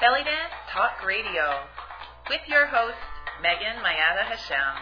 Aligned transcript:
Belly 0.00 0.24
Dance 0.24 0.56
Talk 0.72 1.04
Radio 1.04 1.60
with 2.32 2.40
your 2.48 2.64
host, 2.66 2.96
Megan 3.42 3.84
Mayada 3.84 4.24
Hashem. 4.24 4.72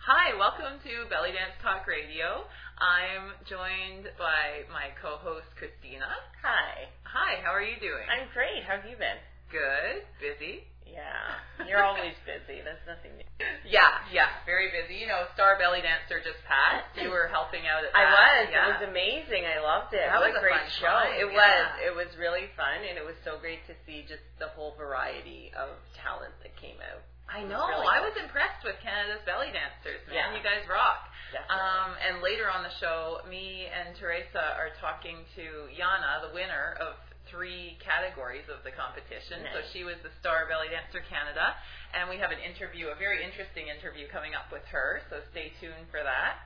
Hi, 0.00 0.32
welcome 0.38 0.80
to 0.80 1.04
Belly 1.12 1.36
Dance 1.36 1.52
Talk 1.60 1.86
Radio. 1.86 2.48
I'm 2.80 3.36
joined 3.44 4.08
by 4.16 4.64
my 4.72 4.88
co-host 5.04 5.52
Christina. 5.60 6.08
Hi. 6.40 6.88
Hi, 7.04 7.44
how 7.44 7.52
are 7.52 7.60
you 7.60 7.76
doing? 7.76 8.08
I'm 8.08 8.32
great. 8.32 8.64
How 8.64 8.80
have 8.80 8.88
you 8.88 8.96
been? 8.96 9.20
Good. 9.52 10.08
Busy? 10.16 10.64
Yeah. 10.86 11.66
You're 11.68 11.82
always 11.84 12.14
busy. 12.24 12.62
That's 12.62 12.80
nothing 12.86 13.18
new. 13.18 13.26
Yeah, 13.66 14.00
yeah, 14.08 14.30
very 14.48 14.70
busy. 14.72 14.96
You 15.02 15.10
know, 15.10 15.26
Star 15.36 15.58
Belly 15.60 15.82
Dancer 15.84 16.22
just 16.24 16.40
passed. 16.46 16.88
You 16.96 17.10
were 17.12 17.28
helping 17.28 17.66
out 17.68 17.84
at 17.84 17.90
that. 17.92 17.98
I 17.98 18.06
was. 18.08 18.42
Yeah. 18.48 18.56
It 18.56 18.66
was 18.78 18.82
amazing. 18.88 19.42
I 19.44 19.58
loved 19.60 19.92
it. 19.92 20.06
That 20.06 20.22
what 20.22 20.32
was 20.32 20.38
a 20.38 20.42
a 20.42 20.46
great 20.46 20.64
show. 20.80 20.88
time, 20.88 21.18
It 21.20 21.28
yeah. 21.28 21.36
was. 21.36 21.64
It 21.84 21.94
was 21.98 22.10
really 22.16 22.48
fun, 22.56 22.80
and 22.86 22.96
it 22.96 23.04
was 23.04 23.18
so 23.26 23.36
great 23.36 23.66
to 23.68 23.74
see 23.84 24.06
just 24.08 24.24
the 24.40 24.48
whole 24.56 24.72
variety 24.78 25.50
of 25.58 25.74
talent 25.98 26.32
that 26.46 26.54
came 26.56 26.78
out. 26.80 27.02
I 27.26 27.42
know. 27.42 27.66
really 27.66 27.90
I 27.90 27.98
was 27.98 28.14
impressed 28.22 28.62
with 28.62 28.78
Canada's 28.80 29.18
belly 29.26 29.50
dancers, 29.50 29.98
man. 30.06 30.14
Yeah. 30.14 30.38
You 30.38 30.42
guys 30.46 30.62
rock. 30.70 31.10
Definitely. 31.34 31.58
Um, 31.58 31.90
and 31.98 32.14
later 32.22 32.46
on 32.46 32.62
the 32.62 32.70
show, 32.78 33.18
me 33.26 33.66
and 33.66 33.98
Teresa 33.98 34.54
are 34.54 34.70
talking 34.78 35.26
to 35.34 35.66
Iana, 35.74 36.22
the 36.22 36.30
winner 36.30 36.78
of 36.78 36.94
three 37.30 37.78
categories 37.82 38.46
of 38.48 38.62
the 38.62 38.72
competition. 38.72 39.42
So 39.54 39.62
she 39.72 39.82
was 39.82 39.98
the 40.02 40.12
Star 40.20 40.46
Belly 40.46 40.70
Dancer 40.70 41.02
Canada, 41.06 41.54
and 41.94 42.08
we 42.08 42.18
have 42.18 42.30
an 42.30 42.42
interview, 42.42 42.88
a 42.90 42.98
very 42.98 43.22
interesting 43.22 43.68
interview 43.68 44.06
coming 44.08 44.34
up 44.34 44.50
with 44.50 44.64
her. 44.70 45.02
So 45.10 45.22
stay 45.30 45.52
tuned 45.58 45.90
for 45.90 46.02
that. 46.02 46.42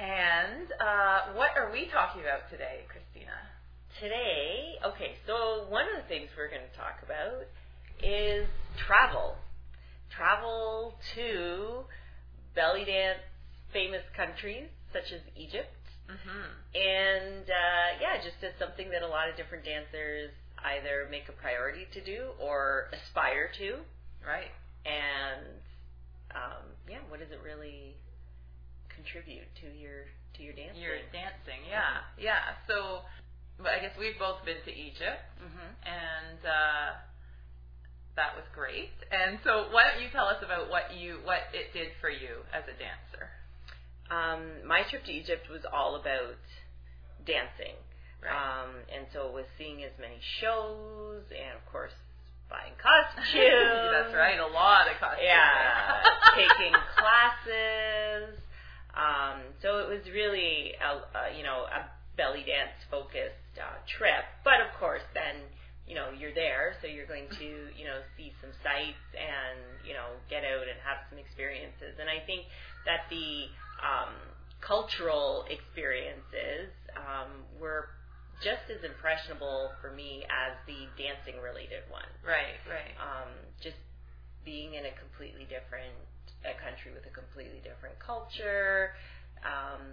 And 0.00 0.72
uh, 0.80 1.36
what 1.36 1.52
are 1.56 1.68
we 1.70 1.86
talking 1.92 2.22
about 2.22 2.48
today, 2.48 2.88
Christina? 2.88 3.36
Today, 4.00 4.80
okay, 4.86 5.18
so 5.26 5.66
one 5.68 5.84
of 5.90 6.00
the 6.00 6.08
things 6.08 6.30
we're 6.32 6.48
going 6.48 6.64
to 6.64 6.76
talk 6.78 7.04
about 7.04 7.44
is 8.00 8.48
travel. 8.86 9.36
Travel 10.08 10.94
to 11.14 11.84
belly 12.54 12.84
dance 12.84 13.20
famous 13.72 14.02
countries 14.16 14.68
such 14.92 15.12
as 15.12 15.20
Egypt. 15.36 15.68
Mm-hmm. 16.10 16.46
And 16.74 17.46
uh, 17.46 17.88
yeah, 18.02 18.18
just 18.18 18.42
as 18.42 18.52
something 18.58 18.90
that 18.90 19.02
a 19.02 19.08
lot 19.08 19.30
of 19.30 19.36
different 19.38 19.64
dancers 19.64 20.34
either 20.66 21.08
make 21.10 21.30
a 21.30 21.36
priority 21.38 21.86
to 21.94 22.00
do 22.02 22.34
or 22.42 22.90
aspire 22.92 23.48
to. 23.62 23.80
Right. 24.20 24.52
And 24.84 25.62
um, 26.34 26.64
yeah, 26.88 27.02
what 27.08 27.20
does 27.20 27.30
it 27.30 27.40
really 27.42 27.96
contribute 28.92 29.48
to 29.64 29.68
your 29.72 30.10
to 30.36 30.40
your 30.42 30.54
dancing? 30.54 30.82
You're 30.82 31.04
dancing, 31.12 31.64
yeah, 31.68 32.04
yeah. 32.20 32.54
So, 32.68 33.02
but 33.58 33.72
I 33.72 33.80
guess 33.80 33.96
we've 33.98 34.18
both 34.18 34.44
been 34.44 34.60
to 34.64 34.72
Egypt. 34.72 35.20
hmm 35.40 35.70
and 35.84 36.40
uh, 36.44 36.88
that 38.16 38.36
was 38.36 38.44
great. 38.54 38.92
And 39.10 39.40
so, 39.42 39.72
why 39.72 39.88
don't 39.88 40.02
you 40.02 40.10
tell 40.12 40.28
us 40.28 40.42
about 40.44 40.68
what 40.68 40.92
you 40.94 41.24
what 41.24 41.48
it 41.56 41.72
did 41.72 41.96
for 42.00 42.10
you 42.10 42.44
as 42.52 42.64
a 42.68 42.76
dancer? 42.76 43.32
Um, 44.10 44.66
my 44.66 44.82
trip 44.90 45.04
to 45.06 45.12
Egypt 45.12 45.48
was 45.50 45.62
all 45.72 45.96
about 45.96 46.38
dancing. 47.26 47.78
Right. 48.22 48.34
Um, 48.34 48.84
and 48.92 49.06
so 49.12 49.28
it 49.28 49.32
was 49.32 49.46
seeing 49.56 49.82
as 49.84 49.92
many 49.98 50.20
shows 50.40 51.24
and, 51.30 51.56
of 51.56 51.64
course, 51.72 51.94
buying 52.50 52.74
costumes. 52.76 53.24
That's 53.94 54.12
right, 54.12 54.38
a 54.38 54.50
lot 54.52 54.90
of 54.90 54.98
costumes. 55.00 55.24
Yeah, 55.24 56.04
taking 56.36 56.74
classes. 56.98 58.36
Um, 58.92 59.54
so 59.62 59.78
it 59.78 59.88
was 59.88 60.04
really, 60.12 60.74
a, 60.82 61.00
a, 61.16 61.22
you 61.32 61.44
know, 61.44 61.64
a 61.70 61.88
belly 62.20 62.44
dance 62.44 62.76
focused 62.92 63.56
uh, 63.56 63.80
trip. 63.88 64.28
But 64.44 64.60
of 64.60 64.76
course, 64.76 65.04
then 65.16 65.40
you 65.88 65.96
know 65.96 66.12
you're 66.12 66.36
there, 66.36 66.76
so 66.78 66.86
you're 66.86 67.08
going 67.08 67.32
to 67.40 67.48
you 67.72 67.88
know 67.88 68.04
see 68.20 68.36
some 68.44 68.52
sights 68.60 69.08
and 69.16 69.80
you 69.80 69.96
know 69.96 70.20
get 70.28 70.44
out 70.44 70.68
and 70.68 70.76
have 70.84 71.00
some 71.08 71.16
experiences. 71.16 71.96
And 71.96 72.12
I 72.12 72.20
think 72.28 72.44
that 72.84 73.08
the 73.08 73.48
um, 73.80 74.14
cultural 74.60 75.44
experiences 75.48 76.72
um, 76.96 77.44
were 77.58 77.88
just 78.40 78.64
as 78.72 78.80
impressionable 78.84 79.72
for 79.80 79.92
me 79.92 80.24
as 80.32 80.56
the 80.64 80.88
dancing 80.96 81.36
related 81.40 81.84
ones 81.92 82.16
right, 82.24 82.56
right. 82.64 82.96
um, 82.96 83.28
just 83.60 83.76
being 84.44 84.74
in 84.74 84.88
a 84.88 84.94
completely 84.96 85.44
different 85.44 85.92
a 86.44 86.56
country 86.56 86.88
with 86.88 87.04
a 87.04 87.12
completely 87.12 87.60
different 87.60 87.92
culture. 88.00 88.96
Um, 89.44 89.84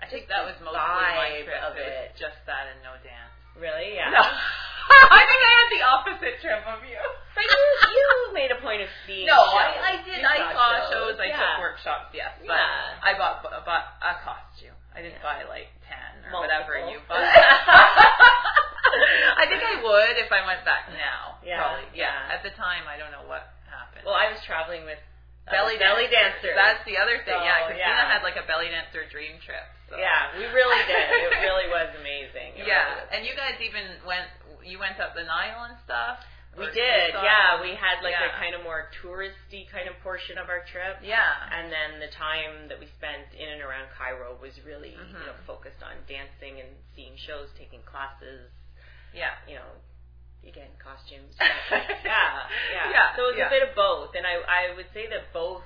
I 0.00 0.08
think 0.08 0.28
that 0.32 0.44
was 0.44 0.56
mostly 0.64 0.80
my 0.80 1.44
trip. 1.44 1.60
of 1.60 1.76
it 1.76 2.12
it. 2.12 2.16
just 2.16 2.40
that 2.48 2.72
and 2.72 2.80
no 2.80 2.96
dance. 3.04 3.43
Really, 3.58 3.94
yeah. 3.94 4.10
No. 4.10 4.22
I 5.16 5.20
think 5.24 5.40
I 5.40 5.52
had 5.56 5.68
the 5.72 5.82
opposite 5.86 6.34
trip 6.44 6.60
of 6.68 6.84
you. 6.84 6.98
But 7.34 7.44
you 7.48 7.56
you 7.56 8.06
made 8.36 8.50
a 8.52 8.60
point 8.60 8.82
of 8.84 8.90
seeing. 9.06 9.26
No, 9.26 9.38
shows. 9.48 9.58
I, 9.58 9.66
I 9.80 9.94
did. 10.04 10.20
You 10.20 10.28
I 10.28 10.38
saw 10.52 10.68
shows. 10.92 11.16
I 11.18 11.32
yeah. 11.32 11.40
took 11.40 11.58
workshops. 11.62 12.12
Yes, 12.12 12.36
but 12.44 12.52
Yeah. 12.52 12.98
I 13.02 13.16
bought 13.16 13.42
bought 13.42 13.86
a 14.04 14.14
costume. 14.22 14.76
I 14.94 15.02
didn't 15.02 15.18
Yeah. 15.18 15.26
buy 15.26 15.48
like 15.50 15.72
ten 15.88 16.30
or 16.30 16.40
whatever 16.44 16.78
you 16.84 17.00
buy. 17.08 17.18
I 19.40 19.44
think 19.50 19.62
I 19.64 19.82
would 19.82 20.16
if 20.20 20.30
I 20.30 20.46
went 20.46 20.62
back 20.62 20.86
now. 20.94 21.38
Yeah, 21.42 21.58
Probably. 21.58 21.88
Yeah. 21.98 22.30
At 22.30 22.42
the 22.46 22.50
time, 22.54 22.86
I 22.86 22.94
don't 23.00 23.10
know 23.10 23.26
what 23.26 23.50
happened. 23.66 24.06
Well, 24.06 24.14
I 24.14 24.30
was 24.30 24.38
traveling 24.46 24.84
with 24.86 25.00
uh, 25.48 25.50
belly 25.50 25.76
belly 25.80 26.06
dancer. 26.06 26.54
dancers. 26.54 26.56
That's 26.56 26.84
the 26.86 26.96
other 27.00 27.18
thing. 27.26 27.34
So, 27.34 27.42
yeah, 27.42 27.66
Christina 27.66 28.04
yeah. 28.06 28.12
had 28.14 28.22
like 28.22 28.38
a 28.38 28.46
belly 28.46 28.70
dancer 28.70 29.02
dream 29.10 29.40
trip. 29.42 29.64
So. 29.90 30.00
yeah, 30.00 30.32
we 30.40 30.48
really 30.48 30.80
did. 30.88 31.06
It 31.28 31.32
really 31.48 31.68
was 31.68 31.92
amazing. 32.00 32.56
It 32.56 32.64
really 32.64 32.72
Yeah, 32.72 33.04
was. 33.04 33.08
and 33.12 33.20
you 33.26 33.36
guys 33.36 33.60
even 33.60 34.00
went. 34.08 34.28
You 34.64 34.80
went 34.80 34.96
up 34.96 35.12
the 35.12 35.28
Nile 35.28 35.68
and 35.68 35.76
stuff. 35.84 36.24
we 36.56 36.64
did. 36.72 37.12
Yeah, 37.12 37.60
we 37.60 37.76
had 37.76 38.00
like 38.00 38.16
yeah. 38.16 38.32
a 38.32 38.40
kind 38.40 38.56
of 38.56 38.64
more 38.64 38.88
touristy 39.04 39.68
kind 39.68 39.90
of 39.92 39.98
portion 40.00 40.40
of 40.40 40.48
our 40.48 40.64
trip. 40.72 41.04
Yeah. 41.04 41.20
And 41.52 41.68
then 41.68 42.00
the 42.00 42.08
time 42.16 42.72
that 42.72 42.80
we 42.80 42.88
spent 42.96 43.28
in 43.36 43.44
and 43.44 43.60
around 43.60 43.92
Cairo 43.92 44.38
was 44.40 44.56
really, 44.64 44.96
Mhm. 44.96 45.20
you 45.20 45.26
know, 45.28 45.36
focused 45.44 45.82
on 45.84 46.00
dancing 46.08 46.64
and 46.64 46.70
seeing 46.96 47.12
shows, 47.28 47.52
taking 47.60 47.82
classes, 47.84 48.48
Yeah. 49.12 49.34
you 49.44 49.60
know, 49.60 49.70
again, 50.48 50.72
costumes. 50.80 51.36
yeah, 51.40 52.48
yeah. 52.72 52.88
Yeah, 52.88 53.16
So 53.20 53.28
it 53.28 53.36
was 53.36 53.40
yeah. 53.44 53.48
a 53.48 53.50
bit 53.52 53.62
of 53.68 53.74
both, 53.76 54.14
and 54.16 54.24
I 54.24 54.40
I 54.48 54.62
would 54.72 54.88
say 54.96 55.04
that 55.12 55.28
both, 55.36 55.64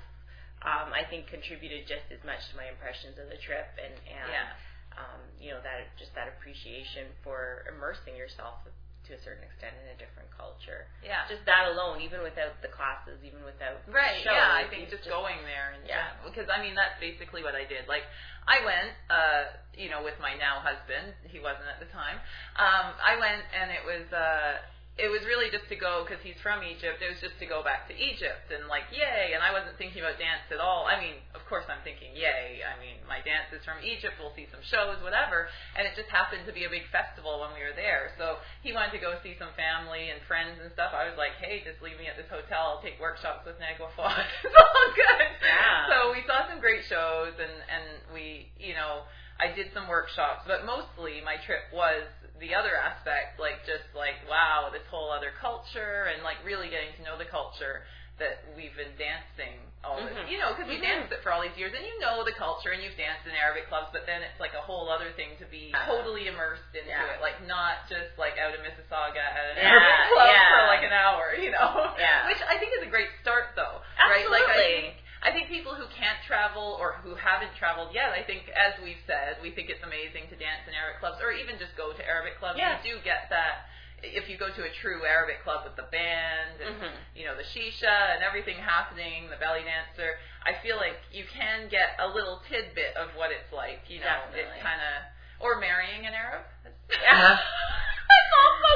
um, 0.66 0.91
I 0.91 1.06
think, 1.06 1.28
contributed 1.30 1.86
just 1.86 2.06
as 2.10 2.19
much 2.26 2.42
to 2.50 2.54
my 2.56 2.66
impressions 2.66 3.19
of 3.19 3.30
the 3.30 3.38
trip, 3.38 3.69
and 3.78 3.94
and 4.08 4.30
Yeah. 4.32 4.52
um, 4.98 5.20
you 5.38 5.50
know 5.54 5.60
that 5.62 5.94
just 5.98 6.14
that 6.14 6.26
appreciation 6.28 7.06
for 7.22 7.64
immersing 7.70 8.16
yourself 8.16 8.66
to 9.08 9.14
a 9.16 9.20
certain 9.24 9.41
extent 9.44 9.72
in 9.80 9.88
a 9.88 9.97
different 9.97 10.28
culture. 10.36 10.84
Yeah. 11.00 11.24
Just 11.32 11.47
that 11.48 11.64
alone, 11.72 12.04
even 12.04 12.20
without 12.20 12.60
the 12.60 12.68
classes, 12.68 13.16
even 13.24 13.41
without 13.41 13.80
Right. 13.88 14.20
shows, 14.20 14.36
yeah, 14.36 14.52
I 14.52 14.68
think 14.68 14.91
just, 14.91 15.08
going 15.08 15.41
there 15.48 15.72
and 15.72 15.86
Yeah. 15.86 16.12
because 16.24 16.50
I 16.50 16.60
mean 16.60 16.74
that's 16.74 16.98
basically 17.00 17.42
what 17.42 17.54
I 17.54 17.64
did. 17.64 17.88
Like 17.88 18.04
I 18.47 18.60
went, 18.64 18.92
uh, 19.08 19.44
you 19.72 19.88
know, 19.88 20.02
with 20.04 20.18
my 20.20 20.34
now 20.36 20.60
husband. 20.60 21.14
He 21.24 21.41
wasn't 21.41 21.68
at 21.72 21.80
the 21.80 21.86
time. 21.86 22.20
Um, 22.56 22.92
I 23.00 23.16
went 23.16 23.44
and 23.54 23.70
it 23.70 23.84
was 23.84 24.12
uh, 24.12 24.60
it 24.98 25.06
was 25.06 25.22
really 25.22 25.47
just 25.47 25.70
to 25.70 25.78
go 25.78 26.03
because 26.03 26.19
he's 26.26 26.36
from 26.42 26.66
Egypt. 26.66 26.98
It 26.98 27.06
was 27.06 27.22
just 27.22 27.38
to 27.38 27.47
go 27.47 27.62
back 27.62 27.86
to 27.86 27.94
Egypt 27.94 28.50
and 28.50 28.66
like 28.66 28.91
yay. 28.91 29.31
And 29.31 29.47
I 29.47 29.54
wasn't 29.54 29.78
thinking 29.78 30.03
about 30.03 30.19
dance 30.19 30.42
at 30.50 30.59
all. 30.59 30.91
I 30.91 30.98
mean, 30.98 31.22
of 31.38 31.47
course 31.47 31.62
I'm 31.70 31.78
thinking 31.86 32.19
yay. 32.19 32.66
I 32.66 32.75
mean, 32.82 32.98
my 33.06 33.22
dance 33.22 33.47
is 33.54 33.62
from 33.62 33.78
Egypt. 33.78 34.19
We'll 34.19 34.34
see 34.34 34.50
some 34.50 34.59
shows, 34.66 34.98
whatever. 35.06 35.47
And 35.78 35.86
it 35.86 35.94
just 35.94 36.10
happened 36.10 36.50
to 36.50 36.53
be 36.53 36.66
a 36.66 36.72
big 36.72 36.91
festival 36.91 37.38
when 37.47 37.54
we 37.54 37.62
were 37.62 37.78
there. 37.78 38.10
So 38.19 38.42
he 38.66 38.75
wanted 38.75 38.91
to 38.98 39.00
go 39.00 39.14
see 39.22 39.38
some 39.38 39.54
family 39.54 40.10
and 40.10 40.19
friends 40.26 40.59
and 40.59 40.66
stuff. 40.75 40.91
I 40.91 41.06
was 41.06 41.15
like, 41.15 41.38
hey, 41.38 41.62
just 41.62 41.78
leave 41.78 41.94
me 41.94 42.10
at 42.10 42.19
this 42.19 42.26
hotel. 42.26 42.75
I'll 42.75 42.82
take 42.82 42.98
workshops 42.98 43.47
with 43.47 43.54
Nagwa 43.62 43.94
Fouad. 43.94 44.26
it's 44.42 44.59
all 44.59 44.86
good. 44.98 45.30
Yeah. 45.47 45.94
So 45.94 46.10
we 46.10 46.26
saw 46.26 46.50
some 46.50 46.59
great 46.59 46.82
shows 46.91 47.38
and 47.38 47.54
and 47.70 48.03
we, 48.10 48.50
you 48.59 48.75
know, 48.75 49.06
I 49.38 49.54
did 49.54 49.70
some 49.70 49.86
workshops, 49.86 50.42
but 50.50 50.66
mostly 50.66 51.22
my 51.22 51.38
trip 51.47 51.70
was 51.70 52.10
the 52.41 52.54
other 52.54 52.75
aspect, 52.76 53.39
like 53.41 53.66
just 53.66 53.86
like 53.95 54.16
wow, 54.30 54.71
this 54.72 54.84
whole 54.91 55.10
other 55.10 55.33
culture 55.41 56.07
and 56.12 56.22
like 56.22 56.39
really 56.45 56.68
getting 56.71 56.95
to 56.98 57.03
know 57.03 57.18
the 57.18 57.27
culture 57.28 57.83
that 58.18 58.42
we've 58.59 58.74
been 58.74 58.91
dancing 58.98 59.62
all 59.86 59.95
this, 60.03 60.10
Mhm. 60.10 60.27
you 60.27 60.39
know, 60.42 60.51
because 60.51 60.66
we 60.66 60.74
Mhm. 60.74 60.83
danced 61.07 61.12
it 61.15 61.22
for 61.22 61.30
all 61.30 61.39
these 61.41 61.54
years, 61.54 61.71
and 61.72 61.86
you 61.86 61.95
know 62.03 62.24
the 62.27 62.33
culture, 62.34 62.72
and 62.74 62.83
you've 62.83 62.97
danced 62.98 63.22
in 63.30 63.34
Arabic 63.39 63.68
clubs, 63.71 63.91
but 63.95 64.07
then 64.10 64.22
it's 64.27 64.41
like 64.42 64.54
a 64.54 64.60
whole 64.60 64.91
other 64.91 65.12
thing 65.15 65.36
to 65.39 65.47
be 65.47 65.71
totally 65.86 66.27
immersed 66.27 66.66
into 66.74 66.89
Yeah. 66.91 67.15
it, 67.15 67.21
like 67.22 67.41
not 67.47 67.86
just 67.89 68.10
like 68.18 68.36
out 68.39 68.53
of 68.54 68.60
Mississauga 68.60 69.22
at 69.22 69.51
an 69.54 69.57
Yeah, 69.62 69.71
Arabic 69.71 70.12
club 70.15 70.28
yeah. 70.34 70.51
for 70.59 70.66
like 70.66 70.83
an 70.83 70.92
hour, 70.92 71.34
you 71.39 71.51
know, 71.53 71.95
Yeah. 71.97 72.27
which 72.27 72.42
I 72.42 72.59
think 72.59 72.74
is 72.74 72.83
a 72.83 72.91
great 72.91 73.10
start, 73.22 73.54
though, 73.54 73.83
right? 74.01 74.28
Like 74.28 74.42
I 74.42 74.51
Absolutely. 74.51 74.83
think 74.83 74.97
I 75.22 75.32
think 75.34 75.48
people 75.48 75.74
who 75.74 75.86
can't 75.91 76.18
travel 76.26 76.78
or 76.78 76.94
who 77.03 77.15
haven't 77.18 77.50
traveled 77.59 77.91
yet, 77.94 78.10
I 78.15 78.22
think, 78.22 78.47
as 78.54 78.78
we've 78.82 79.03
said, 79.06 79.36
we 79.42 79.50
think 79.50 79.68
it's 79.68 79.82
amazing 79.82 80.30
to 80.30 80.36
dance 80.38 80.62
in 80.68 80.74
Arabic 80.74 81.00
clubs 81.03 81.18
or 81.20 81.32
even 81.34 81.59
just 81.59 81.74
go 81.76 81.91
to 81.92 82.03
Arabic 82.06 82.38
clubs. 82.38 82.59
Yeah. 82.59 82.78
You 82.84 82.94
do 82.97 83.04
get 83.04 83.26
that 83.30 83.66
if 84.03 84.30
you 84.30 84.38
go 84.38 84.47
to 84.47 84.62
a 84.62 84.70
true 84.78 85.03
Arabic 85.04 85.42
club 85.42 85.66
with 85.66 85.74
the 85.74 85.82
band 85.91 86.62
and 86.62 86.70
Mhm. 86.80 86.92
you 87.18 87.26
know 87.26 87.34
the 87.34 87.42
shisha 87.42 88.15
and 88.15 88.22
everything 88.22 88.56
happening, 88.56 89.28
the 89.28 89.36
belly 89.36 89.65
dancer. 89.65 90.20
I 90.47 90.54
feel 90.62 90.76
like 90.76 91.03
you 91.10 91.24
can 91.26 91.66
get 91.66 91.97
a 91.98 92.06
little 92.06 92.38
tidbit 92.48 92.94
of 92.97 93.14
what 93.16 93.32
it's 93.32 93.50
like. 93.53 93.91
You 93.91 93.98
know, 93.98 94.06
Definitely. 94.06 94.59
it 94.59 94.62
kind 94.62 94.80
of 94.80 95.03
or 95.41 95.56
marrying 95.56 96.06
an 96.06 96.14
Arab. 96.14 96.44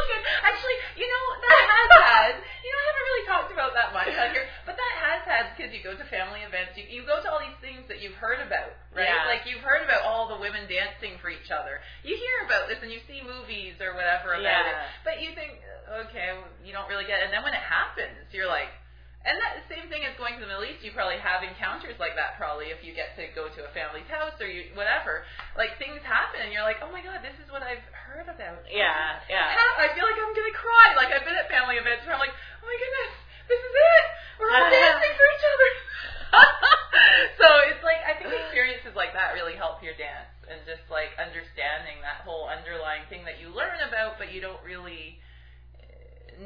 children. 0.03 0.21
Actually, 0.43 0.79
you 0.99 1.07
know, 1.07 1.25
that 1.39 1.63
has 1.63 1.89
had, 2.03 2.35
you 2.63 2.71
know, 2.71 2.81
I 2.83 2.87
haven't 2.91 3.07
really 3.07 3.27
talked 3.31 3.51
about 3.55 3.71
that 3.79 3.95
much 3.95 4.11
on 4.11 4.35
here, 4.35 4.47
but 4.67 4.75
that 4.75 4.95
has 4.99 5.21
had 5.23 5.43
because 5.55 5.71
You 5.71 5.83
go 5.83 5.95
to 5.95 6.07
family 6.11 6.43
events, 6.43 6.75
you, 6.75 6.85
you 6.91 7.07
go 7.07 7.23
to 7.23 7.29
all 7.31 7.39
these 7.39 7.59
things 7.63 7.87
that 7.87 8.03
you've 8.03 8.19
heard 8.19 8.43
about, 8.43 8.75
right? 8.91 9.09
Yeah. 9.09 9.31
Like 9.31 9.47
you've 9.47 9.63
heard 9.63 9.87
about 9.87 10.03
all 10.03 10.27
the 10.27 10.39
women 10.39 10.67
dancing 10.67 11.19
for 11.23 11.31
each 11.31 11.55
other. 11.55 11.79
You 12.03 12.19
hear 12.19 12.47
about 12.47 12.67
this 12.67 12.83
and 12.83 12.91
you 12.91 12.99
see 13.07 13.23
movies 13.23 13.79
or 13.79 13.95
whatever 13.95 14.35
about 14.35 14.67
yeah. 14.67 14.69
it, 14.69 14.77
but 15.07 15.15
you 15.23 15.33
think, 15.39 15.63
okay, 16.11 16.35
you 16.67 16.75
don't 16.75 16.91
really 16.91 17.07
get 17.07 17.23
it. 17.23 17.31
And 17.31 17.33
then 17.33 17.47
when 17.47 17.55
it 17.55 17.63
happens, 17.63 18.27
you're 18.35 18.51
like, 18.51 18.71
and 19.23 19.39
that 19.39 19.63
same 19.71 19.87
thing 19.87 20.03
as 20.03 20.19
going 20.19 20.35
to 20.35 20.43
the 20.43 20.51
Middle 20.51 20.67
East. 20.67 20.83
You 20.83 20.91
probably 20.91 21.19
have 21.23 21.47
encounters 21.47 21.95
like 22.03 22.19
that. 22.19 22.35
Probably 22.35 22.75
if 22.75 22.83
you 22.83 22.91
get 22.91 23.15
to 23.15 23.31
go 23.39 23.47
to 23.47 23.61
a 23.63 23.71
family's 23.71 24.07
house 24.11 24.35
or 24.43 24.51
you 24.51 24.75
whatever, 24.75 25.23
like 25.55 25.79
things 25.79 26.03
happen, 26.03 26.43
and 26.43 26.51
you're 26.51 26.67
like, 26.67 26.83
oh 26.83 26.91
my 26.91 26.99
god, 27.01 27.23
this 27.23 27.39
is 27.39 27.47
what 27.55 27.63
I've 27.63 27.83
heard 27.95 28.27
about. 28.27 28.67
Yeah, 28.67 29.23
yeah. 29.31 29.55
I 29.79 29.95
feel 29.95 30.03
like 30.03 30.19
I'm 30.19 30.35
gonna 30.35 30.59
cry. 30.59 30.99
Like 30.99 31.15
I've 31.15 31.23
been 31.23 31.39
at 31.39 31.47
family 31.47 31.79
events 31.79 32.03
where 32.03 32.19
I'm 32.19 32.23
like, 32.23 32.35
oh 32.35 32.67
my 32.67 32.75
goodness, 32.75 33.15
this 33.47 33.63
is 33.63 33.75
it. 33.75 34.07
We're 34.43 34.51
all 34.51 34.67
uh-huh. 34.67 34.75
dancing 34.75 35.15
for 35.15 35.27
each 35.31 35.47
other. 35.47 35.71
so 37.41 37.47
it's 37.71 37.85
like 37.87 38.03
I 38.03 38.19
think 38.19 38.35
experiences 38.35 38.99
like 38.99 39.15
that 39.15 39.39
really 39.39 39.55
help 39.55 39.87
your 39.87 39.95
dance 39.95 40.35
and 40.51 40.59
just 40.67 40.83
like 40.91 41.15
understanding 41.17 42.03
that 42.03 42.27
whole 42.27 42.51
underlying 42.51 43.07
thing 43.07 43.23
that 43.23 43.39
you 43.39 43.55
learn 43.55 43.79
about, 43.87 44.19
but 44.19 44.35
you 44.35 44.43
don't 44.43 44.61
really 44.67 45.23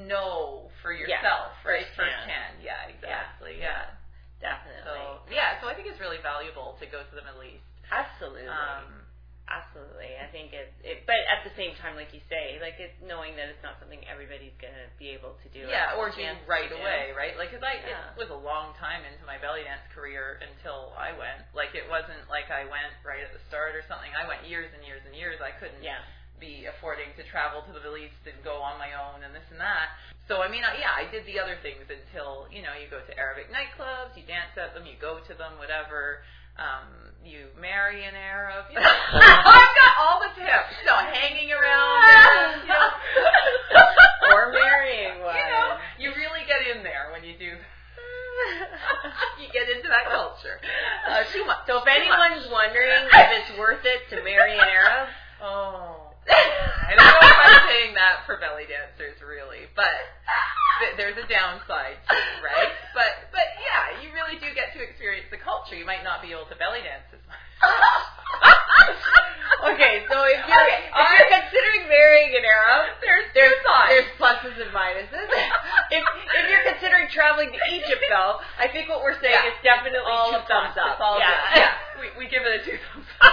know 0.04 0.68
for 0.84 0.92
yourself, 0.92 1.56
right? 1.64 1.88
firsthand. 1.96 2.60
Yeah, 2.60 2.92
exactly. 2.92 3.56
Yeah. 3.56 3.96
Definitely. 4.36 4.84
So 4.84 5.24
yeah, 5.32 5.56
so 5.64 5.68
I 5.70 5.74
think 5.74 5.88
it's 5.88 6.00
really 6.00 6.20
valuable 6.20 6.76
to 6.76 6.84
go 6.84 7.00
to 7.00 7.14
the 7.16 7.24
Middle 7.24 7.42
East. 7.42 7.64
Absolutely. 7.88 8.44
Um, 8.50 9.06
Absolutely. 9.46 10.10
I 10.18 10.26
think 10.34 10.50
it, 10.50 10.74
it, 10.82 11.06
but 11.06 11.22
at 11.30 11.46
the 11.46 11.54
same 11.54 11.78
time, 11.78 11.94
like 11.94 12.10
you 12.10 12.18
say, 12.26 12.58
like 12.58 12.82
it, 12.82 12.98
knowing 12.98 13.38
that 13.38 13.46
it's 13.46 13.62
not 13.62 13.78
something 13.78 14.02
everybody's 14.10 14.54
going 14.58 14.74
to 14.74 14.90
be 14.98 15.14
able 15.14 15.38
to 15.38 15.48
do. 15.54 15.70
Yeah, 15.70 15.94
or 15.94 16.10
do 16.10 16.18
right 16.50 16.66
do. 16.66 16.74
away, 16.74 17.14
right? 17.14 17.38
Like, 17.38 17.54
cause 17.54 17.62
I 17.62 17.78
Yeah. 17.78 18.10
it 18.10 18.18
was 18.18 18.34
a 18.34 18.40
long 18.42 18.74
time 18.74 19.06
into 19.06 19.22
my 19.22 19.38
belly 19.38 19.62
dance 19.62 19.86
career 19.94 20.42
until 20.42 20.90
I 20.98 21.14
went. 21.14 21.46
Like, 21.54 21.78
it 21.78 21.86
wasn't 21.86 22.26
like 22.26 22.50
I 22.50 22.66
went 22.66 22.90
right 23.06 23.22
at 23.22 23.30
the 23.30 23.38
start 23.46 23.78
or 23.78 23.86
something. 23.86 24.10
I 24.18 24.26
went 24.26 24.42
years 24.50 24.66
and 24.74 24.82
years 24.82 25.06
and 25.06 25.14
years. 25.14 25.38
I 25.38 25.54
couldn't 25.54 25.78
Yeah. 25.78 26.02
Be 26.40 26.66
affording 26.68 27.10
to 27.16 27.22
travel 27.28 27.62
to 27.64 27.72
the 27.72 27.80
Middle 27.80 27.96
East 27.96 28.20
and 28.28 28.36
go 28.44 28.60
on 28.60 28.76
my 28.78 28.92
own 28.92 29.24
and 29.24 29.32
this 29.34 29.46
and 29.50 29.60
that. 29.60 29.92
So 30.28 30.42
I 30.42 30.48
mean, 30.50 30.62
I, 30.66 30.76
yeah, 30.78 30.92
I 30.92 31.08
did 31.10 31.24
the 31.24 31.38
other 31.40 31.56
things 31.62 31.86
until 31.88 32.46
you 32.52 32.60
know 32.62 32.74
you 32.76 32.90
go 32.90 33.00
to 33.00 33.12
Arabic 33.16 33.48
nightclubs, 33.54 34.12
you 34.18 34.24
dance 34.26 34.52
at 34.58 34.74
them, 34.74 34.84
you 34.84 34.98
go 35.00 35.20
to 35.22 35.32
them, 35.34 35.56
whatever. 35.58 36.22
Um, 36.56 37.12
you 37.20 37.52
marry 37.60 38.04
an 38.08 38.16
Arab. 38.16 38.64
You 38.72 38.80
know, 38.80 38.88
I've 39.12 39.74
got 39.76 39.92
all 40.00 40.18
the 40.24 40.32
tips. 40.40 40.72
You 40.80 40.88
know, 40.88 40.96
hanging 40.96 41.52
around. 41.52 42.64
You 42.64 42.72
know, 42.72 42.88
or 44.32 44.52
marrying 44.56 45.20
one. 45.20 45.36
You 45.36 45.44
know, 45.52 45.68
you 46.00 46.08
really 46.16 46.48
get 46.48 46.64
in 46.64 46.80
there 46.82 47.12
when 47.12 47.24
you 47.28 47.36
do. 47.36 47.52
you 49.40 49.48
get 49.52 49.68
into 49.68 49.88
that 49.88 50.08
culture. 50.08 50.56
Uh, 51.08 51.24
too 51.32 51.44
much. 51.44 51.68
so 51.68 51.78
if 51.78 51.84
Too 51.84 51.92
anyone's 51.92 52.48
much. 52.48 52.72
wondering 52.72 53.04
if 53.04 53.28
it's 53.36 53.52
worth 53.58 53.84
it 53.84 54.08
to 54.16 54.24
marry 54.24 54.56
an 54.56 54.64
Arab, 54.64 55.08
Oh. 55.42 56.02
I 56.26 56.90
don't 56.96 57.06
know 57.06 57.22
if 57.22 57.38
I'm 57.38 57.68
saying 57.70 57.94
that 57.94 58.26
for 58.26 58.34
belly 58.46 58.70
dancers, 58.70 59.18
really, 59.18 59.66
but 59.74 59.90
th- 60.78 60.94
there's 60.94 61.18
a 61.18 61.26
downside 61.26 61.98
too, 62.06 62.14
right? 62.46 62.70
But 62.94 63.26
but 63.34 63.42
yeah, 63.58 63.98
you 64.06 64.14
really 64.14 64.38
do 64.38 64.46
get 64.54 64.70
to 64.78 64.80
experience 64.86 65.26
the 65.34 65.42
culture. 65.42 65.74
You 65.74 65.82
might 65.82 66.06
not 66.06 66.22
be 66.22 66.30
able 66.30 66.46
to 66.46 66.54
belly 66.54 66.86
dance 66.86 67.10
as 67.10 67.18
much. 67.26 67.42
okay, 69.74 70.06
so 70.06 70.22
if 70.30 70.38
you're 70.46 70.62
Okay, 70.62 70.78
if 70.94 71.06
you're 71.18 71.32
considering 71.42 71.90
marrying 71.90 72.38
an 72.38 72.44
Arab, 72.46 72.94
there's 73.02 73.26
there's 73.34 73.58
there's 73.90 74.08
pluses 74.20 74.54
and 74.62 74.70
minuses. 74.70 75.26
if 75.96 76.04
if 76.06 76.44
you're 76.46 76.66
considering 76.70 77.10
traveling 77.10 77.50
to 77.50 77.58
Egypt, 77.74 78.04
though, 78.06 78.38
I 78.62 78.70
think 78.70 78.86
what 78.88 79.02
we're 79.02 79.18
saying 79.18 79.34
Yeah. 79.34 79.50
is 79.50 79.58
definitely 79.66 80.06
all 80.06 80.30
two 80.30 80.38
thumbs 80.46 80.78
up. 80.78 80.94
It's 80.96 81.02
all 81.02 81.18
yeah. 81.18 81.34
good. 81.34 81.66
yeah. 81.66 81.74
We, 81.98 82.06
we 82.14 82.24
give 82.30 82.44
it 82.46 82.52
a 82.52 82.60
two 82.62 82.76
thumbs 82.92 83.08
up. 83.24 83.32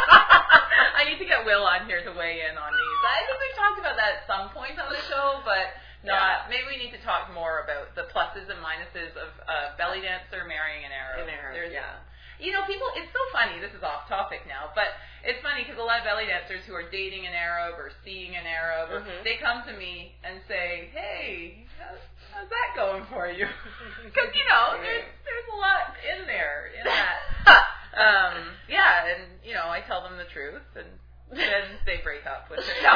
I 0.97 1.03
need 1.05 1.19
to 1.19 1.27
get 1.27 1.43
Will 1.45 1.67
on 1.67 1.83
here 1.85 1.99
to 2.01 2.11
weigh 2.15 2.47
in 2.47 2.55
on 2.55 2.71
these. 2.71 2.99
I 3.03 3.19
think 3.27 3.35
we've 3.43 3.59
talked 3.59 3.79
about 3.83 3.99
that 3.99 4.23
at 4.23 4.25
some 4.25 4.47
point 4.55 4.79
on 4.79 4.87
the 4.87 5.01
show, 5.11 5.43
but 5.43 5.75
not. 6.07 6.47
Maybe 6.47 6.63
we 6.71 6.77
need 6.79 6.95
to 6.95 7.01
talk 7.03 7.27
more 7.35 7.67
about 7.67 7.91
the 7.95 8.07
pluses 8.33 8.49
and 8.49 8.57
minuses 8.59 9.13
of 9.13 9.29
uh, 9.45 9.77
belly 9.77 10.01
dancer 10.01 10.41
marrying 10.49 10.85
an 10.85 10.91
Arab. 10.91 11.27
An 11.27 11.33
Arab, 11.33 11.53
There's, 11.53 11.73
yeah. 11.73 12.01
You 12.41 12.49
know, 12.51 12.65
people. 12.65 12.89
It's 12.97 13.13
so 13.13 13.21
funny. 13.31 13.61
This 13.61 13.71
is 13.77 13.85
off 13.85 14.09
topic 14.09 14.41
now, 14.49 14.73
but 14.73 14.89
it's 15.21 15.37
funny 15.45 15.61
because 15.63 15.77
a 15.77 15.85
lot 15.85 16.01
of 16.01 16.05
belly 16.09 16.25
dancers 16.25 16.65
who 16.65 16.73
are 16.73 16.89
dating 16.89 17.29
an 17.29 17.37
Arab 17.37 17.77
or 17.77 17.93
seeing 18.03 18.33
an 18.35 18.49
Arab, 18.49 18.89
or 18.89 19.05
Mhm. 19.05 19.21
they 19.23 19.37
come 19.37 19.61
to 19.69 19.73
me 19.77 20.17
and 20.25 20.41
say, 20.49 20.89
"Hey, 20.91 21.63
how's, 21.77 22.01
how's 22.33 22.49
that 22.49 22.69
going 22.75 23.05
for 23.13 23.29
you?" 23.29 23.45
Because 24.03 24.33
you 24.33 24.43
know, 24.49 24.81
there's 24.81 25.05
there's 25.23 25.49
a 25.53 25.57
lot 25.61 25.93
in 26.01 26.25
there 26.25 26.73
in 26.73 26.83
that. 26.89 27.17
Um, 27.93 28.57
yeah, 28.67 29.05
and 29.05 29.37
you 29.45 29.53
know, 29.53 29.69
I 29.69 29.81
tell 29.85 30.01
them 30.01 30.17
the 30.17 30.25
truth, 30.33 30.65
and 30.73 30.89
then 31.29 31.77
they 31.85 32.01
break 32.01 32.25
up 32.25 32.49
with 32.49 32.57
it. 32.65 32.81
No, 32.81 32.89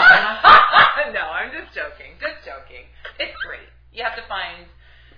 no, 1.14 1.30
I'm 1.30 1.54
just 1.54 1.70
joking. 1.78 2.18
Just 2.18 2.42
joking. 2.42 2.90
It's 3.22 3.38
great. 3.46 3.70
You 3.94 4.02
have 4.04 4.18
to 4.18 4.26
find 4.26 4.66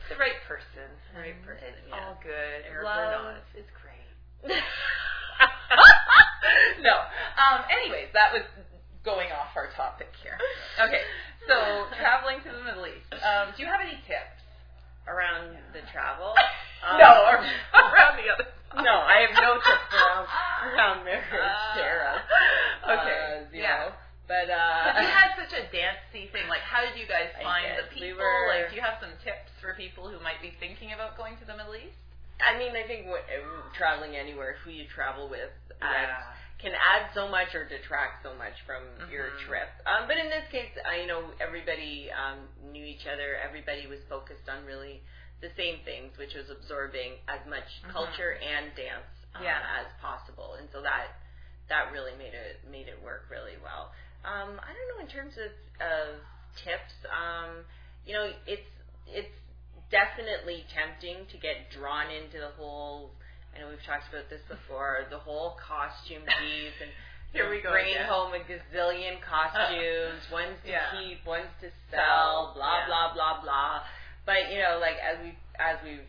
the 0.10 0.18
right 0.18 0.38
person. 0.48 0.90
The 1.14 1.20
right 1.22 1.40
person, 1.46 1.70
It's 1.78 1.88
yeah. 1.90 1.96
all 2.02 2.18
good. 2.22 2.66
Or 2.74 2.84
Love 2.84 3.38
is 3.56 3.66
great. 3.80 4.10
no. 6.82 6.96
Um, 7.38 7.64
anyways, 7.70 8.10
that 8.14 8.34
was 8.34 8.44
going 9.06 9.30
off 9.32 9.56
our 9.56 9.70
topic 9.76 10.10
here. 10.24 10.38
Okay, 10.82 11.02
so 11.48 11.86
traveling 12.00 12.42
to 12.44 12.50
the 12.52 12.64
Middle 12.64 12.86
East. 12.88 13.08
Um, 13.14 13.54
do 13.56 13.64
you 13.64 13.70
have 13.70 13.82
any 13.82 13.98
tips? 14.08 14.36
around 15.08 15.58
the 15.74 15.82
travel. 15.92 16.34
Um, 16.80 16.96
no, 16.98 17.12
or 17.28 17.36
around 17.76 18.16
the 18.16 18.32
other. 18.32 18.48
side. 18.72 18.86
No, 18.88 19.04
I 19.04 19.28
have 19.28 19.36
no 19.36 19.56
tips 19.60 19.92
around 19.92 20.28
around 20.72 21.04
marriage, 21.04 21.28
Uh, 21.28 21.76
Sarah. 21.76 22.24
Okay, 22.88 23.44
Uh, 23.44 23.52
yeah. 23.52 23.68
know. 23.68 23.92
But 24.30 24.46
uh 24.54 24.94
you 25.02 25.10
had 25.10 25.34
such 25.42 25.58
a 25.58 25.66
dancey 25.74 26.30
thing. 26.30 26.46
Like, 26.48 26.62
how 26.62 26.86
did 26.86 26.94
you 26.94 27.10
guys 27.10 27.34
find 27.42 27.66
the 27.82 27.90
We 27.98 28.14
people? 28.14 28.22
were- 28.22 28.54
Like, 28.54 28.70
do 28.70 28.78
you 28.78 28.86
have 28.86 29.02
some 29.02 29.18
tips 29.26 29.50
for 29.58 29.74
people 29.74 30.06
who 30.08 30.22
might 30.22 30.38
be 30.40 30.54
thinking 30.62 30.94
about 30.94 31.18
going 31.18 31.34
to 31.42 31.46
the 31.50 31.58
Middle 31.58 31.74
East? 31.76 31.98
I 32.40 32.56
mean, 32.56 32.72
I 32.78 32.86
think 32.88 33.10
what, 33.10 33.26
uh, 33.28 33.68
traveling 33.76 34.16
anywhere, 34.16 34.56
who 34.64 34.70
you 34.72 34.86
travel 34.88 35.28
with, 35.28 35.52
adds, 35.82 36.08
Yeah. 36.08 36.34
can 36.62 36.72
add 36.78 37.10
so 37.14 37.28
much 37.28 37.52
or 37.56 37.66
detract 37.68 38.22
so 38.24 38.34
much 38.36 38.54
from 38.64 38.84
your 39.12 39.32
Mhm. 39.32 39.40
trip. 39.48 39.70
Um, 39.86 40.08
but 40.08 40.16
in 40.18 40.30
this 40.30 40.48
case, 40.50 40.72
I 40.86 40.98
you 41.02 41.08
know 41.08 41.34
everybody 41.42 42.12
um, 42.14 42.48
knew 42.72 42.86
each 42.86 43.08
other. 43.08 43.36
Everybody 43.38 43.88
was 43.88 44.00
focused 44.06 44.48
on 44.48 44.64
really 44.66 45.02
the 45.42 45.50
same 45.58 45.80
things, 45.84 46.18
which 46.18 46.36
was 46.36 46.50
absorbing 46.52 47.20
as 47.28 47.44
much 47.48 47.82
Mhm. 47.82 47.92
culture 47.92 48.34
and 48.44 48.76
dance 48.76 49.08
um, 49.36 49.44
Yeah. 49.44 49.62
as 49.80 49.88
possible. 50.02 50.54
And 50.56 50.70
so 50.72 50.82
that 50.82 51.08
that 51.68 51.92
really 51.92 52.16
made 52.16 52.34
it 52.34 52.64
made 52.66 52.88
it 52.88 53.00
work 53.02 53.26
really 53.30 53.58
well. 53.58 53.94
Um, 54.26 54.60
I 54.60 54.70
don't 54.76 54.88
know 54.94 55.00
in 55.04 55.10
terms 55.12 55.34
of, 55.40 55.52
of 55.80 56.20
tips. 56.64 56.94
Um, 57.08 57.64
you 58.06 58.14
know, 58.14 58.30
it's 58.48 58.68
it's 59.08 59.36
definitely 59.92 60.66
tempting 60.76 61.26
to 61.32 61.38
get 61.40 61.70
drawn 61.74 62.12
into 62.12 62.38
the 62.40 62.52
whole. 62.60 63.12
I 63.56 63.60
know 63.60 63.70
we've 63.70 63.82
talked 63.88 64.06
about 64.14 64.30
this 64.30 64.44
before. 64.48 65.08
The 65.10 65.18
whole 65.20 65.58
costume 65.58 66.22
piece 66.40 66.78
and 66.84 66.92
Here 67.34 67.50
we 67.50 67.62
go 67.62 67.72
bringing 67.74 67.98
again. 67.98 68.10
home 68.10 68.34
a 68.38 68.42
gazillion 68.46 69.18
costumes, 69.26 70.22
one's 70.32 70.60
to 70.66 70.70
Yeah. 70.70 70.94
keep, 70.94 71.26
one's 71.26 71.50
to 71.62 71.70
Sell, 71.90 71.98
sell, 71.98 72.38
blah 72.56 72.86
yeah. 72.86 72.88
blah 72.88 73.08
blah 73.16 73.36
blah. 73.42 73.82
But 74.26 74.52
you 74.54 74.60
know, 74.62 74.78
like 74.82 74.98
as 75.02 75.18
we 75.24 75.34
as 75.58 75.78
we've 75.84 76.06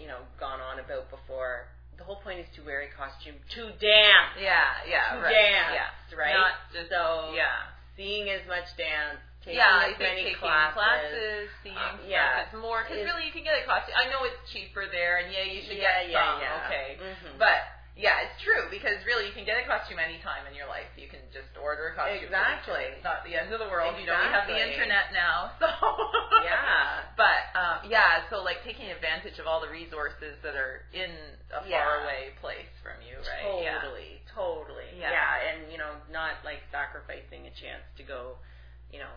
you 0.00 0.06
know 0.08 0.20
gone 0.38 0.60
on 0.60 0.78
about 0.82 1.08
before, 1.10 1.68
the 2.02 2.10
whole 2.10 2.18
point 2.18 2.42
is 2.42 2.50
to 2.58 2.66
wear 2.66 2.82
a 2.82 2.90
costume 2.98 3.38
to 3.54 3.62
dance, 3.78 4.34
Yeah, 4.34 4.66
yeah, 4.90 5.14
to 5.14 5.22
right. 5.22 5.30
dance, 5.30 5.70
Yeah. 6.10 6.18
right? 6.18 6.34
Not 6.34 6.58
just 6.74 6.90
so 6.90 7.30
yeah. 7.30 7.70
seeing 7.94 8.26
as 8.26 8.42
much 8.50 8.66
dance, 8.74 9.22
taking 9.46 9.62
yeah, 9.62 9.86
as 9.86 9.94
many 10.02 10.34
taking 10.34 10.42
classes. 10.42 10.74
classes, 10.74 11.46
seeing 11.62 11.78
Um, 11.78 12.02
yeah. 12.02 12.42
it's 12.42 12.58
more 12.58 12.82
because 12.82 13.06
really 13.06 13.22
you 13.22 13.30
can 13.30 13.46
get 13.46 13.54
a 13.54 13.62
costume. 13.70 13.94
I 13.94 14.10
know 14.10 14.26
it's 14.26 14.42
cheaper 14.50 14.90
there, 14.90 15.22
and 15.22 15.30
yeah, 15.30 15.46
you 15.46 15.62
should 15.62 15.78
yeah, 15.78 16.02
get 16.02 16.10
yeah, 16.10 16.26
some. 16.26 16.42
yeah. 16.42 16.58
Okay, 16.66 16.88
Mhm. 16.98 17.38
but 17.38 17.58
yeah, 17.92 18.24
it's 18.24 18.40
true 18.40 18.72
because 18.72 18.96
really 19.04 19.28
you 19.28 19.36
can 19.36 19.44
get 19.44 19.60
a 19.60 19.68
costume 19.68 20.00
anytime 20.00 20.48
in 20.48 20.56
your 20.56 20.64
life. 20.64 20.88
You 20.96 21.12
can 21.12 21.20
just 21.28 21.52
order 21.60 21.92
a 21.92 21.94
costume. 21.94 22.24
Exactly. 22.24 22.88
It's 22.96 23.04
not 23.04 23.20
the 23.20 23.36
end 23.36 23.52
of 23.52 23.60
the 23.60 23.68
world. 23.68 24.00
You 24.00 24.08
know, 24.08 24.16
we 24.16 24.32
have 24.32 24.48
the 24.48 24.56
internet 24.56 25.12
now, 25.12 25.52
so 25.60 25.68
yeah. 26.40 27.04
But 27.20 27.52
um, 27.52 27.84
yeah, 27.92 28.24
so 28.32 28.40
like 28.40 28.64
taking 28.64 28.88
advantage 28.88 29.36
of 29.36 29.44
all 29.44 29.60
the 29.60 29.68
resources 29.68 30.40
that 30.40 30.56
are 30.56 30.88
in 30.96 31.12
a 31.52 31.60
Yeah. 31.68 31.84
faraway 31.84 32.32
place 32.40 32.72
from 32.80 32.96
you, 33.04 33.20
right? 33.28 33.60
Yeah. 33.60 33.84
Totally, 33.84 34.24
totally. 34.32 34.88
Yeah. 34.96 35.12
Yeah. 35.12 35.48
and 35.52 35.58
you 35.68 35.76
know, 35.76 35.92
not 36.08 36.40
like 36.48 36.64
sacrificing 36.72 37.44
a 37.44 37.52
chance 37.52 37.84
to 38.00 38.02
go, 38.08 38.40
you 38.88 39.04
know, 39.04 39.12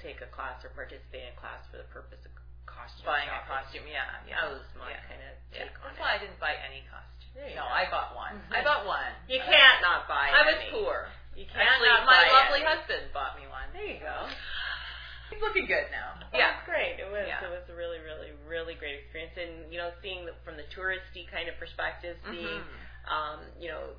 take 0.00 0.24
a 0.24 0.30
class 0.32 0.64
or 0.64 0.72
participate 0.72 1.28
in 1.28 1.32
a 1.36 1.38
class 1.40 1.60
for 1.68 1.76
the 1.76 1.88
purpose 1.92 2.24
of 2.24 2.32
costume 2.76 3.06
Buying 3.08 3.28
a 3.32 3.40
costume, 3.48 3.86
yeah, 3.88 4.04
yeah. 4.28 4.44
That 4.44 4.52
was 4.60 4.66
my 4.76 4.92
yeah. 4.92 5.00
kind 5.08 5.22
of 5.24 5.32
Yeah. 5.50 5.64
take 5.64 5.72
That's 5.80 5.96
it. 5.96 6.00
why 6.00 6.10
I 6.14 6.18
didn't 6.20 6.38
buy 6.38 6.54
any 6.60 6.84
costume. 6.92 7.32
No, 7.56 7.64
go. 7.64 7.68
I 7.68 7.84
bought 7.92 8.12
one. 8.16 8.36
Mhm. 8.36 8.52
I 8.52 8.60
bought 8.64 8.84
one. 8.86 9.12
You 9.28 9.40
I- 9.40 9.46
can't 9.48 9.80
not 9.82 10.04
buy. 10.08 10.28
I 10.32 10.42
was 10.44 10.56
any. 10.60 10.70
poor. 10.72 11.08
You 11.36 11.44
can't 11.48 11.68
Actually, 11.68 11.88
not 11.88 12.04
my 12.08 12.16
buy 12.24 12.28
lovely 12.32 12.60
any. 12.64 12.68
husband 12.68 13.12
bought 13.12 13.36
me 13.36 13.44
one. 13.48 13.68
There 13.72 13.84
you 13.84 14.00
go. 14.00 14.28
He's 15.30 15.40
looking 15.42 15.66
good 15.66 15.90
now. 15.90 16.16
Well, 16.32 16.40
Yeah. 16.40 16.56
it's 16.56 16.64
great. 16.64 17.00
It 17.00 17.10
was. 17.10 17.26
Yeah. 17.26 17.44
It 17.44 17.50
was 17.50 17.68
a 17.68 17.74
really, 17.74 17.98
really, 18.00 18.32
really 18.46 18.74
great 18.74 19.00
experience, 19.04 19.36
and 19.36 19.68
you 19.72 19.76
know, 19.78 19.90
seeing 20.00 20.24
the, 20.24 20.32
from 20.44 20.56
the 20.56 20.64
touristy 20.72 21.26
kind 21.28 21.48
of 21.48 21.58
perspective, 21.58 22.16
seeing, 22.24 22.46
Mhm. 22.62 23.10
um, 23.10 23.40
you 23.58 23.68
know, 23.68 23.96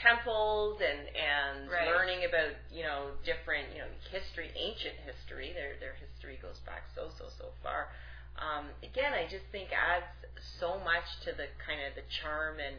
temples 0.00 0.80
and 0.80 1.08
and 1.16 1.70
Right. 1.70 1.88
learning 1.88 2.24
about 2.24 2.52
you 2.70 2.84
know 2.84 3.16
different 3.24 3.72
you 3.74 3.78
know 3.82 3.88
history, 4.10 4.52
ancient 4.54 4.96
history. 5.00 5.52
Their 5.52 5.76
their 5.76 5.94
history 5.94 6.36
goes 6.36 6.58
back 6.60 6.84
so 6.94 7.10
so 7.18 7.28
so 7.28 7.52
far. 7.62 7.90
Um, 8.38 8.70
again, 8.82 9.12
I 9.14 9.26
just 9.26 9.44
think 9.50 9.70
adds 9.74 10.06
so 10.62 10.78
much 10.86 11.06
to 11.26 11.34
the 11.34 11.50
kind 11.66 11.82
of 11.82 11.94
the 11.98 12.06
charm 12.22 12.62
and 12.62 12.78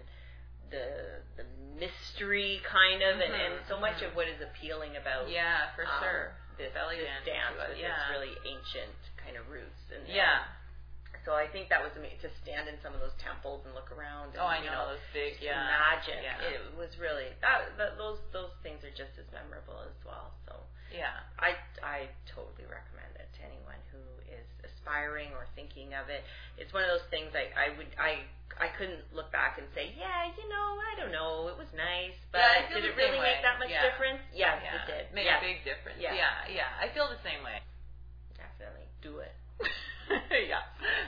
the 0.71 1.19
the 1.35 1.45
mystery 1.75 2.61
kind 2.67 3.01
of 3.01 3.17
and, 3.19 3.33
and 3.33 3.55
so 3.67 3.79
much 3.79 3.99
mhm. 3.99 4.07
of 4.07 4.15
what 4.15 4.27
is 4.29 4.37
appealing 4.39 4.95
about 4.95 5.27
Yeah, 5.27 5.73
for 5.75 5.83
um, 5.83 5.99
sure. 5.99 6.23
this, 6.61 6.69
Belly 6.77 7.01
this 7.01 7.09
dance 7.25 7.25
dance 7.25 7.57
with 7.57 7.79
yeah. 7.81 7.89
its 7.97 8.05
really 8.13 8.33
ancient 8.45 8.93
kind 9.17 9.33
of 9.39 9.49
roots 9.49 9.81
and 9.89 10.05
Yeah. 10.05 10.45
so 11.25 11.33
I 11.33 11.49
think 11.49 11.73
that 11.73 11.81
was 11.81 11.95
amazing 11.97 12.21
to 12.21 12.31
stand 12.45 12.69
in 12.69 12.77
some 12.85 12.93
of 12.93 13.01
those 13.01 13.15
temples 13.17 13.65
and 13.65 13.73
look 13.73 13.89
around 13.89 14.37
and 14.37 14.43
Oh, 14.43 14.45
I 14.45 14.61
you 14.61 14.69
know 14.69 14.93
know 14.93 14.93
those 14.93 15.05
big. 15.09 15.41
just 15.41 15.47
Yeah. 15.49 15.57
imagine 15.57 16.21
Yeah. 16.21 16.53
it 16.53 16.61
was 16.77 16.93
really 17.01 17.33
that, 17.41 17.73
that 17.81 17.97
those 17.97 18.21
those 18.29 18.53
things 18.61 18.85
are 18.85 18.93
just 18.93 19.17
as 19.17 19.25
memorable 19.33 19.81
as 19.89 19.97
well 20.05 20.37
so 20.45 20.53
Yeah. 20.93 21.17
I 21.41 21.57
I 21.81 22.13
totally 22.29 22.69
recommend 22.69 23.17
it 23.17 23.25
to 23.33 23.41
anyone 23.41 23.81
who 23.89 24.01
is 24.89 24.95
aspiring 24.97 25.29
or 25.37 25.45
thinking 25.55 25.93
of 25.93 26.09
it. 26.09 26.25
It's 26.57 26.73
one 26.73 26.81
of 26.83 26.89
those 26.89 27.05
things 27.13 27.29
I 27.37 27.53
I 27.53 27.77
would 27.77 27.89
I 28.01 28.25
I 28.59 28.67
couldn't 28.75 29.05
look 29.15 29.31
back 29.31 29.55
and 29.61 29.67
say, 29.71 29.93
yeah, 29.95 30.27
you 30.35 30.49
know, 30.49 30.81
I 30.83 30.91
don't 30.99 31.13
know, 31.15 31.47
it 31.47 31.55
was 31.55 31.69
nice, 31.77 32.17
but 32.33 32.43
Yeah, 32.43 32.75
did 32.75 32.83
it 32.83 32.97
really 32.99 33.15
same 33.15 33.23
make 33.23 33.39
that 33.45 33.55
much 33.61 33.69
Yeah. 33.71 33.87
difference? 33.87 34.19
Yes, 34.35 34.59
yeah. 34.59 34.75
it 34.75 34.83
did. 34.89 35.03
Made 35.15 35.29
yes, 35.31 35.39
a 35.39 35.45
big 35.47 35.59
difference. 35.63 35.95
Yeah. 36.01 36.11
yeah, 36.17 36.65
yeah. 36.67 36.71
I 36.81 36.91
feel 36.91 37.07
the 37.07 37.21
same 37.23 37.39
way. 37.45 37.61
definitely 38.35 38.89
do 38.99 39.23
it. 39.23 39.31
yeah. 40.51 40.65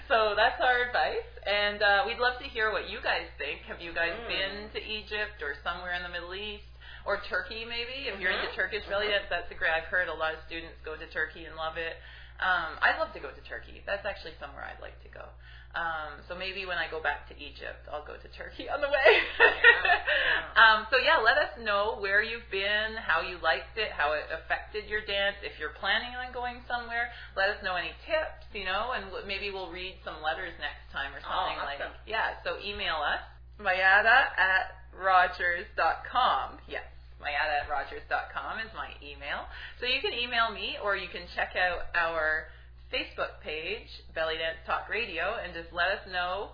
So 0.08 0.32
that's 0.38 0.62
our 0.64 0.88
advice, 0.88 1.28
and 1.44 1.82
uh, 1.84 2.04
we'd 2.08 2.20
love 2.24 2.40
to 2.40 2.48
hear 2.48 2.72
what 2.72 2.88
you 2.88 3.02
guys 3.04 3.28
think. 3.36 3.66
Have 3.68 3.82
you 3.84 3.92
guys 3.92 4.16
Mm. 4.16 4.28
been 4.32 4.56
to 4.78 4.80
Egypt 4.80 5.42
or 5.44 5.56
somewhere 5.64 5.92
in 5.98 6.04
the 6.04 6.14
Middle 6.14 6.32
East 6.36 6.68
or 7.04 7.20
Turkey? 7.28 7.66
Maybe 7.68 8.08
if 8.08 8.16
you're 8.22 8.32
into 8.32 8.48
Mhm. 8.54 8.56
Turkish 8.56 8.86
belly 8.88 9.08
dance, 9.12 9.28
that's 9.28 9.50
a 9.52 9.56
great. 9.58 9.72
I've 9.76 9.90
heard 9.92 10.08
a 10.08 10.14
lot 10.14 10.36
of 10.36 10.40
students 10.48 10.78
go 10.88 10.96
to 10.96 11.08
Turkey 11.12 11.44
and 11.46 11.56
love 11.58 11.76
it. 11.76 12.00
Um, 12.42 12.74
I'd 12.82 12.98
love 12.98 13.14
to 13.14 13.22
go 13.22 13.30
to 13.30 13.42
Turkey. 13.46 13.86
That's 13.86 14.06
actually 14.06 14.34
somewhere 14.42 14.66
I'd 14.66 14.82
like 14.82 14.98
to 15.06 15.10
go. 15.14 15.26
Um, 15.72 16.20
so 16.28 16.36
maybe 16.36 16.66
when 16.68 16.76
I 16.76 16.92
go 16.92 17.00
back 17.00 17.30
to 17.32 17.36
Egypt, 17.40 17.88
I'll 17.88 18.04
go 18.04 18.20
to 18.20 18.28
Turkey 18.36 18.68
on 18.68 18.82
the 18.84 18.92
way. 18.92 19.10
yeah. 19.40 20.52
um, 20.62 20.80
so 20.92 21.00
yeah, 21.00 21.22
let 21.24 21.38
us 21.40 21.54
know 21.64 21.96
where 22.02 22.20
you've 22.20 22.50
been, 22.52 23.00
how 23.00 23.24
you 23.24 23.40
liked 23.40 23.80
it, 23.80 23.88
how 23.96 24.12
it 24.12 24.28
affected 24.36 24.90
your 24.92 25.00
dance. 25.06 25.40
If 25.46 25.56
you're 25.62 25.72
planning 25.80 26.12
on 26.18 26.34
going 26.36 26.60
somewhere, 26.68 27.08
let 27.40 27.48
us 27.56 27.62
know 27.64 27.80
any 27.80 27.96
tips, 28.04 28.44
you 28.52 28.68
know, 28.68 28.92
and 28.98 29.08
w- 29.16 29.24
maybe 29.24 29.48
we'll 29.48 29.72
read 29.72 29.96
some 30.04 30.20
letters 30.20 30.52
next 30.60 30.92
time 30.92 31.16
or 31.16 31.24
Oh, 31.24 31.30
something 31.30 31.64
like. 31.64 31.80
Yeah, 32.04 32.36
so 32.44 32.60
email 32.60 33.00
us 33.00 33.24
mayada 33.56 34.34
at 34.36 34.76
rogers.com. 34.92 36.58
Yes. 36.68 36.84
Mayada 37.22 37.64
at 37.64 37.70
rogers.com 37.70 38.60
is 38.60 38.74
my 38.76 38.90
email. 39.00 39.46
So 39.80 39.86
you 39.86 40.02
can 40.02 40.14
email 40.14 40.52
me 40.52 40.78
or 40.82 40.98
you 40.98 41.08
can 41.08 41.24
check 41.38 41.54
out 41.56 41.94
our 41.96 42.50
Facebook 42.92 43.40
page, 43.42 43.88
Belly 44.14 44.36
Dance 44.36 44.60
Talk 44.66 44.90
Radio, 44.90 45.40
and 45.40 45.54
just 45.54 45.72
let 45.72 45.94
us 45.96 46.04
know 46.12 46.52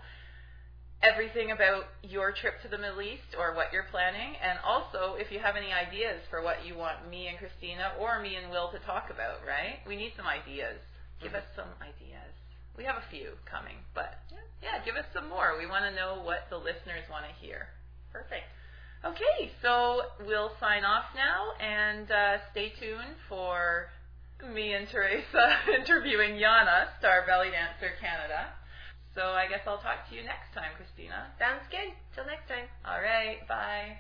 everything 1.01 1.51
about 1.51 1.85
your 2.01 2.33
trip 2.33 2.61
to 2.61 2.67
the 2.67 2.77
Middle 2.77 3.01
East 3.01 3.37
or 3.37 3.53
what 3.53 3.71
you're 3.73 3.89
planning. 3.89 4.35
And 4.41 4.57
also, 4.65 5.15
if 5.17 5.31
you 5.31 5.39
have 5.39 5.55
any 5.55 5.71
ideas 5.73 6.21
for 6.29 6.41
what 6.41 6.65
you 6.65 6.77
want 6.77 7.09
me 7.09 7.27
and 7.27 7.37
Christina 7.37 7.93
or 7.99 8.19
me 8.19 8.35
and 8.35 8.49
Will 8.49 8.69
to 8.71 8.79
talk 8.85 9.09
about, 9.09 9.45
right? 9.45 9.79
We 9.85 9.95
need 9.95 10.13
some 10.17 10.25
ideas. 10.25 10.81
Give 11.21 11.33
Mhm. 11.33 11.41
us 11.41 11.47
some 11.55 11.69
ideas. 11.81 12.33
We 12.75 12.83
have 12.85 12.97
a 12.97 13.05
few 13.09 13.37
coming, 13.45 13.83
but 13.93 14.19
yeah, 14.61 14.77
give 14.85 14.95
us 14.95 15.05
some 15.13 15.29
more. 15.29 15.57
We 15.57 15.65
want 15.65 15.85
to 15.85 15.91
know 15.91 16.21
what 16.21 16.49
the 16.49 16.57
listeners 16.57 17.07
want 17.09 17.25
to 17.25 17.33
hear. 17.33 17.69
Perfect. 18.11 18.45
Okay, 19.07 19.51
so 19.61 20.01
we'll 20.25 20.51
sign 20.59 20.83
off 20.83 21.05
now 21.15 21.55
and 21.61 22.11
uh, 22.11 22.37
stay 22.51 22.73
tuned 22.77 23.15
for 23.29 23.87
me 24.53 24.73
and 24.73 24.87
Teresa 24.89 25.55
interviewing 25.79 26.35
Iana, 26.35 26.87
Star 26.99 27.23
Belly 27.25 27.47
Dancer 27.49 27.95
Canada. 28.01 28.51
So 29.15 29.21
I 29.21 29.47
guess 29.47 29.61
I'll 29.65 29.79
talk 29.79 30.09
to 30.09 30.15
you 30.15 30.23
next 30.23 30.53
time, 30.53 30.75
Christina. 30.75 31.31
Sounds 31.39 31.63
good. 31.71 31.95
Till 32.15 32.25
next 32.25 32.49
time. 32.49 32.67
All 32.85 33.01
right, 33.01 33.47
bye. 33.47 33.97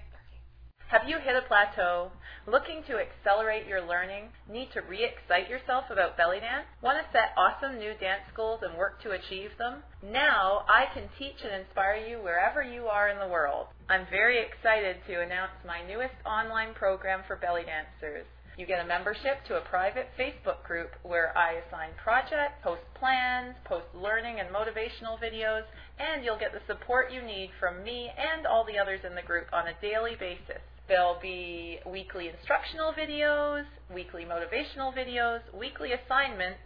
Have 0.87 1.03
you 1.03 1.19
hit 1.19 1.35
a 1.35 1.41
plateau? 1.41 2.11
Looking 2.47 2.81
to 2.87 2.95
accelerate 2.95 3.67
your 3.67 3.83
learning? 3.85 4.31
Need 4.47 4.71
to 4.71 4.79
re 4.79 5.03
excite 5.03 5.49
yourself 5.49 5.91
about 5.91 6.15
belly 6.15 6.39
dance? 6.39 6.63
Want 6.81 6.95
to 6.95 7.11
set 7.11 7.35
awesome 7.35 7.77
new 7.77 7.91
dance 7.99 8.23
goals 8.33 8.61
and 8.63 8.77
work 8.77 9.03
to 9.03 9.11
achieve 9.11 9.51
them? 9.59 9.83
Now 10.01 10.63
I 10.69 10.87
can 10.93 11.11
teach 11.19 11.43
and 11.43 11.51
inspire 11.51 11.99
you 11.99 12.23
wherever 12.23 12.63
you 12.63 12.87
are 12.87 13.09
in 13.09 13.19
the 13.19 13.27
world. 13.27 13.67
I'm 13.89 14.07
very 14.09 14.39
excited 14.39 15.03
to 15.07 15.19
announce 15.19 15.59
my 15.67 15.83
newest 15.83 16.15
online 16.25 16.73
program 16.73 17.19
for 17.27 17.35
belly 17.35 17.67
dancers. 17.67 18.23
You 18.55 18.65
get 18.65 18.79
a 18.79 18.87
membership 18.87 19.43
to 19.51 19.57
a 19.57 19.67
private 19.67 20.07
Facebook 20.17 20.63
group 20.63 20.95
where 21.03 21.37
I 21.37 21.59
assign 21.67 21.99
projects, 22.01 22.63
post 22.63 22.87
plans, 22.95 23.59
post 23.65 23.91
learning 23.93 24.39
and 24.39 24.47
motivational 24.55 25.19
videos, 25.19 25.67
and 25.99 26.23
you'll 26.23 26.39
get 26.39 26.53
the 26.53 26.63
support 26.65 27.11
you 27.11 27.21
need 27.21 27.51
from 27.59 27.83
me 27.83 28.09
and 28.15 28.47
all 28.47 28.63
the 28.63 28.79
others 28.79 29.01
in 29.03 29.15
the 29.15 29.21
group 29.21 29.51
on 29.51 29.67
a 29.67 29.75
daily 29.81 30.15
basis. 30.15 30.63
There'll 30.87 31.19
be 31.21 31.79
weekly 31.85 32.29
instructional 32.29 32.93
videos, 32.93 33.65
weekly 33.93 34.23
motivational 34.23 34.95
videos, 34.95 35.41
weekly 35.53 35.91
assignments, 35.91 36.59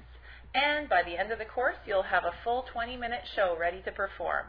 and 0.54 0.88
by 0.88 1.02
the 1.04 1.18
end 1.18 1.32
of 1.32 1.40
the 1.40 1.46
course, 1.46 1.78
you'll 1.88 2.04
have 2.04 2.24
a 2.26 2.34
full 2.44 2.66
20 2.72 2.98
minute 2.98 3.22
show 3.36 3.58
ready 3.60 3.82
to 3.82 3.92
perform. 3.92 4.46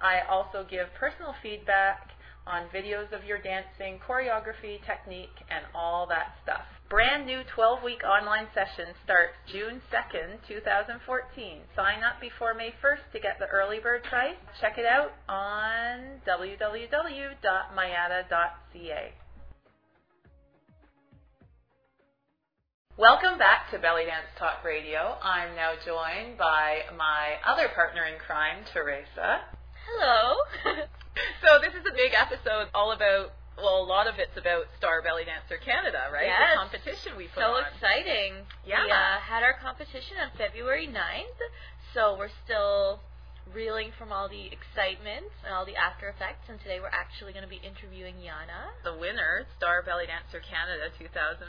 I 0.00 0.20
also 0.30 0.64
give 0.68 0.86
personal 0.94 1.34
feedback 1.42 2.10
on 2.46 2.68
videos 2.74 3.12
of 3.12 3.24
your 3.24 3.38
dancing, 3.38 3.98
choreography, 4.06 4.84
technique, 4.86 5.34
and 5.50 5.64
all 5.74 6.06
that 6.08 6.36
stuff. 6.42 6.64
Brand 6.88 7.26
new 7.26 7.42
12 7.54 7.82
week 7.82 8.04
online 8.04 8.46
session 8.54 8.94
starts 9.02 9.34
June 9.50 9.82
2nd, 9.90 10.38
2014. 10.46 11.60
Sign 11.74 12.04
up 12.04 12.20
before 12.20 12.54
May 12.54 12.72
1st 12.78 13.10
to 13.12 13.18
get 13.18 13.40
the 13.40 13.46
early 13.46 13.80
bird 13.80 14.04
price. 14.04 14.36
Check 14.60 14.78
it 14.78 14.86
out 14.86 15.10
on 15.28 16.20
www.mayada.ca. 16.26 19.12
Welcome 22.98 23.36
back 23.36 23.70
to 23.72 23.78
Belly 23.78 24.06
Dance 24.06 24.24
Talk 24.38 24.64
Radio. 24.64 25.18
I'm 25.22 25.54
now 25.54 25.72
joined 25.84 26.38
by 26.38 26.80
my 26.96 27.36
other 27.44 27.68
partner 27.74 28.06
in 28.06 28.18
crime, 28.18 28.64
Teresa. 28.72 29.42
Hello. 29.86 30.42
So 31.40 31.62
this 31.64 31.72
is 31.72 31.80
a 31.86 31.94
big 31.96 32.12
episode 32.12 32.68
all 32.76 32.92
about 32.92 33.32
well, 33.56 33.80
a 33.80 33.88
lot 33.88 34.04
of 34.04 34.20
it's 34.20 34.36
about 34.36 34.68
Star 34.76 35.00
Belly 35.00 35.24
Dancer 35.24 35.56
Canada, 35.56 36.12
right? 36.12 36.28
Yes. 36.28 36.52
The 36.52 36.60
competition 36.60 37.16
we 37.16 37.24
put 37.32 37.40
so 37.40 37.56
on. 37.56 37.64
exciting. 37.72 38.44
Yeah. 38.68 38.84
We 38.84 38.92
uh, 38.92 39.16
had 39.24 39.40
our 39.40 39.56
competition 39.56 40.20
on 40.20 40.28
February 40.36 40.84
9th, 40.84 41.40
so 41.96 42.20
we're 42.20 42.34
still 42.44 43.00
reeling 43.48 43.96
from 43.96 44.12
all 44.12 44.28
the 44.28 44.52
excitement 44.52 45.32
and 45.40 45.56
all 45.56 45.64
the 45.64 45.72
after 45.78 46.12
effects, 46.12 46.52
and 46.52 46.60
today 46.60 46.84
we're 46.84 46.92
actually 46.92 47.32
going 47.32 47.48
to 47.48 47.52
be 47.52 47.64
interviewing 47.64 48.20
Iana. 48.20 48.76
the 48.84 48.92
winner, 48.92 49.48
Star 49.56 49.80
Belly 49.80 50.04
Dancer 50.04 50.44
Canada 50.44 50.92
2014. 51.00 51.48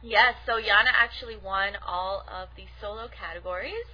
Yes, 0.00 0.32
so 0.48 0.56
Iana 0.56 0.96
actually 0.96 1.36
won 1.36 1.76
all 1.84 2.24
of 2.24 2.48
the 2.56 2.64
solo 2.80 3.12
categories. 3.12 3.84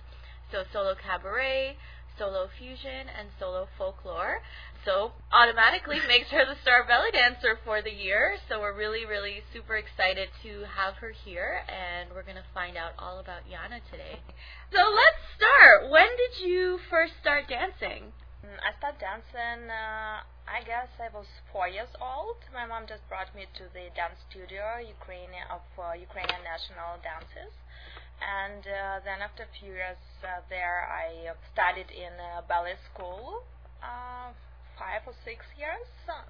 So 0.55 0.65
solo 0.73 0.95
cabaret, 0.95 1.77
solo 2.19 2.49
fusion, 2.59 3.09
and 3.09 3.29
solo 3.39 3.69
folklore. 3.79 4.43
So 4.85 5.13
automatically 5.33 6.01
makes 6.09 6.31
her 6.31 6.45
the 6.45 6.57
star 6.63 6.85
belly 6.85 7.11
dancer 7.13 7.59
for 7.65 7.83
the 7.83 7.91
year. 7.93 8.37
So 8.49 8.61
we're 8.61 8.77
really, 8.77 9.07
really 9.07 9.43
super 9.53 9.77
excited 9.77 10.29
to 10.43 10.65
have 10.67 10.97
her 10.97 11.11
here, 11.11 11.63
and 11.69 12.11
we're 12.13 12.25
gonna 12.25 12.47
find 12.53 12.77
out 12.77 12.93
all 12.99 13.19
about 13.19 13.47
Iana 13.49 13.81
today. 13.91 14.21
So 14.73 14.83
let's 14.83 15.23
start. 15.37 15.91
When 15.91 16.09
did 16.17 16.45
you 16.47 16.79
first 16.91 17.15
start 17.21 17.49
dancing? 17.49 18.13
Mm, 18.45 18.59
I 18.63 18.71
started 18.79 19.01
dancing, 19.01 19.71
uh, 19.71 20.23
I 20.49 20.63
guess 20.65 20.89
I 20.97 21.13
was 21.13 21.27
four 21.53 21.69
years 21.69 21.91
old. 22.01 22.41
My 22.55 22.65
mom 22.65 22.87
just 22.87 23.03
brought 23.09 23.35
me 23.35 23.45
to 23.61 23.65
the 23.75 23.91
dance 23.93 24.17
studio 24.31 24.79
Ukrainian 24.81 25.45
of 25.51 25.61
uh, 25.77 25.93
Ukrainian 25.93 26.41
national 26.47 27.03
dances. 27.05 27.53
And 28.19 28.67
uh, 28.67 28.99
then 29.05 29.23
after 29.23 29.45
a 29.45 29.53
few 29.61 29.73
years 29.73 30.01
uh, 30.23 30.43
there, 30.51 30.87
I 30.91 31.33
studied 31.55 31.91
in 31.91 32.13
a 32.19 32.43
ballet 32.43 32.79
school, 32.91 33.47
uh, 33.83 34.35
five 34.79 35.03
or 35.07 35.15
six 35.27 35.43
years. 35.59 35.87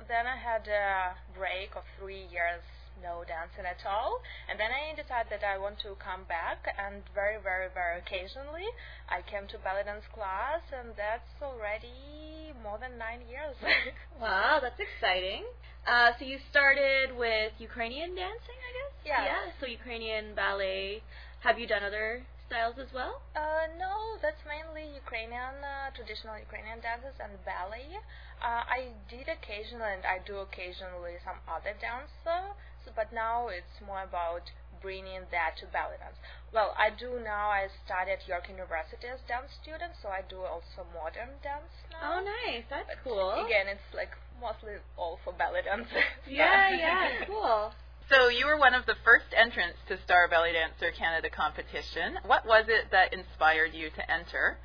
Then 0.09 0.27
I 0.27 0.37
had 0.37 0.67
a 0.67 1.15
break 1.37 1.77
of 1.77 1.85
three 2.01 2.27
years, 2.33 2.65
no 3.01 3.23
dancing 3.25 3.69
at 3.69 3.85
all. 3.87 4.21
And 4.49 4.59
then 4.59 4.73
I 4.73 4.97
decided 4.97 5.31
that 5.31 5.45
I 5.45 5.57
want 5.61 5.79
to 5.85 5.95
come 6.01 6.25
back, 6.27 6.65
and 6.77 7.05
very, 7.15 7.39
very, 7.39 7.69
very 7.73 8.01
occasionally 8.01 8.67
I 9.09 9.23
came 9.23 9.47
to 9.53 9.57
ballet 9.61 9.85
dance 9.85 10.09
class, 10.13 10.65
and 10.73 10.97
that's 10.97 11.31
already 11.41 12.53
more 12.65 12.81
than 12.81 12.99
nine 12.99 13.23
years. 13.29 13.55
Wow, 14.19 14.59
that's 14.61 14.81
exciting. 14.83 15.47
Uh, 15.87 16.11
so 16.19 16.27
you 16.27 16.39
started 16.51 17.15
with 17.17 17.53
Ukrainian 17.63 18.11
dancing, 18.19 18.59
I 18.59 18.71
guess. 18.77 18.93
Yeah. 19.07 19.25
Yeah. 19.25 19.45
So 19.61 19.67
Ukrainian 19.67 20.35
ballet. 20.35 21.03
Have 21.41 21.59
you 21.59 21.67
done 21.67 21.85
other 21.85 22.27
styles 22.49 22.79
as 22.79 22.93
well? 22.93 23.23
Uh, 23.37 23.67
no, 23.79 24.19
that's 24.21 24.43
mainly 24.47 24.89
Ukrainian, 24.95 25.63
uh, 25.63 25.91
traditional 25.95 26.39
Ukrainian 26.39 26.81
dances 26.81 27.15
and 27.23 27.39
ballet. 27.45 28.01
Uh, 28.43 28.65
I 28.67 28.91
did 29.09 29.29
occasionally, 29.29 29.93
and 29.95 30.05
I 30.07 30.19
do 30.19 30.39
occasionally 30.39 31.19
some 31.25 31.39
other 31.47 31.75
dance, 31.79 32.11
uh, 32.27 32.55
so, 32.85 32.91
but 32.95 33.13
now 33.13 33.49
it's 33.49 33.79
more 33.85 34.03
about 34.03 34.51
bringing 34.81 35.27
that 35.31 35.57
to 35.59 35.67
ballet 35.67 35.99
dance. 35.99 36.17
Well, 36.53 36.75
I 36.79 36.91
do 36.91 37.19
now. 37.23 37.51
I 37.51 37.69
study 37.85 38.13
at 38.13 38.27
York 38.27 38.49
University 38.49 39.07
as 39.07 39.21
dance 39.27 39.53
student, 39.63 39.95
so 40.03 40.09
I 40.09 40.23
do 40.23 40.43
also 40.43 40.87
modern 40.95 41.39
dance 41.43 41.75
now. 41.91 42.19
Oh, 42.19 42.21
nice. 42.25 42.65
That's 42.71 42.87
But 42.89 43.03
cool. 43.05 43.45
Again, 43.45 43.67
it's 43.69 43.91
like 43.95 44.15
mostly 44.41 44.79
all 44.97 45.19
for 45.25 45.33
ballet 45.35 45.63
dance. 45.63 45.89
Yeah, 46.27 46.71
yeah, 46.71 47.25
cool. 47.27 47.75
So 48.09 48.29
you 48.29 48.47
were 48.47 48.57
one 48.57 48.73
of 48.75 48.87
the 48.87 48.97
first 49.05 49.27
entrants 49.37 49.77
to 49.89 49.99
Star 50.05 50.29
Belly 50.29 50.53
Dancer 50.53 50.97
Canada 50.97 51.29
competition. 51.29 52.17
What 52.25 52.47
was 52.47 52.65
it 52.69 52.91
that 52.91 53.13
inspired 53.13 53.75
you 53.75 53.91
to 53.91 54.03
enter? 54.11 54.57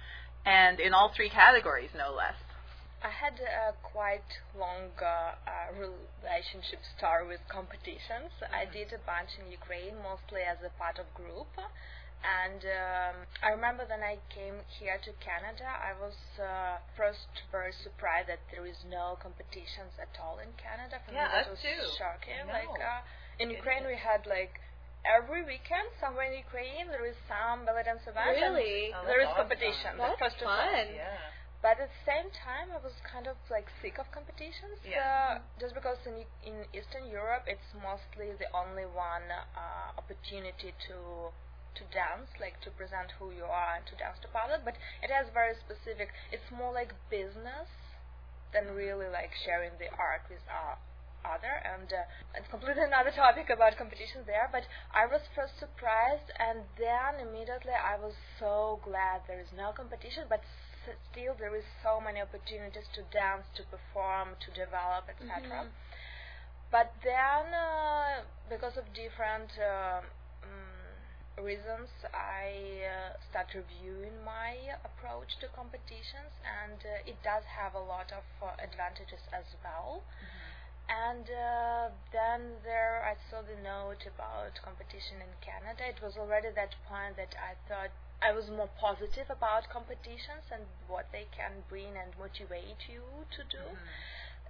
And 0.46 0.80
in 0.80 0.94
all 0.94 1.12
three 1.14 1.30
categories, 1.30 1.92
no 1.92 2.16
less. 2.16 2.40
I 3.04 3.12
had 3.12 3.36
a 3.44 3.76
quite 3.84 4.24
long 4.56 4.96
uh, 4.96 5.36
uh, 5.36 5.76
relationship 5.76 6.80
story 6.96 7.28
with 7.28 7.44
competitions. 7.52 8.32
I 8.48 8.64
did 8.64 8.96
a 8.96 9.02
bunch 9.04 9.36
in 9.36 9.52
Ukraine, 9.52 10.00
mostly 10.00 10.40
as 10.48 10.64
a 10.64 10.72
part 10.80 10.96
of 11.04 11.12
group. 11.12 11.52
And 12.24 12.64
um, 12.64 13.28
I 13.44 13.52
remember 13.52 13.84
when 13.92 14.00
I 14.00 14.24
came 14.32 14.64
here 14.80 14.96
to 15.04 15.12
Canada, 15.20 15.68
I 15.68 15.92
was 16.00 16.16
uh, 16.40 16.80
first 16.96 17.28
very 17.52 17.76
surprised 17.84 18.32
that 18.32 18.40
there 18.56 18.64
is 18.64 18.80
no 18.88 19.20
competitions 19.20 20.00
at 20.00 20.16
all 20.24 20.40
in 20.40 20.56
Canada. 20.56 21.04
For 21.04 21.12
Yeah, 21.12 21.28
me, 21.28 21.32
that 21.36 21.52
us 21.52 21.60
was 21.60 21.60
too. 21.60 21.84
shocking. 22.00 22.40
No. 22.48 22.56
Like 22.56 22.72
uh, 22.80 23.04
in 23.40 23.50
Ukraine, 23.50 23.86
we 23.86 23.98
had 23.98 24.26
like 24.26 24.60
every 25.04 25.44
weekend 25.44 25.88
somewhere 26.00 26.32
in 26.32 26.36
Ukraine 26.40 26.88
there 26.88 27.06
is 27.06 27.18
some 27.28 27.66
ballet 27.66 27.84
dance 27.84 28.04
event. 28.08 28.24
and 28.24 28.56
Really? 28.56 28.94
Oh, 28.96 29.06
there 29.06 29.22
is 29.22 29.28
awesome. 29.28 29.50
competition. 29.50 29.92
That's 29.98 30.20
first 30.20 30.40
of 30.42 30.48
all. 30.48 30.58
fun. 30.58 30.88
Yeah. 30.96 31.18
But 31.64 31.80
at 31.80 31.88
the 31.88 32.02
same 32.04 32.28
time, 32.36 32.76
I 32.76 32.80
was 32.84 32.92
kind 33.08 33.24
of 33.28 33.40
like 33.48 33.72
sick 33.80 33.96
of 33.96 34.12
competitions. 34.12 34.84
Yeah. 34.84 35.40
Uh, 35.40 35.60
just 35.64 35.74
because 35.74 35.96
in 36.04 36.28
in 36.44 36.68
Eastern 36.76 37.08
Europe, 37.08 37.48
it's 37.48 37.70
mostly 37.76 38.36
the 38.36 38.52
only 38.52 38.84
one 38.84 39.28
uh, 39.32 39.96
opportunity 39.96 40.76
to 40.92 40.98
to 41.80 41.84
dance, 41.90 42.30
like 42.38 42.60
to 42.62 42.70
present 42.76 43.16
who 43.18 43.32
you 43.32 43.48
are 43.48 43.80
and 43.80 43.86
to 43.88 43.96
dance 43.96 44.20
to 44.22 44.28
public. 44.30 44.62
But 44.68 44.76
it 45.02 45.10
has 45.10 45.26
very 45.34 45.56
specific. 45.56 46.12
It's 46.36 46.46
more 46.52 46.72
like 46.76 46.92
business 47.10 47.72
than 48.54 48.76
really 48.76 49.08
like 49.10 49.32
sharing 49.34 49.74
the 49.80 49.90
art 49.98 50.22
with 50.30 50.44
uh, 50.46 50.76
other. 51.26 51.56
And 51.66 51.88
uh, 51.92 52.06
it's 52.38 52.48
completely 52.52 52.84
another 52.92 53.12
topic 53.12 53.50
about 53.50 53.78
competition 53.78 54.24
there. 54.26 54.48
But 54.52 54.64
I 54.94 55.06
was 55.08 55.22
first 55.36 55.58
surprised, 55.60 56.30
and 56.40 56.64
then 56.78 57.20
immediately 57.24 57.74
I 57.76 57.96
was 58.00 58.14
so 58.40 58.80
glad 58.84 59.24
there 59.28 59.40
is 59.40 59.52
no 59.56 59.72
competition, 59.74 60.26
but 60.30 60.42
s- 60.44 60.96
still 61.12 61.34
there 61.40 61.56
is 61.56 61.66
so 61.82 62.00
many 62.00 62.20
opportunities 62.22 62.88
to 62.96 63.02
dance, 63.12 63.48
to 63.56 63.64
perform, 63.72 64.36
to 64.44 64.50
develop, 64.52 65.08
etc. 65.10 65.68
Mhm. 65.68 65.70
But 66.72 66.92
then, 67.04 67.54
uh, 67.54 68.24
because 68.50 68.78
of 68.78 68.86
different 68.94 69.52
uh, 69.62 70.02
mm, 70.42 71.44
reasons, 71.44 71.90
I 72.14 72.82
uh, 72.84 73.14
start 73.30 73.54
reviewing 73.54 74.24
my 74.26 74.58
approach 74.84 75.38
to 75.42 75.48
competitions, 75.56 76.34
and 76.42 76.80
uh, 76.82 77.10
it 77.10 77.22
does 77.24 77.44
have 77.46 77.76
a 77.76 77.80
lot 77.80 78.12
of 78.12 78.26
uh, 78.42 78.58
advantages 78.58 79.22
as 79.32 79.46
well. 79.64 80.02
And 80.90 81.28
uh, 81.28 81.90
then 82.12 82.64
there, 82.64 83.04
I 83.04 83.16
saw 83.30 83.42
the 83.42 83.60
note 83.62 84.06
about 84.08 84.60
competition 84.64 85.20
in 85.20 85.32
Canada. 85.42 85.84
It 85.90 86.02
was 86.02 86.16
already 86.18 86.50
that 86.56 86.76
point 86.88 87.18
that 87.18 87.36
I 87.36 87.56
thought 87.68 87.92
I 88.22 88.32
was 88.32 88.50
more 88.50 88.70
positive 88.80 89.28
about 89.30 89.68
competitions 89.70 90.48
and 90.52 90.64
what 90.88 91.12
they 91.12 91.28
can 91.36 91.64
bring 91.68 91.98
and 92.00 92.16
motivate 92.18 92.88
you 92.88 93.04
to 93.36 93.44
do. 93.44 93.66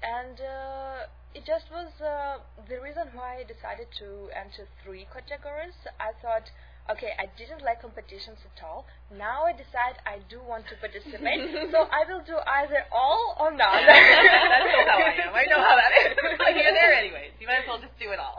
And 0.03 0.41
uh, 0.41 1.07
it 1.33 1.45
just 1.45 1.71
was 1.71 1.89
uh, 2.01 2.39
the 2.67 2.79
reason 2.81 3.09
why 3.13 3.39
I 3.39 3.43
decided 3.43 3.87
to 3.99 4.29
enter 4.35 4.67
three 4.83 5.07
categories. 5.11 5.77
I 5.99 6.11
thought, 6.21 6.51
okay, 6.91 7.15
I 7.15 7.31
didn't 7.37 7.63
like 7.63 7.81
competitions 7.81 8.39
at 8.43 8.63
all. 8.63 8.85
Now 9.11 9.45
I 9.47 9.53
decide 9.53 10.01
I 10.05 10.19
do 10.27 10.41
want 10.43 10.67
to 10.67 10.75
participate, 10.77 11.71
so 11.71 11.87
I 11.87 12.03
will 12.09 12.23
do 12.25 12.35
either 12.35 12.83
all 12.91 13.37
or 13.39 13.51
none. 13.55 13.83
That's 13.87 14.67
still 14.67 14.87
how 14.87 14.99
I 14.99 15.13
am. 15.23 15.31
I 15.31 15.45
know 15.47 15.61
how 15.61 15.75
that 15.79 15.91
is. 16.03 16.11
like 16.39 16.55
you're 16.55 16.75
there 16.75 16.93
anyways. 16.93 17.31
You 17.39 17.47
might 17.47 17.63
as 17.63 17.67
well 17.67 17.79
just 17.79 17.95
do 17.99 18.11
it 18.11 18.19
all. 18.19 18.35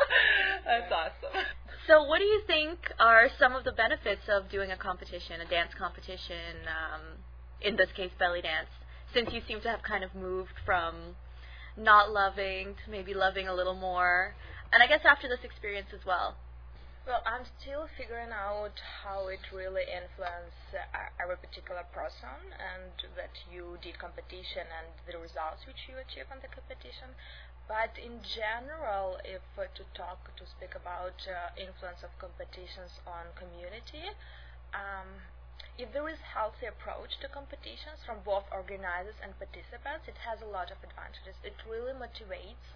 That's 0.64 0.90
awesome. 0.92 1.32
So, 1.86 2.04
what 2.04 2.18
do 2.18 2.24
you 2.24 2.40
think 2.46 2.78
are 2.98 3.28
some 3.38 3.54
of 3.54 3.64
the 3.64 3.72
benefits 3.72 4.24
of 4.28 4.48
doing 4.48 4.70
a 4.70 4.76
competition, 4.76 5.40
a 5.40 5.48
dance 5.48 5.72
competition, 5.76 6.64
um, 6.64 7.20
in 7.60 7.76
this 7.76 7.92
case, 7.92 8.10
belly 8.18 8.40
dance, 8.40 8.72
since 9.12 9.32
you 9.32 9.42
seem 9.46 9.60
to 9.60 9.68
have 9.68 9.82
kind 9.82 10.02
of 10.02 10.14
moved 10.14 10.56
from 10.64 11.16
not 11.76 12.10
loving 12.10 12.74
to 12.84 12.90
maybe 12.90 13.12
loving 13.12 13.48
a 13.48 13.54
little 13.54 13.74
more? 13.74 14.34
And 14.72 14.82
I 14.82 14.86
guess 14.86 15.04
after 15.04 15.28
this 15.28 15.44
experience 15.44 15.88
as 15.92 16.00
well. 16.06 16.36
Well, 17.06 17.22
I'm 17.24 17.44
still 17.46 17.86
figuring 17.86 18.32
out 18.32 18.80
how 19.04 19.28
it 19.28 19.52
really 19.52 19.84
influenced 19.86 20.74
uh, 20.74 21.08
every 21.22 21.36
particular 21.36 21.84
person 21.92 22.50
and 22.58 22.92
that 23.14 23.30
you 23.48 23.78
did 23.80 23.98
competition 23.98 24.66
and 24.68 24.88
the 25.06 25.16
results 25.18 25.66
which 25.66 25.86
you 25.88 25.96
achieve 25.98 26.26
on 26.32 26.40
the 26.42 26.48
competition. 26.48 27.14
But 27.68 27.96
in 27.96 28.20
general, 28.24 29.20
if 29.24 29.44
uh, 29.56 29.68
to 29.76 29.84
talk, 29.94 30.34
to 30.36 30.46
speak 30.46 30.74
about 30.74 31.14
uh, 31.28 31.54
influence 31.56 32.02
of 32.02 32.10
competitions 32.18 32.98
on 33.06 33.30
community, 33.36 34.10
um, 34.74 35.22
if 35.78 35.92
there 35.92 36.08
is 36.08 36.20
healthy 36.34 36.66
approach 36.66 37.20
to 37.20 37.28
competitions 37.28 38.02
from 38.04 38.20
both 38.24 38.44
organizers 38.50 39.16
and 39.22 39.38
participants, 39.38 40.08
it 40.08 40.18
has 40.26 40.42
a 40.42 40.46
lot 40.50 40.70
of 40.70 40.82
advantages. 40.82 41.36
It 41.44 41.54
really 41.68 41.92
motivates 41.92 42.74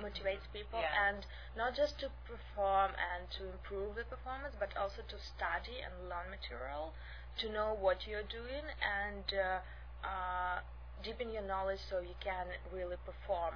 motivates 0.00 0.46
people 0.52 0.80
Yeah. 0.80 1.08
and 1.08 1.26
not 1.56 1.74
just 1.74 1.98
to 2.00 2.08
perform 2.24 2.92
and 2.96 3.30
to 3.38 3.50
improve 3.50 3.96
the 3.96 4.04
performance 4.04 4.54
but 4.58 4.76
also 4.76 5.02
to 5.02 5.18
study 5.18 5.80
and 5.82 6.08
learn 6.08 6.30
material 6.30 6.94
to 7.38 7.48
know 7.50 7.74
what 7.74 8.06
you're 8.06 8.26
doing 8.26 8.64
and 8.82 9.26
uh, 9.34 9.60
uh, 10.06 10.60
deepen 11.02 11.30
your 11.32 11.42
knowledge 11.42 11.80
so 11.88 12.00
you 12.00 12.14
can 12.20 12.46
really 12.72 12.96
perform 13.04 13.54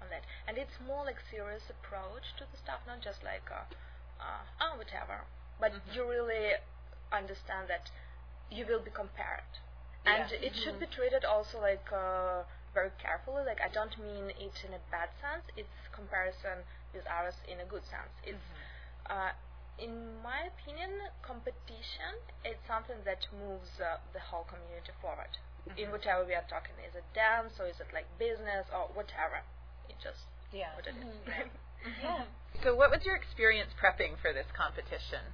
on 0.00 0.08
that 0.10 0.24
and 0.46 0.56
it's 0.56 0.76
more 0.86 1.04
like 1.04 1.20
serious 1.30 1.64
approach 1.68 2.24
to 2.36 2.44
the 2.50 2.56
stuff 2.56 2.80
not 2.86 3.00
just 3.00 3.22
like 3.24 3.44
uh, 3.50 3.64
uh, 4.20 4.42
oh 4.60 4.76
whatever 4.76 5.24
but 5.60 5.72
Mhm. 5.72 5.94
you 5.94 6.08
really 6.08 6.52
understand 7.12 7.68
that 7.68 7.90
you 8.50 8.64
will 8.66 8.80
be 8.80 8.90
compared 8.90 9.50
and 10.06 10.30
Yeah. 10.30 10.46
it 10.48 10.56
should 10.56 10.78
be 10.80 10.86
treated 10.86 11.24
also 11.24 11.60
like 11.60 11.92
uh, 11.92 12.42
very 12.74 12.90
carefully. 13.02 13.42
Like 13.46 13.60
I 13.60 13.68
don't 13.72 13.94
mean 13.98 14.30
it 14.30 14.56
in 14.66 14.72
a 14.74 14.82
bad 14.90 15.10
sense. 15.20 15.44
It's 15.56 15.70
comparison 15.92 16.62
with 16.94 17.04
others 17.06 17.36
in 17.48 17.60
a 17.60 17.66
good 17.68 17.84
sense. 17.86 18.12
It's 18.24 18.38
Mm-hmm. 18.40 19.12
uh, 19.14 19.32
in 19.80 20.20
my 20.20 20.44
opinion, 20.52 20.92
competition 21.24 22.12
is 22.44 22.56
something 22.68 23.00
that 23.08 23.24
moves 23.32 23.80
uh, 23.80 23.96
the 24.12 24.20
whole 24.20 24.44
community 24.44 24.92
forward. 25.00 25.32
In 25.78 25.88
Mhm. 25.88 25.92
whatever 25.92 26.24
we 26.28 26.34
are 26.34 26.44
talking, 26.50 26.76
is 26.84 26.94
it 26.94 27.04
dance 27.14 27.56
or 27.58 27.66
is 27.66 27.80
it 27.80 27.88
like 27.94 28.04
business 28.18 28.66
or 28.74 28.88
whatever? 28.92 29.40
It 29.88 29.96
just 30.02 30.26
Yeah. 30.52 30.74
what 30.76 30.86
it 30.86 30.96
is. 30.96 31.04
Mhm. 31.86 32.02
Yeah. 32.04 32.24
So, 32.62 32.74
what 32.76 32.90
was 32.90 33.06
your 33.06 33.16
experience 33.16 33.72
prepping 33.80 34.18
for 34.20 34.32
this 34.34 34.50
competition? 34.52 35.24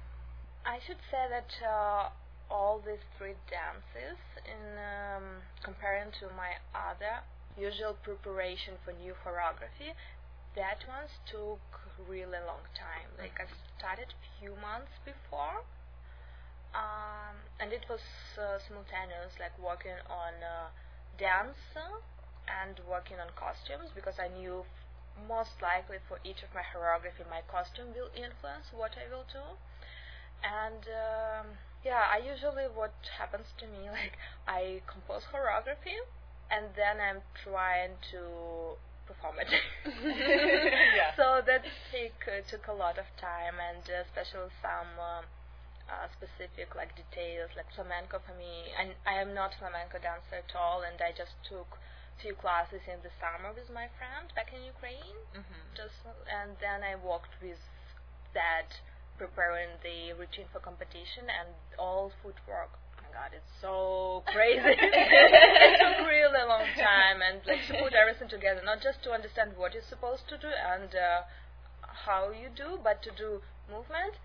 I 0.63 0.79
should 0.79 1.01
say 1.11 1.27
that 1.27 1.51
uh, 1.65 2.09
all 2.49 2.79
these 2.79 3.03
three 3.17 3.35
dances, 3.49 4.17
in 4.45 4.77
um, 4.77 5.43
comparing 5.63 6.11
to 6.19 6.27
my 6.35 6.57
other 6.73 7.23
usual 7.57 7.93
preparation 8.03 8.75
for 8.85 8.93
new 8.93 9.13
choreography, 9.25 9.93
that 10.55 10.85
ones 10.87 11.11
took 11.25 11.61
really 12.07 12.39
long 12.45 12.63
time. 12.73 13.09
Like 13.17 13.37
I 13.39 13.45
started 13.77 14.13
few 14.39 14.55
months 14.57 14.93
before, 15.05 15.65
um, 16.73 17.35
and 17.59 17.73
it 17.73 17.85
was 17.89 18.01
uh, 18.37 18.59
simultaneous, 18.61 19.35
like 19.39 19.55
working 19.59 19.97
on 20.09 20.33
uh, 20.43 20.69
dance 21.17 21.57
and 22.47 22.79
working 22.87 23.19
on 23.19 23.27
costumes 23.35 23.91
because 23.93 24.19
I 24.19 24.27
knew 24.31 24.63
most 25.27 25.59
likely 25.61 25.97
for 26.07 26.19
each 26.23 26.43
of 26.45 26.53
my 26.53 26.61
choreography, 26.61 27.25
my 27.29 27.41
costume 27.49 27.91
will 27.97 28.13
influence 28.13 28.69
what 28.71 28.93
I 28.95 29.09
will 29.09 29.25
do 29.25 29.57
and 30.43 30.85
um, 30.85 31.47
yeah 31.87 32.05
i 32.11 32.17
usually 32.19 32.67
what 32.79 32.93
happens 33.17 33.47
to 33.59 33.65
me 33.67 33.81
like 33.99 34.15
i 34.47 34.81
compose 34.91 35.23
choreography 35.31 35.95
and 36.51 36.65
then 36.75 36.99
i'm 36.99 37.21
trying 37.43 37.95
to 38.11 38.21
perform 39.07 39.35
it 39.39 39.47
Yeah. 40.97 41.11
so 41.15 41.39
that 41.47 41.63
take, 41.91 42.19
uh, 42.27 42.43
took 42.51 42.67
a 42.67 42.75
lot 42.75 42.97
of 42.99 43.07
time 43.19 43.55
and 43.59 43.83
uh, 43.87 44.03
especially 44.03 44.51
some 44.59 44.91
um, 44.99 45.23
uh, 45.87 46.07
specific 46.11 46.75
like 46.75 46.91
details 46.95 47.51
like 47.55 47.67
flamenco 47.71 48.19
for 48.23 48.35
me 48.35 48.71
and 48.75 48.91
i 49.07 49.15
am 49.19 49.31
not 49.33 49.55
flamenco 49.55 49.95
dancer 49.99 50.43
at 50.43 50.51
all 50.55 50.83
and 50.83 50.99
i 50.99 51.11
just 51.15 51.35
took 51.47 51.79
few 52.19 52.35
classes 52.35 52.83
in 52.89 52.99
the 53.05 53.13
summer 53.21 53.53
with 53.55 53.69
my 53.71 53.87
friend 53.99 54.27
back 54.35 54.51
in 54.51 54.61
ukraine 54.67 55.15
Mm-hmm. 55.37 55.63
just 55.77 56.01
and 56.27 56.57
then 56.59 56.81
I 56.81 56.97
worked 56.97 57.37
with 57.41 57.61
that 58.33 58.69
preparing 59.17 59.69
the 59.83 60.13
routine 60.13 60.45
for 60.53 60.59
competition 60.59 61.25
and 61.29 61.49
all 61.77 62.11
footwork. 62.21 62.71
Oh 62.73 63.01
my 63.01 63.09
God, 63.13 63.31
it's 63.33 63.51
so 63.61 64.23
crazy. 64.29 64.61
it 64.77 65.73
took 65.81 66.05
really 66.07 66.41
a 66.41 66.47
long 66.47 66.65
time 66.77 67.21
and 67.21 67.41
like 67.45 67.65
to 67.67 67.73
put 67.81 67.93
everything 67.93 68.29
together, 68.29 68.61
not 68.63 68.81
just 68.81 69.03
to 69.03 69.11
understand 69.11 69.57
what 69.57 69.73
you're 69.73 69.85
supposed 69.89 70.29
to 70.29 70.37
do 70.37 70.49
and 70.49 70.93
uh, 70.95 71.25
how 72.05 72.29
you 72.31 72.49
do, 72.53 72.77
but 72.83 73.01
to 73.03 73.11
do 73.11 73.41
movement, 73.69 74.21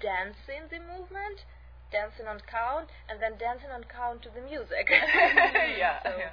dancing 0.00 0.66
the 0.72 0.80
movement, 0.80 1.44
dancing 1.92 2.26
on 2.26 2.40
count, 2.48 2.88
and 3.08 3.20
then 3.20 3.38
dancing 3.38 3.70
on 3.70 3.84
count 3.84 4.22
to 4.22 4.30
the 4.32 4.40
music. 4.40 4.88
yeah, 4.90 6.02
So, 6.02 6.16
yeah. 6.18 6.32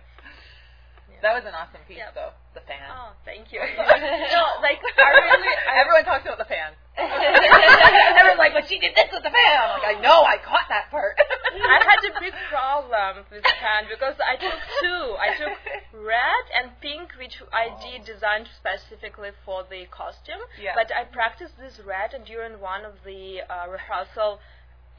Yeah. 1.22 1.30
That 1.30 1.34
was 1.38 1.46
an 1.46 1.54
awesome 1.54 1.82
piece, 1.88 2.02
Yep. 2.02 2.16
though. 2.18 2.34
The 2.58 2.66
fan. 2.68 2.84
Oh, 2.90 3.14
thank 3.24 3.54
you. 3.54 3.62
no, 4.36 4.44
like 4.60 4.82
I 4.82 5.10
really, 5.22 5.54
I 5.70 5.80
Everyone 5.80 6.04
talks 6.04 6.26
about 6.26 6.42
the 6.42 6.50
fan. 6.50 6.74
Everyone's 7.00 8.42
like, 8.42 8.52
but 8.54 8.68
she 8.68 8.76
did 8.80 8.92
this 8.96 9.08
with 9.14 9.24
the 9.24 9.32
fan. 9.32 9.56
I'm 9.62 9.80
like, 9.80 9.96
I 9.96 10.02
know, 10.02 10.24
I 10.28 10.36
caught 10.44 10.68
that 10.68 10.92
part. 10.92 11.16
I 11.56 11.80
had 11.80 12.04
a 12.04 12.20
big 12.20 12.34
problem 12.52 13.24
with 13.32 13.44
the 13.44 13.56
pen 13.56 13.88
because 13.88 14.16
I 14.20 14.36
took 14.36 14.58
two. 14.84 15.04
I 15.16 15.30
took 15.38 15.56
red 15.96 16.44
and 16.52 16.72
pink, 16.82 17.12
which 17.18 17.40
I 17.54 17.72
did 17.80 18.04
design 18.04 18.48
specifically 18.60 19.32
for 19.46 19.64
the 19.70 19.86
costume. 19.88 20.44
Yeah. 20.60 20.74
But 20.76 20.92
I 20.92 21.06
practiced 21.06 21.56
this 21.58 21.80
red, 21.86 22.14
and 22.14 22.26
during 22.26 22.60
one 22.60 22.84
of 22.84 23.00
the 23.06 23.48
uh, 23.48 23.70
rehearsal, 23.72 24.40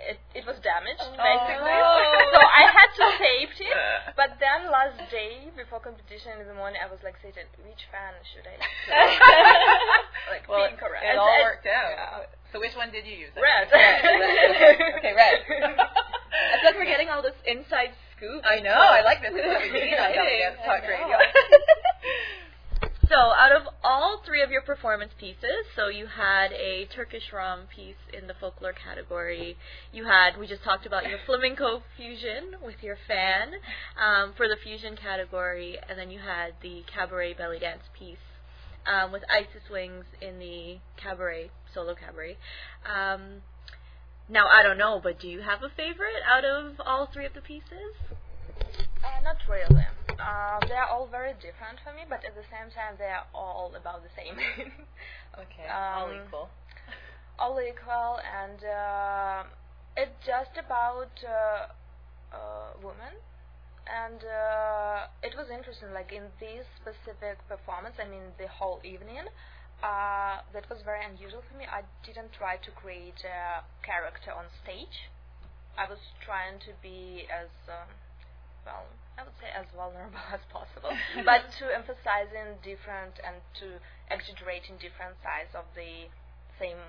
it, 0.03 0.19
it 0.35 0.45
was 0.47 0.59
damaged 0.63 1.01
oh. 1.03 1.15
basically. 1.15 1.71
no. 1.71 2.35
So 2.35 2.41
I 2.43 2.63
had 2.69 2.91
to 2.99 3.07
tape 3.23 3.55
it. 3.63 3.77
But 4.19 4.37
then 4.43 4.71
last 4.71 4.99
day 5.11 5.49
before 5.57 5.79
competition 5.81 6.37
in 6.43 6.47
the 6.51 6.55
morning, 6.59 6.83
I 6.83 6.91
was 6.91 6.99
like, 7.07 7.15
Satan, 7.23 7.47
which 7.63 7.87
fan 7.95 8.13
should 8.27 8.45
I? 8.45 8.59
like 10.35 10.45
well, 10.51 10.67
pink 10.69 10.83
or 10.83 10.91
red? 10.93 11.03
it 11.07 11.11
And- 11.15 11.19
all 11.23 11.31
and- 11.31 11.45
worked 11.47 11.67
out. 11.71 11.91
yeah. 11.95 12.27
So 12.53 12.61
which 12.61 12.77
one 12.77 12.93
did 12.93 13.07
you 13.09 13.17
use? 13.17 13.33
Red. 13.33 13.73
Red. 13.73 14.05
red. 14.05 14.77
Okay, 15.01 15.15
red. 15.17 15.41
I 15.49 16.61
feel 16.61 16.69
like 16.69 16.77
we're 16.77 16.85
getting 16.85 17.09
all 17.09 17.23
this 17.23 17.33
inside 17.49 17.97
scoop. 18.15 18.45
I 18.45 18.61
know. 18.61 18.77
I 18.77 19.01
like 19.01 19.23
this. 19.25 19.33
This 19.33 19.41
is 19.41 19.49
what 19.49 19.63
we 19.65 19.73
need 19.73 19.97
on 19.97 20.13
Dance 20.13 20.61
Talk. 20.67 20.83
Radio. 20.85 21.17
So, 23.13 23.19
out 23.19 23.53
of 23.53 23.69
all 23.85 24.23
three 24.25 24.43
of 24.43 24.51
your 24.51 24.63
performance 24.63 25.13
pieces, 25.21 25.69
so 25.77 25.89
you 25.89 26.07
had 26.07 26.51
a 26.53 26.87
Turkish 26.87 27.31
Rom 27.31 27.67
piece 27.69 28.01
in 28.11 28.27
the 28.27 28.33
folklore 28.33 28.73
category. 28.73 29.59
You 29.93 30.07
had, 30.07 30.39
we 30.41 30.47
just 30.47 30.65
talked 30.65 30.87
about 30.87 31.07
your 31.07 31.19
flamenco 31.27 31.83
fusion 31.95 32.57
with 32.65 32.77
your 32.81 32.97
fan 33.07 33.53
um, 34.01 34.33
for 34.35 34.49
the 34.49 34.57
fusion 34.57 34.97
category, 34.97 35.77
and 35.91 35.99
then 35.99 36.11
you 36.11 36.21
had 36.21 36.55
the 36.63 36.85
cabaret 36.89 37.35
belly 37.35 37.59
dance 37.59 37.83
piece 37.93 38.25
um, 38.87 39.13
with 39.13 39.25
Isis 39.29 39.69
Wings 39.71 40.07
in 40.23 40.39
the 40.39 40.79
cabaret, 40.97 41.51
solo 41.75 41.95
cabaret. 41.95 42.39
Um, 42.89 43.43
now, 44.27 44.47
I 44.49 44.63
don't 44.63 44.79
know, 44.79 45.01
but 45.03 45.21
do 45.21 45.29
you 45.29 45.43
have 45.43 45.63
a 45.63 45.69
favorite 45.69 46.25
out 46.27 46.47
of 46.47 46.81
all 46.81 47.11
three 47.13 47.27
of 47.27 47.35
the 47.35 47.43
pieces? 47.43 47.93
Uh, 49.05 49.21
not 49.23 49.37
really. 49.51 49.85
Uh, 50.23 50.63
they 50.69 50.79
are 50.79 50.87
all 50.87 51.09
very 51.11 51.35
different 51.43 51.83
for 51.83 51.91
me, 51.93 52.07
but 52.09 52.23
at 52.25 52.35
the 52.39 52.47
same 52.47 52.71
time, 52.71 52.95
they 52.99 53.11
are 53.11 53.27
all 53.35 53.75
about 53.75 54.03
the 54.07 54.13
same. 54.15 54.39
okay. 55.43 55.67
Um, 55.67 55.99
all 55.99 56.11
equal. 56.15 56.49
all 57.39 57.57
equal, 57.59 58.23
and 58.23 58.61
uh, 58.63 59.43
it's 59.97 60.15
just 60.23 60.55
about 60.55 61.11
uh, 61.27 61.67
uh, 62.31 62.71
women. 62.79 63.19
And 63.83 64.23
uh, 64.23 65.11
it 65.27 65.35
was 65.35 65.51
interesting, 65.51 65.91
like 65.91 66.15
in 66.15 66.31
this 66.39 66.71
specific 66.79 67.43
performance, 67.51 67.99
I 67.99 68.07
mean, 68.07 68.31
the 68.39 68.47
whole 68.47 68.79
evening, 68.87 69.27
uh, 69.83 70.47
that 70.55 70.71
was 70.71 70.87
very 70.87 71.03
unusual 71.03 71.43
for 71.43 71.59
me. 71.59 71.67
I 71.67 71.83
didn't 72.07 72.31
try 72.31 72.63
to 72.63 72.71
create 72.71 73.27
a 73.27 73.67
character 73.83 74.31
on 74.31 74.47
stage. 74.63 75.11
I 75.75 75.91
was 75.91 75.99
trying 76.23 76.63
to 76.63 76.79
be 76.79 77.27
as 77.27 77.51
um, 77.67 77.91
well, 78.63 78.87
I 79.19 79.23
would 79.25 79.37
say 79.41 79.51
as 79.53 79.67
vulnerable 79.77 80.21
as 80.33 80.41
possible, 80.49 80.93
but 81.29 81.53
to 81.61 81.69
emphasizing 81.69 82.57
different 82.65 83.21
and 83.21 83.41
to 83.61 83.79
exaggerating 84.11 84.77
different 84.81 85.21
sides 85.23 85.53
of 85.55 85.65
the 85.77 86.09
same 86.59 86.81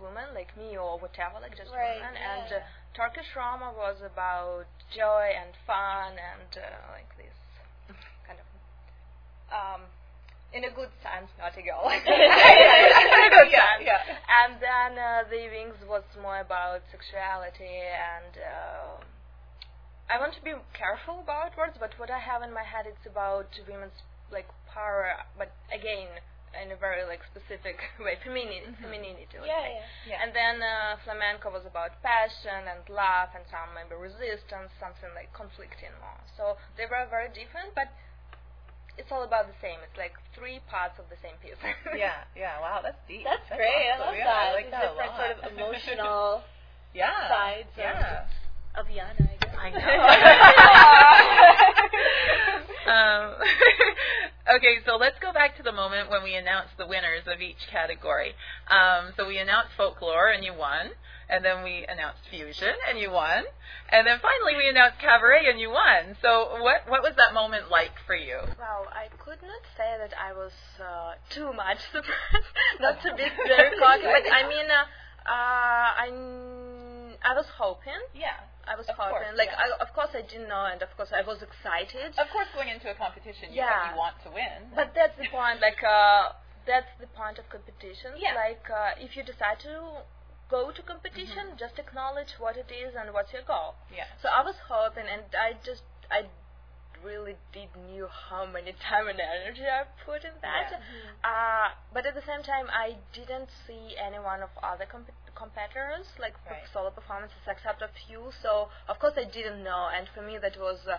woman, 0.00 0.32
like 0.34 0.52
me 0.56 0.76
or 0.76 0.98
whatever, 0.98 1.40
like 1.40 1.56
just 1.56 1.72
Right, 1.72 1.96
woman. 2.00 2.16
And 2.16 2.48
uh, 2.60 2.64
Turkish 2.96 3.28
Roma 3.36 3.72
was 3.76 4.00
about 4.04 4.66
joy 4.92 5.32
and 5.32 5.52
fun 5.66 6.16
and 6.20 6.50
uh, 6.56 6.92
like 6.92 7.08
this 7.16 7.36
kind 8.28 8.36
of 8.40 8.46
um, 9.52 9.82
in 10.52 10.64
a 10.68 10.72
good 10.72 10.92
sense, 11.00 11.32
not 11.40 11.56
a 11.56 11.62
girl. 11.64 11.88
in 11.88 11.96
a 11.96 13.32
good 13.32 13.48
Yeah, 13.48 13.80
sense. 13.80 13.84
yeah. 13.88 14.00
And 14.28 14.60
then 14.60 14.90
uh, 15.00 15.24
the 15.32 15.48
wings 15.48 15.80
was 15.88 16.04
more 16.20 16.40
about 16.40 16.84
sexuality 16.92 17.80
and. 17.90 18.36
Uh, 18.36 19.04
I 20.10 20.18
want 20.18 20.34
to 20.34 20.42
be 20.42 20.52
careful 20.74 21.20
about 21.22 21.56
words, 21.56 21.76
but 21.78 21.94
what 21.98 22.10
I 22.10 22.18
have 22.18 22.42
in 22.42 22.52
my 22.52 22.64
head 22.64 22.86
it's 22.86 23.06
about 23.06 23.48
women's 23.68 23.96
like 24.30 24.48
power, 24.72 25.12
but 25.38 25.52
again 25.72 26.08
in 26.52 26.68
a 26.68 26.76
very 26.76 27.00
like 27.08 27.24
specific 27.32 27.80
way, 28.04 28.20
femininity, 28.20 28.76
femininity. 28.76 29.40
let's 29.40 29.48
say. 29.48 29.80
Yeah. 30.04 30.20
And 30.20 30.36
then 30.36 30.60
uh, 30.60 31.00
flamenco 31.00 31.48
was 31.48 31.64
about 31.64 31.96
passion 32.04 32.68
and 32.68 32.84
love 32.92 33.32
and 33.32 33.44
some 33.48 33.72
maybe 33.72 33.96
resistance, 33.96 34.68
something 34.76 35.08
like 35.16 35.32
conflicting 35.32 35.92
more. 36.00 36.20
So 36.36 36.60
they 36.76 36.84
were 36.84 37.08
very 37.08 37.32
different, 37.32 37.72
but 37.72 37.88
it's 39.00 39.08
all 39.08 39.24
about 39.24 39.48
the 39.48 39.56
same. 39.64 39.80
It's 39.80 39.96
like 39.96 40.12
three 40.36 40.60
parts 40.68 41.00
of 41.00 41.08
the 41.08 41.16
same 41.24 41.40
piece. 41.40 41.56
yeah, 41.96 42.28
yeah. 42.36 42.60
Wow, 42.60 42.84
that's 42.84 43.00
deep. 43.08 43.24
That's, 43.24 43.48
great. 43.48 43.88
awesome. 43.96 44.12
I 44.12 44.12
love 44.12 44.16
yeah, 44.20 44.28
that. 44.28 44.44
I 44.44 44.52
like 44.52 44.68
that 44.68 44.84
different 44.92 45.14
sort 45.16 45.32
of 45.32 45.40
emotional 45.56 46.44
yeah. 46.92 47.32
sides 47.32 47.72
of- 47.72 47.80
Yeah. 47.80 48.28
of 48.76 48.84
Iana, 48.92 49.24
I 49.58 49.70
know. 49.70 49.78
um, 52.92 53.34
okay, 54.56 54.78
so 54.86 54.96
let's 54.96 55.18
go 55.20 55.32
back 55.32 55.56
to 55.56 55.62
the 55.62 55.72
moment 55.72 56.10
when 56.10 56.22
we 56.22 56.34
announced 56.34 56.76
the 56.78 56.86
winners 56.86 57.22
of 57.26 57.40
each 57.40 57.66
category. 57.70 58.34
Um, 58.70 59.12
so 59.16 59.26
we 59.28 59.38
announced 59.38 59.70
folklore 59.76 60.28
and 60.28 60.44
you 60.44 60.54
won, 60.54 60.90
and 61.28 61.44
then 61.44 61.62
we 61.62 61.86
announced 61.88 62.20
fusion 62.30 62.74
and 62.88 62.98
you 62.98 63.10
won, 63.10 63.44
and 63.90 64.06
then 64.06 64.18
finally 64.20 64.56
we 64.56 64.68
announced 64.68 64.98
cabaret 64.98 65.48
and 65.48 65.60
you 65.60 65.70
won. 65.70 66.16
So 66.20 66.58
what 66.60 66.88
what 66.88 67.02
was 67.02 67.14
that 67.16 67.34
moment 67.34 67.70
like 67.70 67.92
for 68.06 68.16
you? 68.16 68.38
Well, 68.58 68.86
I 68.92 69.08
could 69.18 69.40
not 69.42 69.62
say 69.76 69.96
that 69.98 70.12
I 70.18 70.32
was 70.32 70.52
uh, 70.80 71.14
too 71.30 71.52
much 71.52 71.78
surprised, 71.92 72.52
not 72.80 73.00
to 73.02 73.14
be 73.14 73.24
very 73.46 73.78
cocky, 73.78 74.02
but 74.02 74.24
I 74.32 74.48
mean, 74.48 74.66
uh, 74.68 74.84
uh, 75.24 75.88
I 76.04 76.08
I 77.22 77.34
was 77.34 77.46
hoping. 77.56 78.00
Yeah. 78.14 78.36
I 78.66 78.76
was 78.76 78.86
Of 78.88 78.96
hoping. 78.96 79.18
course, 79.26 79.36
like, 79.36 79.50
yeah. 79.50 79.74
I, 79.74 79.82
of 79.82 79.90
course, 79.92 80.10
I 80.14 80.22
didn't 80.22 80.48
know, 80.48 80.64
and 80.70 80.80
of 80.82 80.90
course, 80.96 81.10
I 81.12 81.22
was 81.22 81.42
excited. 81.42 82.14
Of 82.18 82.28
course, 82.30 82.46
going 82.54 82.68
into 82.68 82.90
a 82.90 82.94
competition, 82.94 83.50
you, 83.50 83.62
Yeah. 83.62 83.90
you 83.92 83.98
want 83.98 84.16
to 84.22 84.30
win. 84.30 84.70
But 84.74 84.94
that's 84.94 85.16
the 85.18 85.26
point. 85.28 85.60
Like, 85.60 85.82
uh, 85.82 86.32
that's 86.66 86.90
the 87.00 87.08
point 87.08 87.38
of 87.38 87.48
competition. 87.50 88.14
Yeah. 88.16 88.34
Like, 88.34 88.62
uh, 88.70 88.94
if 89.02 89.16
you 89.16 89.22
decide 89.24 89.58
to 89.66 90.02
go 90.48 90.70
to 90.70 90.82
competition, 90.82 91.56
just 91.58 91.78
acknowledge 91.78 92.38
what 92.38 92.56
it 92.56 92.70
is 92.70 92.94
and 92.94 93.12
what's 93.12 93.32
your 93.32 93.42
goal. 93.42 93.74
yeah. 93.90 94.04
So 94.22 94.28
I 94.28 94.42
was 94.44 94.54
hoping, 94.68 95.06
and 95.10 95.22
I 95.34 95.54
just 95.64 95.82
I 96.10 96.26
really 97.02 97.34
did 97.52 97.68
knew 97.90 98.06
how 98.06 98.46
many 98.46 98.72
time 98.88 99.08
and 99.08 99.18
energy 99.18 99.66
I 99.66 99.84
put 100.06 100.22
in 100.24 100.30
that. 100.42 100.70
Yeah. 100.70 100.78
Uh, 101.30 101.68
but 101.92 102.06
at 102.06 102.14
the 102.14 102.22
same 102.22 102.42
time, 102.44 102.66
I 102.70 102.96
didn't 103.12 103.48
see 103.66 103.96
any 103.98 104.18
one 104.20 104.42
of 104.42 104.50
other 104.62 104.86
comp- 104.86 105.10
competitors 105.42 106.06
like 106.24 106.34
Right. 106.48 106.62
solo 106.72 106.90
performances 106.90 107.42
except 107.54 107.82
a 107.82 107.90
few. 108.06 108.30
So 108.42 108.50
of 108.88 108.96
course 109.02 109.14
I 109.16 109.24
didn't 109.24 109.62
know, 109.68 109.82
and 109.96 110.04
for 110.14 110.22
me 110.22 110.38
that 110.38 110.56
was 110.56 110.78
uh, 110.86 110.98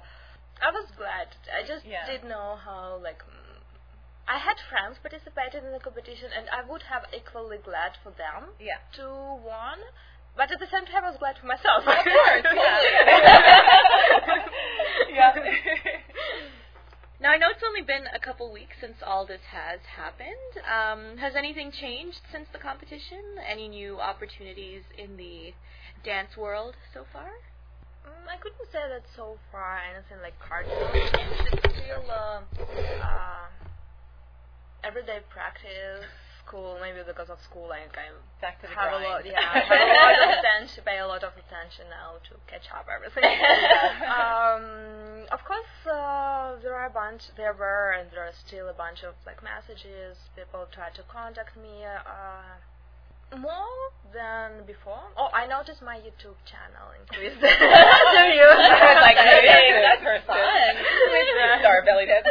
I 0.62 0.70
was 0.72 0.88
glad. 1.00 1.28
I 1.58 1.62
just 1.74 1.86
Yeah. 1.86 2.06
did 2.06 2.22
know 2.24 2.48
how 2.68 3.00
like. 3.08 3.24
I 4.26 4.38
had 4.40 4.56
friends 4.72 4.96
participated 5.04 5.66
in 5.68 5.72
the 5.76 5.84
competition, 5.84 6.30
and 6.38 6.48
I 6.50 6.62
would 6.70 6.84
have 6.84 7.04
equally 7.12 7.58
glad 7.58 7.92
for 8.04 8.12
them 8.12 8.56
Yeah. 8.60 8.80
to 8.96 9.06
won, 9.44 9.80
but 10.38 10.50
at 10.50 10.60
the 10.64 10.68
same 10.72 10.86
time, 10.88 11.04
I 11.04 11.10
was 11.12 11.20
glad 11.20 11.36
for 11.38 11.48
myself. 11.48 11.84
Of 11.86 12.06
course, 12.08 12.48
yeah. 12.56 12.80
now 17.24 17.32
I 17.32 17.38
know 17.40 17.48
it's 17.50 17.64
only 17.64 17.82
been 17.82 18.04
a 18.14 18.20
couple 18.20 18.52
weeks 18.52 18.76
since 18.84 19.00
all 19.00 19.26
this 19.26 19.40
has 19.48 19.80
happened. 19.96 20.60
Um, 20.68 21.16
has 21.24 21.40
anything 21.40 21.72
changed 21.72 22.20
since 22.30 22.52
the 22.52 22.60
competition? 22.60 23.40
Any 23.40 23.70
new 23.70 23.96
opportunities 24.04 24.84
in 25.00 25.16
the 25.16 25.56
dance 26.04 26.36
world 26.36 26.76
so 26.94 27.06
far? 27.14 27.32
Mm, 28.04 28.28
I 28.28 28.36
couldn't 28.44 28.68
say 28.76 28.84
that 28.92 29.08
so 29.16 29.40
far 29.56 29.80
anything 29.88 30.20
like 30.20 30.36
cardinal 30.44 30.76
change. 31.16 31.64
It's 31.64 31.80
still 31.80 32.12
uh, 32.12 32.44
uh, 33.00 33.48
everyday 34.84 35.24
practice. 35.32 36.04
School, 36.46 36.78
maybe 36.82 37.00
because 37.08 37.30
of 37.30 37.40
school, 37.42 37.72
I 37.72 37.88
kind 37.96 38.14
of 38.14 38.22
Back 38.42 38.60
to 38.62 38.68
the 38.68 38.76
have 38.76 38.92
a 38.94 39.04
lot, 39.08 39.26
yeah, 39.26 39.40
I 39.40 39.60
have 39.64 39.80
a 39.80 39.96
lot 39.96 40.14
of 40.20 40.30
attention, 40.44 40.84
pay 40.84 41.00
a 41.00 41.08
lot 41.08 41.24
of 41.24 41.32
attention 41.34 41.88
now 41.90 42.20
to 42.28 42.36
catch 42.52 42.68
up 42.76 42.86
everything. 42.92 43.24
um, 44.12 45.26
of 45.32 45.40
course, 45.48 45.74
uh, 45.88 46.60
there 46.62 46.76
are 46.76 46.88
a 46.88 46.94
bunch, 46.94 47.32
there 47.38 47.56
were, 47.56 47.96
and 47.98 48.12
there 48.12 48.28
are 48.28 48.36
still 48.46 48.68
a 48.68 48.74
bunch 48.76 49.02
of 49.04 49.16
like 49.26 49.42
messages. 49.42 50.20
People 50.36 50.68
try 50.72 50.92
to 50.92 51.04
contact 51.08 51.56
me. 51.56 51.88
Uh, 51.88 52.60
more 53.40 53.90
than 54.14 54.66
before. 54.68 55.02
Oh, 55.18 55.30
I 55.34 55.48
noticed 55.48 55.82
my 55.82 55.98
YouTube 55.98 56.38
channel 56.46 56.94
increased. 57.00 57.40
I 57.42 58.38
was 58.46 59.02
like, 59.02 59.18
Hey, 59.18 59.74
that's 59.82 60.04
fun. 60.04 60.22
fun. 60.28 61.60
Star 61.62 61.82
belly 61.86 62.06
dance. 62.06 62.28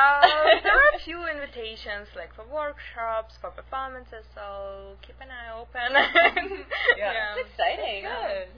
Uh, 0.00 0.20
there 0.64 0.72
are 0.72 0.96
a 0.96 1.00
few 1.04 1.28
invitations 1.28 2.08
like 2.16 2.32
for 2.34 2.44
workshops, 2.48 3.36
for 3.40 3.50
performances, 3.50 4.24
so 4.34 4.96
keep 5.02 5.16
an 5.20 5.28
eye 5.28 5.52
open. 5.52 5.92
Yeah. 6.96 7.36
That's 7.36 7.48
exciting. 7.48 8.04
Good. 8.04 8.48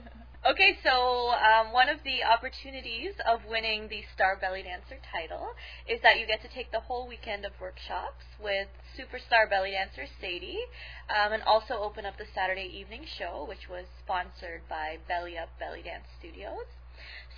Okay, 0.43 0.75
so 0.83 1.31
um, 1.31 1.71
one 1.71 1.87
of 1.87 1.99
the 2.03 2.19
opportunities 2.23 3.13
of 3.25 3.39
winning 3.47 3.87
the 3.87 4.03
Star 4.13 4.35
Belly 4.35 4.63
Dancer 4.63 4.99
title 4.99 5.55
is 5.87 6.01
that 6.03 6.19
you 6.19 6.27
get 6.27 6.41
to 6.41 6.49
take 6.49 6.71
the 6.71 6.81
whole 6.81 7.07
weekend 7.07 7.45
of 7.45 7.53
workshops 7.61 8.27
with 8.43 8.67
superstar 8.99 9.49
belly 9.49 9.71
dancer 9.71 10.03
Sadie, 10.19 10.59
um, 11.07 11.31
and 11.31 11.43
also 11.43 11.75
open 11.79 12.05
up 12.05 12.17
the 12.17 12.27
Saturday 12.35 12.67
evening 12.67 13.05
show, 13.07 13.45
which 13.47 13.69
was 13.69 13.85
sponsored 14.03 14.67
by 14.67 14.97
Belly 15.07 15.37
Up 15.37 15.47
Belly 15.59 15.81
Dance 15.81 16.11
Studios. 16.19 16.67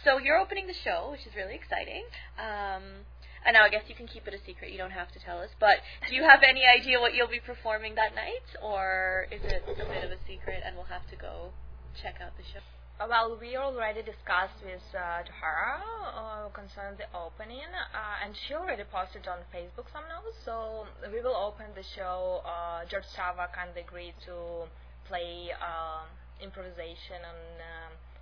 So 0.04 0.18
you're 0.18 0.38
opening 0.38 0.66
the 0.68 0.74
show, 0.74 1.10
which 1.12 1.26
is 1.26 1.36
really 1.36 1.56
exciting. 1.56 2.06
Um, 2.38 3.06
and 3.46 3.54
now 3.54 3.64
I 3.64 3.70
guess 3.70 3.84
you 3.88 3.96
can 3.96 4.08
keep 4.08 4.28
it 4.28 4.34
a 4.34 4.42
secret. 4.46 4.72
You 4.72 4.78
don't 4.78 4.92
have 4.92 5.12
to 5.14 5.20
tell 5.20 5.40
us. 5.40 5.50
But 5.60 5.78
do 6.10 6.16
you 6.16 6.24
have 6.24 6.42
any 6.44 6.64
idea 6.66 7.00
what 7.00 7.14
you'll 7.14 7.28
be 7.32 7.40
performing 7.40 7.96
that 7.96 8.16
night, 8.16 8.46
or 8.62 9.28
is 9.32 9.42
it 9.44 9.64
a 9.64 9.86
bit 9.86 10.04
of 10.04 10.12
a 10.12 10.20
secret 10.28 10.62
and 10.66 10.76
we'll 10.76 10.86
have 10.92 11.08
to 11.10 11.16
go 11.16 11.52
check 12.02 12.16
out 12.22 12.36
the 12.38 12.44
show? 12.44 12.60
Uh, 13.00 13.08
Well, 13.10 13.38
we 13.40 13.58
already 13.58 14.02
discussed 14.02 14.60
with 14.64 14.82
uh, 14.96 15.22
Tahara 15.28 15.84
uh, 15.84 16.50
concerning 16.56 16.98
the 16.98 17.08
opening, 17.18 17.68
uh, 17.94 18.24
and 18.24 18.34
she 18.36 18.54
already 18.56 18.84
posted 18.88 19.28
on 19.28 19.40
Facebook 19.54 19.92
some 19.92 20.08
notes. 20.08 20.38
So 20.46 20.88
we 21.12 21.20
will 21.22 21.36
open 21.36 21.68
the 21.76 21.84
show. 21.84 22.42
Uh, 22.46 22.86
George 22.90 23.06
Sawa 23.16 23.48
kindly 23.54 23.82
agreed 23.82 24.16
to 24.26 24.68
play 25.08 25.52
um 25.62 26.08
improvisation 26.42 27.22
on 27.24 27.38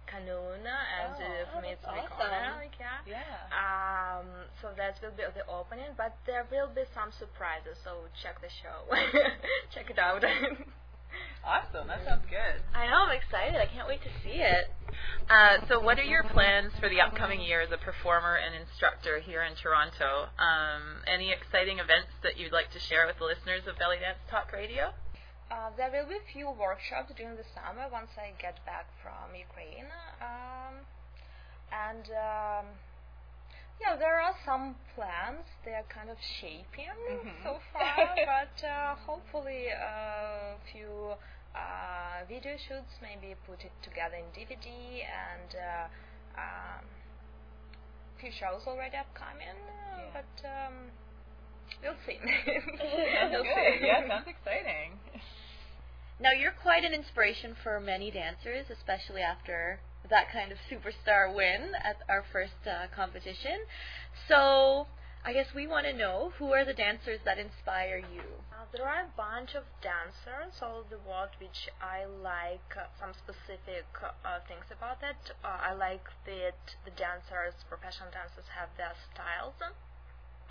Kanun, 0.07 0.63
and 0.63 1.13
Oh, 1.13 1.51
for 1.51 1.57
oh, 1.57 1.61
me 1.61 1.69
it's 1.75 1.81
that's 1.83 1.95
very 1.95 2.31
awesome. 2.31 2.59
Like, 2.59 2.77
yeah. 2.79 3.03
Yeah. 3.07 4.19
Um, 4.19 4.27
so 4.61 4.69
that 4.77 4.99
will 5.01 5.15
be 5.15 5.23
the 5.35 5.45
opening, 5.47 5.91
but 5.97 6.15
there 6.25 6.45
will 6.51 6.69
be 6.69 6.83
some 6.93 7.11
surprises. 7.11 7.77
So 7.83 8.07
check 8.21 8.41
the 8.41 8.49
show, 8.49 8.87
check 9.73 9.89
it 9.89 9.99
out. 9.99 10.23
Awesome. 11.45 11.87
That 11.87 12.01
sounds 12.07 12.25
good. 12.29 12.57
I 12.73 12.87
know, 12.87 13.05
I'm 13.05 13.15
excited. 13.15 13.59
I 13.59 13.67
can't 13.67 13.87
wait 13.87 14.01
to 14.01 14.09
see 14.23 14.39
it. 14.39 14.71
Uh, 15.29 15.59
so, 15.67 15.79
what 15.79 15.99
are 15.99 16.07
your 16.07 16.23
plans 16.23 16.71
for 16.79 16.87
the 16.89 17.01
upcoming 17.01 17.41
year 17.41 17.61
as 17.61 17.71
a 17.71 17.77
performer 17.77 18.35
and 18.39 18.55
instructor 18.55 19.19
here 19.19 19.43
in 19.43 19.53
Toronto? 19.55 20.29
Um, 20.39 21.03
any 21.05 21.31
exciting 21.31 21.79
events 21.79 22.15
that 22.23 22.39
you'd 22.39 22.51
like 22.53 22.71
to 22.71 22.79
share 22.79 23.05
with 23.05 23.19
the 23.19 23.25
listeners 23.25 23.67
of 23.67 23.77
Belly 23.77 23.97
Dance 23.99 24.19
Talk 24.31 24.53
Radio? 24.53 24.93
Uh, 25.53 25.69
there 25.77 25.91
will 25.93 26.09
be 26.09 26.17
a 26.17 26.27
few 26.33 26.49
workshops 26.49 27.13
during 27.15 27.35
the 27.37 27.45
summer 27.53 27.85
once 27.91 28.09
I 28.17 28.33
get 28.41 28.57
back 28.65 28.87
from 29.05 29.35
Ukraine. 29.37 29.85
Um, 30.17 30.81
and 31.69 32.05
um, 32.09 32.65
yeah, 33.77 33.93
there 34.01 34.17
are 34.19 34.33
some 34.45 34.73
plans. 34.95 35.45
They 35.63 35.77
are 35.77 35.85
kind 35.93 36.09
of 36.09 36.17
shaping 36.41 36.89
Mhm. 36.89 37.43
so 37.45 37.59
far, 37.71 38.15
but 38.33 38.57
uh, 38.65 38.95
hopefully 39.05 39.67
a 39.69 40.57
few 40.71 41.13
uh, 41.53 42.25
video 42.27 42.57
shoots, 42.57 42.93
maybe 43.01 43.35
put 43.45 43.61
it 43.61 43.75
together 43.83 44.17
in 44.17 44.25
DVD 44.33 44.67
and 45.05 45.49
uh, 45.53 45.85
um, 46.41 46.83
few 48.19 48.31
shows 48.31 48.65
already 48.65 48.97
upcoming. 48.97 49.53
uh, 49.53 50.01
Yeah. 50.01 50.17
But 50.17 50.33
um, 50.49 50.75
we'll 51.83 51.99
see. 52.09 52.17
We'll 53.29 53.45
see. 53.45 53.85
Yeah, 53.85 54.07
sounds 54.09 54.27
exciting. 54.27 54.97
Now, 56.19 56.31
you're 56.31 56.51
quite 56.51 56.85
an 56.85 56.93
inspiration 56.93 57.55
for 57.63 57.79
many 57.79 58.11
dancers, 58.11 58.69
especially 58.69 59.21
after 59.21 59.79
that 60.09 60.31
kind 60.31 60.51
of 60.51 60.57
superstar 60.69 61.33
win 61.33 61.73
at 61.83 61.97
our 62.07 62.23
first 62.31 62.67
uh, 62.67 62.87
competition. 62.95 63.65
So, 64.27 64.87
I 65.25 65.31
guess 65.31 65.47
we 65.55 65.67
want 65.67 65.85
to 65.85 65.93
know 65.93 66.33
who 66.37 66.51
are 66.51 66.65
the 66.65 66.73
dancers 66.73 67.19
that 67.23 67.39
inspire 67.39 67.97
you? 67.97 68.43
Uh, 68.51 68.65
there 68.71 68.85
are 68.85 69.07
a 69.07 69.15
bunch 69.15 69.55
of 69.55 69.63
dancers 69.81 70.59
all 70.61 70.83
the 70.89 70.99
world 70.99 71.29
which 71.39 71.69
I 71.81 72.03
like 72.03 72.75
uh, 72.75 72.91
some 72.99 73.15
specific 73.15 73.87
uh, 74.03 74.39
things 74.47 74.67
about 74.69 74.99
it. 75.01 75.31
Uh, 75.43 75.47
I 75.47 75.73
like 75.73 76.03
that 76.27 76.75
the 76.83 76.91
dancers, 76.91 77.55
professional 77.67 78.11
dancers, 78.11 78.51
have 78.51 78.69
their 78.75 78.91
styles. 79.15 79.55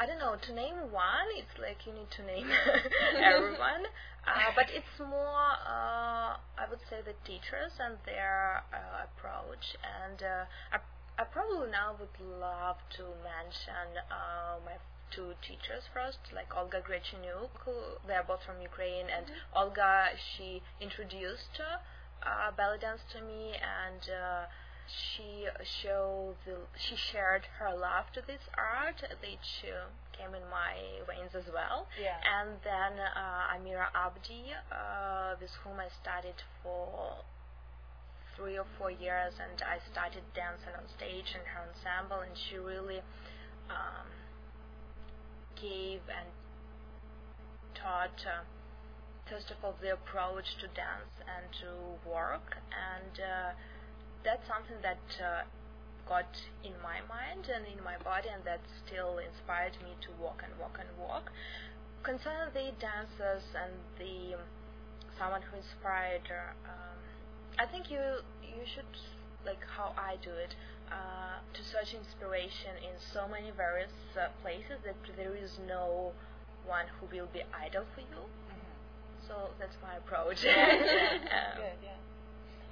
I 0.03 0.07
don't 0.07 0.19
know, 0.19 0.35
to 0.35 0.53
name 0.53 0.91
one, 0.91 1.31
it's 1.39 1.55
like 1.63 1.87
you 1.87 1.95
need 1.95 2.11
to 2.19 2.27
name 2.27 2.51
everyone. 3.23 3.87
Uh, 4.27 4.51
but 4.59 4.67
it's 4.75 4.99
more, 4.99 5.55
uh, 5.63 6.43
I 6.59 6.67
would 6.67 6.83
say, 6.91 7.07
the 7.07 7.15
teachers 7.23 7.71
and 7.79 7.95
their 8.03 8.67
uh, 8.75 9.07
approach. 9.07 9.79
And 9.79 10.19
uh, 10.19 10.51
I, 10.75 10.83
I 11.23 11.25
probably 11.31 11.71
now 11.71 11.95
would 12.03 12.19
love 12.19 12.83
to 12.99 13.15
mention 13.23 14.03
uh, 14.11 14.59
my 14.67 14.83
two 15.15 15.39
teachers 15.39 15.87
first, 15.95 16.19
like 16.35 16.51
Olga 16.51 16.83
Grechinyuk, 16.83 17.63
who 17.63 18.03
they 18.03 18.19
are 18.19 18.27
both 18.27 18.43
from 18.43 18.59
Ukraine, 18.59 19.07
and 19.07 19.31
Olga 19.55 20.19
she 20.19 20.67
introduced 20.83 21.63
uh, 21.63 22.51
belly 22.59 22.79
dance 22.83 23.07
to 23.15 23.23
me, 23.23 23.55
and 23.55 24.03
uh, 24.11 24.51
she 24.93 25.47
showed 25.83 26.37
the, 26.45 26.57
she 26.77 26.97
shared 26.97 27.47
her 27.59 27.73
love 27.75 28.13
to 28.15 28.21
this 28.27 28.43
art, 28.57 29.03
which 29.21 29.65
uh, 29.65 29.89
came 30.13 30.35
in 30.35 30.45
my 30.51 30.77
veins 31.09 31.35
as 31.35 31.49
well. 31.53 31.89
Yeah. 32.01 32.17
And 32.21 32.61
then 32.65 33.01
uh, 33.01 33.57
Amira 33.57 33.89
Abdi, 33.95 34.53
uh, 34.71 35.35
with 35.41 35.51
whom 35.65 35.81
I 35.81 35.89
studied 36.03 36.41
for 36.63 37.25
three 38.37 38.59
or 38.59 38.67
four 38.79 38.91
years, 38.91 39.35
and 39.41 39.63
I 39.63 39.79
started 39.93 40.23
dancing 40.35 40.75
on 40.77 40.89
stage 40.97 41.35
in 41.35 41.45
her 41.53 41.69
ensemble, 41.69 42.21
and 42.21 42.37
she 42.37 42.57
really 42.57 43.01
um, 43.69 44.09
gave 45.57 46.01
and 46.09 46.29
taught, 47.75 48.25
uh, 48.27 48.45
first 49.29 49.51
of 49.51 49.57
all, 49.63 49.75
the 49.81 49.93
approach 49.93 50.57
to 50.61 50.67
dance 50.69 51.15
and 51.25 51.47
to 51.61 51.71
work, 52.09 52.57
and 52.73 53.21
uh, 53.21 53.53
that's 54.25 54.47
something 54.49 54.79
that 54.83 55.03
uh, 55.19 55.43
got 56.09 56.29
in 56.65 56.73
my 56.83 57.03
mind 57.07 57.49
and 57.51 57.67
in 57.67 57.83
my 57.85 57.99
body, 58.03 58.29
and 58.33 58.43
that 58.45 58.61
still 58.87 59.19
inspired 59.19 59.77
me 59.83 59.95
to 60.03 60.11
walk 60.21 60.43
and 60.45 60.53
walk 60.59 60.79
and 60.79 60.89
walk. 60.99 61.31
Concerning 62.03 62.51
the 62.55 62.75
dancers 62.83 63.43
and 63.55 63.73
the 63.99 64.35
someone 65.19 65.43
who 65.43 65.57
inspired, 65.57 66.27
um, 66.67 66.99
I 67.59 67.67
think 67.67 67.91
you 67.91 68.23
you 68.43 68.67
should 68.75 68.91
like 69.47 69.63
how 69.77 69.95
I 69.99 70.17
do 70.23 70.31
it 70.31 70.55
uh, 70.91 71.39
to 71.55 71.61
search 71.71 71.95
inspiration 71.95 72.79
in 72.83 72.95
so 73.15 73.27
many 73.27 73.51
various 73.51 73.93
uh, 74.15 74.29
places 74.43 74.79
that 74.85 74.99
there 75.17 75.35
is 75.35 75.59
no 75.67 76.13
one 76.67 76.87
who 76.99 77.07
will 77.11 77.29
be 77.33 77.43
idol 77.55 77.85
for 77.95 78.03
you. 78.03 78.23
So 79.27 79.51
that's 79.59 79.77
my 79.83 79.97
approach. 79.97 80.43
Um, 80.45 80.79
Good, 81.63 81.79
yeah. 81.83 81.97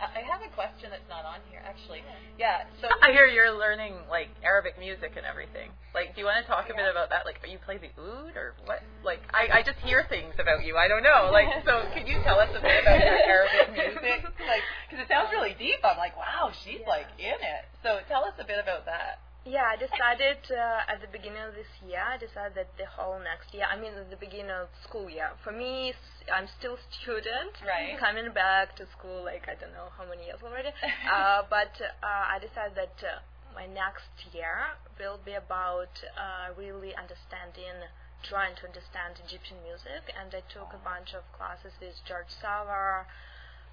I 0.00 0.20
I 0.20 0.22
have 0.24 0.40
a 0.40 0.48
question 0.56 0.88
that's 0.90 1.06
not 1.08 1.24
on 1.28 1.38
here, 1.52 1.60
actually. 1.64 2.00
Yeah, 2.38 2.64
so 2.80 2.88
I 3.04 3.12
hear 3.12 3.26
you're 3.26 3.52
learning 3.52 3.94
like 4.08 4.28
Arabic 4.42 4.78
music 4.80 5.12
and 5.16 5.24
everything. 5.28 5.70
Like, 5.94 6.14
do 6.14 6.20
you 6.22 6.26
want 6.26 6.40
to 6.40 6.46
talk 6.48 6.70
a 6.70 6.74
bit 6.74 6.86
about 6.88 7.10
that? 7.10 7.26
Like, 7.26 7.42
you 7.44 7.58
play 7.60 7.76
the 7.76 7.90
oud 8.00 8.32
or 8.38 8.54
what? 8.64 8.78
Like, 9.04 9.20
I, 9.34 9.58
I 9.58 9.60
just 9.66 9.78
hear 9.82 10.06
things 10.08 10.34
about 10.38 10.62
you. 10.64 10.78
I 10.78 10.86
don't 10.86 11.02
know. 11.02 11.30
Like, 11.34 11.50
so 11.66 11.82
could 11.94 12.06
you 12.06 12.22
tell 12.22 12.38
us 12.38 12.48
a 12.54 12.62
bit 12.62 12.80
about 12.82 12.98
your 13.02 13.18
Arabic 13.20 13.74
music? 13.74 14.22
Like, 14.50 14.64
because 14.88 15.04
it 15.04 15.08
sounds 15.08 15.30
really 15.30 15.54
deep. 15.58 15.78
I'm 15.84 15.96
like, 15.98 16.16
wow, 16.16 16.50
she's 16.64 16.80
Yeah. 16.82 16.88
like 16.90 17.06
in 17.18 17.38
it. 17.38 17.62
So 17.84 18.00
tell 18.08 18.24
us 18.24 18.34
a 18.40 18.44
bit 18.44 18.58
about 18.58 18.86
that. 18.86 19.20
Yeah, 19.44 19.64
I 19.72 19.76
decided 19.80 20.44
uh, 20.52 20.84
at 20.84 21.00
the 21.00 21.08
beginning 21.08 21.40
of 21.40 21.56
this 21.56 21.70
year. 21.80 22.04
I 22.04 22.20
decided 22.20 22.60
that 22.60 22.76
the 22.76 22.84
whole 22.84 23.16
next 23.16 23.54
year, 23.56 23.64
I 23.64 23.80
mean, 23.80 23.96
at 23.96 24.10
the 24.12 24.20
beginning 24.20 24.52
of 24.52 24.68
school 24.84 25.08
year. 25.08 25.32
For 25.42 25.50
me, 25.52 25.94
I'm 26.28 26.44
still 26.60 26.76
student, 27.00 27.56
Right. 27.64 27.96
Coming 27.96 28.32
back 28.36 28.76
to 28.76 28.84
school, 28.92 29.24
like 29.24 29.48
I 29.48 29.56
don't 29.56 29.72
know 29.72 29.88
how 29.96 30.04
many 30.04 30.28
years 30.28 30.44
already. 30.44 30.68
uh, 31.08 31.48
but 31.48 31.72
uh, 31.80 32.24
I 32.28 32.36
decided 32.36 32.76
that 32.76 33.00
uh, 33.00 33.24
my 33.56 33.64
next 33.64 34.12
year 34.36 34.76
will 35.00 35.16
be 35.24 35.32
about 35.32 35.90
uh, 36.20 36.52
really 36.52 36.92
understanding, 36.92 37.88
trying 38.20 38.52
to 38.60 38.68
understand 38.68 39.24
Egyptian 39.24 39.56
music. 39.64 40.04
And 40.12 40.28
I 40.36 40.44
took 40.52 40.76
a 40.76 40.82
bunch 40.84 41.16
of 41.16 41.24
classes 41.32 41.72
with 41.80 41.96
George 42.04 42.28
Sawa, 42.28 43.08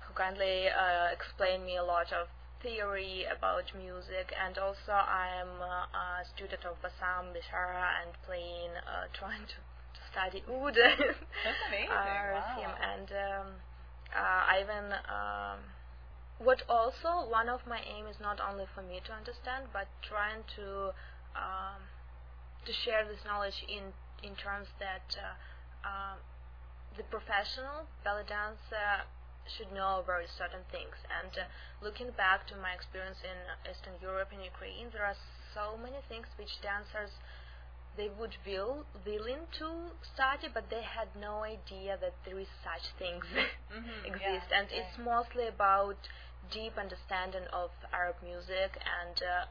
who 0.08 0.15
kindly 0.15 0.71
uh, 0.71 1.12
explained 1.12 1.67
me 1.67 1.75
a 1.75 1.84
lot 1.84 2.15
of 2.15 2.32
theory 2.62 3.26
about 3.26 3.65
music 3.78 4.34
and 4.34 4.58
also 4.58 4.91
I 4.91 5.30
am 5.41 5.62
uh, 5.62 6.22
a 6.22 6.26
student 6.36 6.65
of 6.65 6.82
Bassam 6.82 7.34
Bishara 7.34 8.02
and 8.02 8.12
playing 8.26 8.74
uh, 8.82 9.08
trying 9.13 9.46
to, 9.46 9.58
study 10.12 10.41
oud 10.48 10.74
That's 10.74 11.62
amazing. 11.67 11.89
uh, 11.91 12.39
wow. 12.39 12.76
and 12.80 13.10
um, 13.12 13.48
uh, 14.15 14.41
I 14.50 14.63
even 14.63 14.93
um, 15.12 15.60
what 16.39 16.63
also 16.70 17.28
one 17.30 17.50
of 17.50 17.62
my 17.67 17.82
aim 17.84 18.08
is 18.08 18.17
not 18.22 18.39
only 18.39 18.65
for 18.74 18.82
me 18.82 19.02
to 19.06 19.12
understand 19.12 19.67
but 19.74 19.88
trying 20.02 20.48
to 20.56 20.93
um, 21.36 21.82
to 22.65 22.72
share 22.72 23.06
this 23.06 23.20
knowledge 23.26 23.65
in 23.67 23.93
in 24.24 24.36
terms 24.36 24.67
that 24.80 25.17
uh, 25.20 25.36
um, 25.86 26.17
the 26.96 27.04
professional 27.04 27.86
belly 28.04 28.24
dancer 28.28 29.06
should 29.56 29.72
know 29.72 30.04
very 30.06 30.28
certain 30.38 30.64
things. 30.72 30.96
And 31.08 31.32
uh, 31.38 31.48
looking 31.86 32.12
back 32.18 32.48
to 32.52 32.56
my 32.60 32.74
experience 32.74 33.18
in 33.24 33.38
Eastern 33.70 33.96
Europe 34.02 34.30
and 34.36 34.44
Ukraine, 34.44 34.90
there 34.92 35.06
are 35.06 35.18
so 35.56 35.78
many 35.78 36.00
things 36.10 36.28
which 36.38 36.52
dancers 36.62 37.12
they 37.98 38.10
would 38.20 38.38
will 38.46 38.86
willing 39.06 39.50
to 39.58 39.70
study, 40.14 40.48
but 40.54 40.70
they 40.70 40.84
had 40.86 41.10
no 41.20 41.42
idea 41.44 41.98
that 42.00 42.14
there 42.26 42.38
is 42.40 42.48
such 42.64 42.86
things 43.00 43.26
Mhm, 43.74 44.06
exist. 44.06 44.48
yeah, 44.50 44.58
and 44.60 44.68
it's 44.72 44.98
mostly 45.02 45.48
about 45.48 45.98
deep 46.52 46.78
understanding 46.78 47.44
of 47.52 47.72
Arab 47.92 48.16
music 48.24 48.72
and 48.80 49.18
uh, 49.24 49.46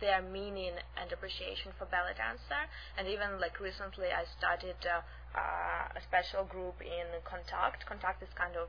their 0.00 0.22
meaning 0.22 0.72
and 0.96 1.12
appreciation 1.12 1.72
for 1.78 1.84
ballet 1.86 2.14
dancer. 2.16 2.62
And 2.96 3.06
even 3.08 3.38
like 3.40 3.60
recently, 3.60 4.08
I 4.10 4.24
started 4.38 4.76
uh, 4.86 5.02
uh, 5.36 5.98
a 5.98 6.00
special 6.08 6.44
group 6.44 6.80
in 6.80 7.06
Contact. 7.24 7.84
Contact 7.86 8.22
is 8.22 8.30
kind 8.34 8.56
of 8.56 8.68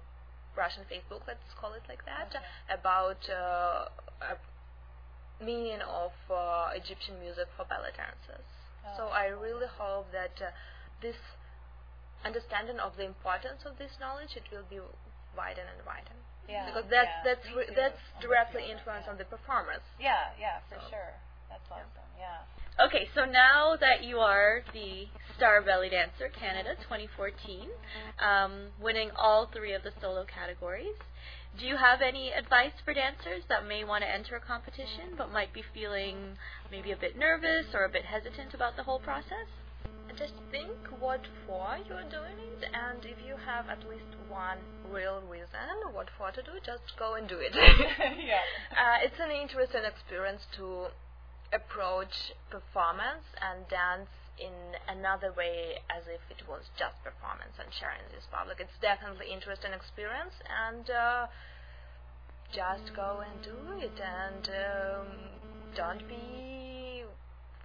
Russian 0.58 0.84
Facebook, 0.91 1.22
let's 1.28 1.44
call 1.60 1.74
it 1.74 1.84
like 1.88 2.04
that, 2.06 2.32
Okay. 2.36 2.46
about 2.72 3.22
uh, 3.30 3.88
a 4.24 4.36
meaning 5.44 5.82
of 5.84 6.12
uh, 6.32 6.72
Egyptian 6.74 7.20
music 7.20 7.48
for 7.58 7.65
belly 7.65 7.91
dancers. 7.96 8.48
So 8.98 9.10
Oh, 9.10 9.13
I 9.13 9.28
really 9.34 9.68
hope 9.68 10.12
that 10.13 10.38
uh, 10.39 10.52
this 11.02 11.18
understanding 12.24 12.80
of 12.80 12.96
the 12.98 13.06
importance 13.06 13.65
of 13.65 13.78
this 13.78 13.91
knowledge 14.00 14.38
it 14.38 14.46
will 14.54 14.65
be 14.70 14.80
widened 15.36 15.68
and 15.70 15.82
widened. 15.86 16.22
Yeah, 16.48 16.70
because 16.70 16.86
that's 16.94 17.10
yeah, 17.10 17.26
that's 17.26 17.46
re- 17.58 17.74
that's 17.76 18.02
directly 18.22 18.70
you 18.70 18.74
on 18.74 18.78
influence 18.78 19.06
yeah. 19.10 19.12
on 19.12 19.18
the 19.18 19.26
performance. 19.26 19.82
Yeah, 19.98 20.30
yeah, 20.38 20.62
for 20.70 20.78
So- 20.78 20.89
sure. 20.94 21.13
That's 21.50 21.65
awesome. 21.72 22.10
Yeah. 22.20 22.46
Okay, 22.75 23.07
so 23.15 23.23
now 23.23 23.77
that 23.79 24.03
you 24.03 24.19
are 24.19 24.59
the 24.73 25.07
Star 25.38 25.61
Belly 25.61 25.88
Dancer 25.88 26.27
Canada 26.27 26.75
2014, 26.83 27.71
um, 28.19 28.67
winning 28.83 29.11
all 29.15 29.47
three 29.47 29.71
of 29.71 29.83
the 29.83 29.95
solo 30.01 30.25
categories, 30.27 30.99
do 31.57 31.65
you 31.65 31.77
have 31.79 32.03
any 32.03 32.35
advice 32.35 32.75
for 32.83 32.93
dancers 32.93 33.47
that 33.47 33.63
may 33.63 33.88
want 33.88 34.03
to 34.03 34.11
enter 34.11 34.35
a 34.35 34.43
competition 34.43 35.15
but 35.15 35.31
might 35.31 35.53
be 35.55 35.63
feeling 35.73 36.35
maybe 36.69 36.91
a 36.91 36.99
bit 36.99 37.15
nervous 37.15 37.71
or 37.73 37.85
a 37.85 37.89
bit 37.89 38.03
hesitant 38.03 38.53
about 38.53 38.75
the 38.75 38.83
whole 38.83 38.99
process? 38.99 39.47
Just 40.19 40.35
think 40.51 40.75
what 40.99 41.23
for 41.47 41.79
you're 41.88 42.07
doing 42.11 42.35
it, 42.39 42.63
and 42.75 43.03
if 43.07 43.23
you 43.23 43.35
have 43.39 43.67
at 43.71 43.88
least 43.88 44.11
one 44.27 44.59
real 44.91 45.23
reason 45.27 45.63
what 45.91 46.07
for 46.17 46.31
to 46.31 46.43
do, 46.43 46.59
just 46.59 46.91
go 46.99 47.15
and 47.15 47.27
do 47.27 47.39
it. 47.39 47.55
yeah. 48.19 48.43
uh, 48.75 48.99
it's 49.03 49.19
an 49.19 49.31
interesting 49.31 49.83
experience 49.88 50.43
to 50.55 50.88
approach 51.56 52.36
performance 52.52 53.24
and 53.39 53.63
dance 53.72 54.12
in 54.36 54.76
another 54.91 55.32
way 55.32 55.80
as 55.88 56.04
if 56.12 56.20
it 56.28 56.44
was 56.44 56.68
just 56.76 57.00
performance 57.08 57.56
and 57.56 57.72
sharing 57.72 58.04
this 58.12 58.28
public. 58.28 58.60
It's 58.60 58.76
definitely 58.84 59.32
interesting 59.32 59.72
experience 59.72 60.36
and 60.44 60.84
uh, 60.91 61.32
just 62.52 62.91
go 62.91 63.24
and 63.24 63.39
do 63.39 63.56
it 63.80 63.96
and 63.96 64.44
um, 64.52 65.08
don't 65.76 66.04
be 66.12 67.04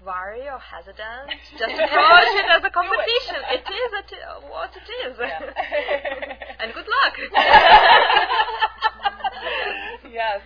worried 0.05 0.49
or 0.49 0.59
hesitant. 0.59 1.29
Just 1.61 1.77
approach 1.77 2.33
it 2.41 2.49
as 2.49 2.65
a 2.65 2.73
competition. 2.73 3.37
It 3.53 3.69
is 3.69 3.93
it, 4.01 4.09
what 4.49 4.73
it 4.73 4.89
is. 5.05 5.13
Yeah. 5.21 5.45
and 6.61 6.73
good 6.73 6.89
luck. 6.89 7.15
yes. 10.11 10.41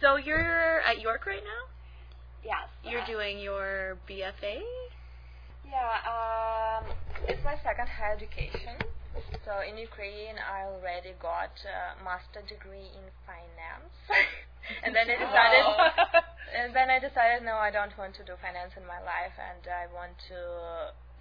So 0.00 0.14
you're 0.16 0.80
at 0.82 1.00
York 1.00 1.26
right 1.26 1.42
now? 1.42 1.71
Yes. 2.44 2.68
You're 2.84 3.06
doing 3.06 3.38
your 3.38 3.98
BFA? 4.08 4.60
Yeah, 5.64 6.04
um, 6.04 6.84
it's 7.28 7.42
my 7.44 7.56
second 7.64 7.88
higher 7.88 8.12
education. 8.12 8.76
So 9.44 9.60
in 9.64 9.76
Ukraine, 9.76 10.36
I 10.36 10.68
already 10.68 11.12
got 11.20 11.52
a 11.64 11.96
master 12.04 12.40
degree 12.44 12.88
in 12.92 13.04
finance, 13.24 13.96
and 14.84 14.96
then 14.96 15.08
I 15.08 15.16
decided, 15.16 15.64
and 16.60 16.68
then 16.72 16.88
I 16.88 16.98
decided, 17.00 17.44
no, 17.44 17.56
I 17.56 17.72
don't 17.72 17.92
want 17.96 18.16
to 18.20 18.24
do 18.24 18.36
finance 18.40 18.72
in 18.76 18.84
my 18.88 19.00
life, 19.00 19.36
and 19.36 19.64
I 19.68 19.88
want 19.92 20.16
to 20.28 20.40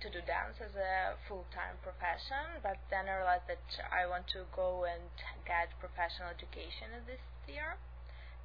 to 0.02 0.10
do 0.10 0.18
dance 0.26 0.58
as 0.58 0.74
a 0.74 1.14
full-time 1.30 1.78
profession. 1.86 2.58
But 2.66 2.82
then 2.90 3.06
I 3.06 3.22
realized 3.22 3.46
that 3.46 3.62
I 3.94 4.10
want 4.10 4.26
to 4.34 4.50
go 4.50 4.90
and 4.90 5.14
get 5.46 5.70
professional 5.78 6.34
education 6.34 6.90
this 7.06 7.22
year 7.46 7.78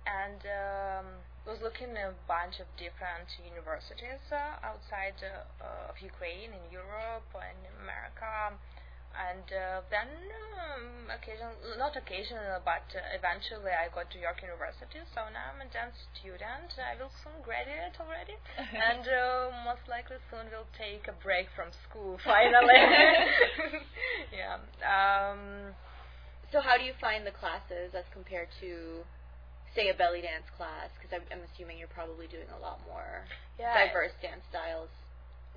and 0.07 0.41
um, 0.47 1.07
was 1.47 1.59
looking 1.63 1.95
at 1.99 2.15
a 2.15 2.19
bunch 2.27 2.59
of 2.63 2.67
different 2.79 3.29
universities 3.43 4.23
uh, 4.33 4.63
outside 4.63 5.19
uh, 5.23 5.91
of 5.91 5.99
Ukraine, 6.01 6.55
in 6.55 6.65
Europe, 6.71 7.29
and 7.35 7.59
America. 7.83 8.55
And 9.17 9.49
uh, 9.49 9.81
then, 9.89 10.13
um, 10.61 11.09
occasion, 11.09 11.49
not 11.81 11.97
occasionally, 11.97 12.61
but 12.61 12.85
uh, 12.93 13.01
eventually, 13.17 13.73
I 13.73 13.89
got 13.89 14.13
to 14.13 14.19
York 14.21 14.45
University. 14.45 15.01
So 15.17 15.25
now 15.33 15.57
I'm 15.57 15.65
a 15.65 15.69
dance 15.73 15.97
student. 16.13 16.77
I 16.77 17.01
will 17.01 17.09
soon 17.25 17.41
graduate 17.41 17.97
already, 17.97 18.37
and 18.91 19.09
uh, 19.09 19.57
most 19.65 19.89
likely 19.89 20.21
soon 20.29 20.53
will 20.53 20.69
take 20.77 21.09
a 21.09 21.17
break 21.17 21.49
from 21.57 21.73
school. 21.73 22.21
Finally, 22.25 22.77
yeah. 24.37 24.61
Um, 24.85 25.75
So 26.53 26.61
how 26.61 26.77
do 26.79 26.85
you 26.85 26.95
find 27.01 27.27
the 27.27 27.33
classes 27.33 27.95
as 27.95 28.05
compared 28.13 28.49
to, 28.61 29.05
say, 29.77 29.93
a 29.93 29.95
belly 29.95 30.25
dance 30.25 30.49
class? 30.57 30.89
Because 30.97 31.13
I'm, 31.15 31.25
I'm 31.31 31.45
assuming 31.53 31.77
you're 31.79 31.93
probably 31.93 32.27
doing 32.27 32.49
a 32.57 32.61
lot 32.65 32.81
more 32.89 33.29
yeah, 33.61 33.77
diverse 33.77 34.17
dance 34.25 34.43
styles. 34.49 34.89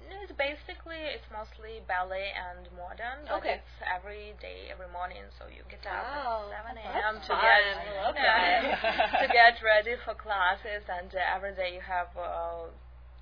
No, 0.07 0.15
It's 0.23 0.31
basically 0.39 0.99
it's 1.11 1.27
mostly 1.27 1.83
ballet 1.87 2.31
and 2.31 2.67
modern. 2.75 3.27
But 3.27 3.43
Okay. 3.43 3.59
It's 3.59 3.75
every 3.83 4.31
day, 4.39 4.71
every 4.71 4.87
morning, 4.95 5.23
so 5.35 5.47
you 5.51 5.63
get 5.67 5.83
up 5.87 6.03
at 6.03 6.23
seven 6.55 6.75
a.m. 6.79 7.15
to 7.19 7.33
fun. 7.35 7.43
get 7.43 8.15
yeah, 8.15 9.19
to 9.19 9.27
get 9.27 9.59
ready 9.59 9.95
for 10.07 10.15
classes, 10.15 10.87
and 10.87 11.11
uh, 11.11 11.35
every 11.35 11.51
day 11.55 11.75
you 11.75 11.83
have 11.83 12.07
uh, 12.15 12.71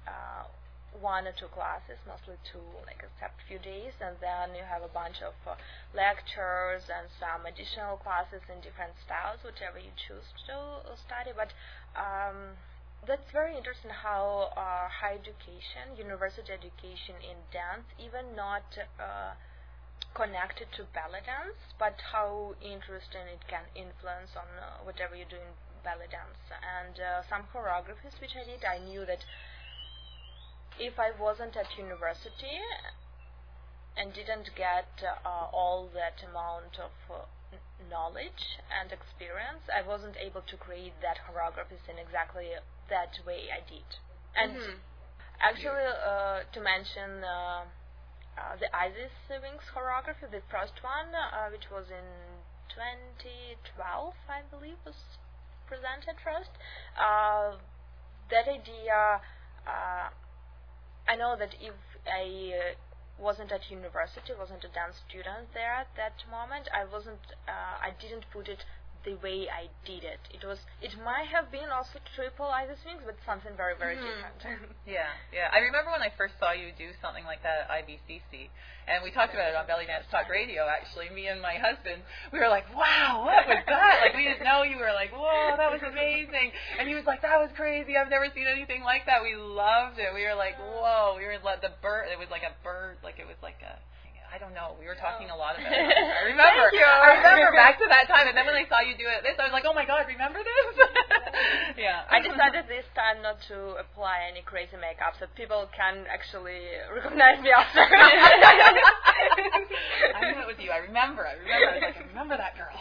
uh, 0.06 0.44
one 1.02 1.28
or 1.28 1.34
two 1.34 1.48
classes, 1.54 1.98
mostly 2.08 2.36
two, 2.44 2.64
like 2.86 3.04
except 3.04 3.42
few 3.48 3.60
days, 3.60 3.94
and 4.02 4.18
then 4.22 4.56
you 4.56 4.64
have 4.66 4.82
a 4.82 4.92
bunch 4.92 5.22
of 5.22 5.34
uh, 5.46 5.56
lectures 5.94 6.90
and 6.90 7.08
some 7.20 7.46
additional 7.46 7.98
classes 7.98 8.42
in 8.50 8.62
different 8.62 8.94
styles, 9.04 9.40
whichever 9.46 9.78
you 9.78 9.94
choose 9.96 10.26
to 10.46 10.82
study. 10.98 11.32
But 11.36 11.54
um, 11.94 12.58
that's 13.06 13.30
very 13.32 13.56
interesting 13.56 13.92
how 13.92 14.52
uh, 14.58 14.90
education, 15.06 15.96
university 15.98 16.52
education 16.52 17.16
in 17.22 17.38
dance, 17.54 17.88
even 18.02 18.36
not 18.36 18.66
uh, 19.00 19.38
connected 20.14 20.68
to 20.76 20.84
belly 20.94 21.22
dance, 21.24 21.58
but 21.78 22.02
how 22.12 22.56
interesting 22.62 23.30
it 23.30 23.46
can 23.48 23.70
influence 23.76 24.34
on 24.36 24.50
uh, 24.58 24.82
whatever 24.84 25.16
you 25.16 25.26
do 25.30 25.38
in 25.38 25.54
belly 25.84 26.10
dance. 26.10 26.42
And 26.52 27.00
uh, 27.00 27.22
some 27.30 27.46
choreographies 27.54 28.20
which 28.20 28.36
I 28.36 28.44
did, 28.44 28.66
I 28.66 28.84
knew 28.84 29.06
that 29.06 29.24
if 30.80 31.00
I 31.00 31.12
wasn't 31.12 31.56
at 31.58 31.78
university 31.78 32.60
and 33.98 34.13
didn't 34.13 34.52
get 34.56 34.88
uh, 35.04 35.48
all 35.52 35.90
that 35.94 36.22
amount 36.24 36.78
of 36.80 36.92
uh, 37.10 37.26
knowledge 37.90 38.60
and 38.70 38.92
experience, 38.92 39.66
I 39.74 39.82
wasn't 39.88 40.16
able 40.18 40.42
to 40.42 40.58
create 40.58 40.94
that 41.02 41.18
choreographies 41.26 41.84
in 41.90 41.98
exactly 41.98 42.52
that 42.90 43.18
way 43.26 43.50
I 43.52 43.62
did. 43.68 43.88
And 44.36 44.56
Mhm. 44.56 44.80
actually, 45.40 45.88
uh, 45.88 46.44
to 46.54 46.60
mention 46.62 47.24
uh, 47.24 47.66
uh, 48.38 48.56
the 48.60 48.70
Isis 48.76 49.12
Wings 49.30 49.63
choreography, 49.74 50.30
the 50.30 50.42
first 50.50 50.84
one, 50.84 51.13
uh, 51.16 51.50
which 51.50 51.70
was 51.72 51.90
in 51.90 52.06
2012, 52.70 54.13
I 54.30 54.42
believe, 54.52 54.78
was 54.86 55.18
presented 55.68 56.20
first. 56.24 56.52
Uh, 56.96 57.58
that 58.30 58.48
idea, 58.48 59.22
uh, 59.66 60.10
I 61.08 61.15
know 61.15 61.36
that 61.38 61.56
if 61.62 61.74
I 62.06 62.53
uh, 62.53 62.76
wasn't 63.18 63.51
at 63.51 63.72
university, 63.72 64.34
wasn't 64.38 64.64
a 64.64 64.68
dance 64.68 64.97
student 65.08 65.53
there 65.53 65.74
at 65.74 65.88
that 65.95 66.24
moment, 66.30 66.68
I 66.74 66.86
wasn't, 66.86 67.22
uh, 67.47 67.80
I 67.82 67.91
didn't 67.99 68.26
put 68.32 68.47
it 68.49 68.66
the 69.06 69.16
way 69.24 69.48
I 69.50 69.70
did 69.86 70.04
it. 70.04 70.20
It 70.34 70.45
was, 70.45 70.60
it 70.82 70.93
might 71.04 71.28
have 71.28 71.52
been 71.52 71.70
also 71.70 72.00
triple 72.16 72.48
Isis 72.48 72.80
Wings, 72.86 73.02
but 73.06 73.16
something 73.26 73.56
very, 73.56 73.76
very 73.76 73.95
Mhm. 73.98 74.04
different. 74.04 74.76
Yeah, 74.88 75.12
yeah. 75.34 75.50
I 75.52 75.60
remember 75.60 75.91
when 75.91 76.02
I 76.02 76.10
first 76.16 76.39
saw 76.39 76.52
you 76.54 76.72
do 76.78 76.91
something 77.02 77.26
like 77.26 77.43
that 77.43 77.68
at 77.68 77.84
IBCC, 77.84 78.48
and 78.88 79.04
we 79.04 79.12
talked 79.12 79.34
about 79.34 79.50
it 79.52 79.56
on 79.56 79.68
Belly 79.68 79.86
Dance 79.86 80.06
Talk 80.10 80.30
Radio. 80.30 80.64
Actually, 80.68 81.10
me 81.10 81.28
and 81.28 81.41
my 81.41 81.56
husband, 81.60 82.04
we 82.32 82.39
were 82.39 82.48
like, 82.48 82.64
"Wow, 82.74 83.26
what 83.28 83.48
was 83.48 83.64
that?" 83.68 84.00
Like 84.02 84.16
we 84.16 84.24
didn't 84.24 84.45
know. 84.48 84.64
You 84.64 84.78
were 84.80 84.93
like, 84.95 85.12
"Whoa, 85.12 85.58
that 85.58 85.72
was 85.72 85.84
amazing," 85.84 86.54
and 86.80 86.88
he 86.88 86.95
was 86.95 87.04
like, 87.06 87.22
"That 87.22 87.39
was 87.39 87.52
crazy. 87.56 87.98
I've 87.98 88.10
never 88.10 88.30
seen 88.34 88.48
anything 88.48 88.84
like 88.84 89.06
that." 89.08 89.22
We 89.24 89.36
loved 89.36 90.00
it. 90.00 90.14
We 90.14 90.24
were 90.24 90.36
like, 90.36 90.56
"Whoa!" 90.58 91.16
We 91.18 91.26
were 91.26 91.38
like 91.43 91.60
the 91.62 91.74
bird. 91.82 92.08
It 92.12 92.18
was 92.18 92.30
like 92.32 92.43
a 92.43 92.56
bird. 92.64 92.98
Like 93.04 93.20
it 93.20 93.28
was 93.28 93.38
like 93.43 93.60
a. 93.62 93.76
I 94.28 94.38
don't 94.38 94.51
know. 94.53 94.75
We 94.75 94.86
were 94.86 94.99
talking 94.99 95.32
a 95.32 95.38
lot 95.38 95.55
about 95.55 95.71
it. 95.80 95.95
I 95.97 96.28
remember. 96.28 96.67
Thank 96.67 96.78
you. 96.78 96.86
I 96.86 97.15
remember 97.17 97.55
back 97.55 97.80
to 97.80 97.88
that 97.88 98.11
time, 98.11 98.28
and 98.28 98.36
then 98.36 98.43
when 98.45 98.59
I 98.59 98.67
saw 98.67 98.84
you 98.84 98.93
do 98.99 99.07
it, 99.07 99.23
this, 99.23 99.39
I 99.39 99.47
was 99.47 99.55
like, 99.55 99.63
"Oh 99.63 99.71
my 99.71 99.88
God, 99.88 100.03
remember 100.05 100.43
this?" 100.43 100.75
yeah. 101.88 102.03
I 102.11 102.19
decided 102.19 102.67
this 102.67 102.84
time 102.91 103.23
not 103.23 103.39
to 103.47 103.80
apply 103.80 104.28
any 104.28 104.43
crazy 104.43 104.75
makeup 104.75 105.15
so 105.15 105.25
people 105.39 105.65
can 105.71 106.03
actually 106.11 106.59
recognize 106.91 107.39
me 107.39 107.55
after. 107.55 107.82
I 107.88 107.95
knew 110.28 110.43
it 110.43 110.47
was 110.47 110.59
you. 110.59 110.75
I 110.75 110.84
remember. 110.84 111.23
I 111.23 111.39
remember. 111.39 111.67
I 111.71 111.80
was 111.80 111.88
like, 111.88 111.97
I 111.97 112.07
remember 112.11 112.36
that 112.36 112.53
girl. 112.59 112.75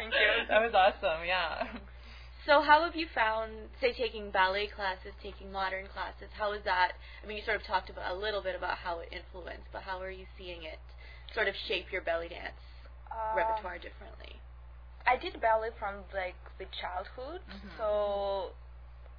thank 0.00 0.12
you. 0.16 0.30
That 0.48 0.64
was 0.64 0.72
awesome. 0.72 1.22
Yeah. 1.28 1.68
So 2.46 2.60
how 2.60 2.84
have 2.84 2.94
you 2.94 3.06
found, 3.14 3.52
say, 3.80 3.92
taking 3.96 4.30
ballet 4.30 4.66
classes, 4.68 5.12
taking 5.22 5.50
modern 5.50 5.86
classes? 5.88 6.28
How 6.36 6.52
is 6.52 6.62
that? 6.64 6.92
I 7.22 7.26
mean, 7.26 7.38
you 7.38 7.44
sort 7.44 7.56
of 7.56 7.64
talked 7.64 7.88
about 7.88 8.12
a 8.12 8.18
little 8.18 8.42
bit 8.42 8.54
about 8.54 8.76
how 8.78 9.00
it 9.00 9.08
influenced, 9.12 9.68
but 9.72 9.82
how 9.82 9.98
are 10.00 10.10
you 10.10 10.26
seeing 10.36 10.64
it 10.64 10.78
sort 11.34 11.48
of 11.48 11.54
shape 11.66 11.90
your 11.90 12.02
belly 12.02 12.28
dance 12.28 12.60
Um, 13.10 13.36
repertoire 13.36 13.78
differently? 13.78 14.36
I 15.06 15.16
did 15.16 15.40
ballet 15.40 15.70
from 15.78 16.04
like 16.12 16.36
the 16.58 16.66
childhood, 16.80 17.40
Mhm. 17.48 17.76
so 17.78 18.52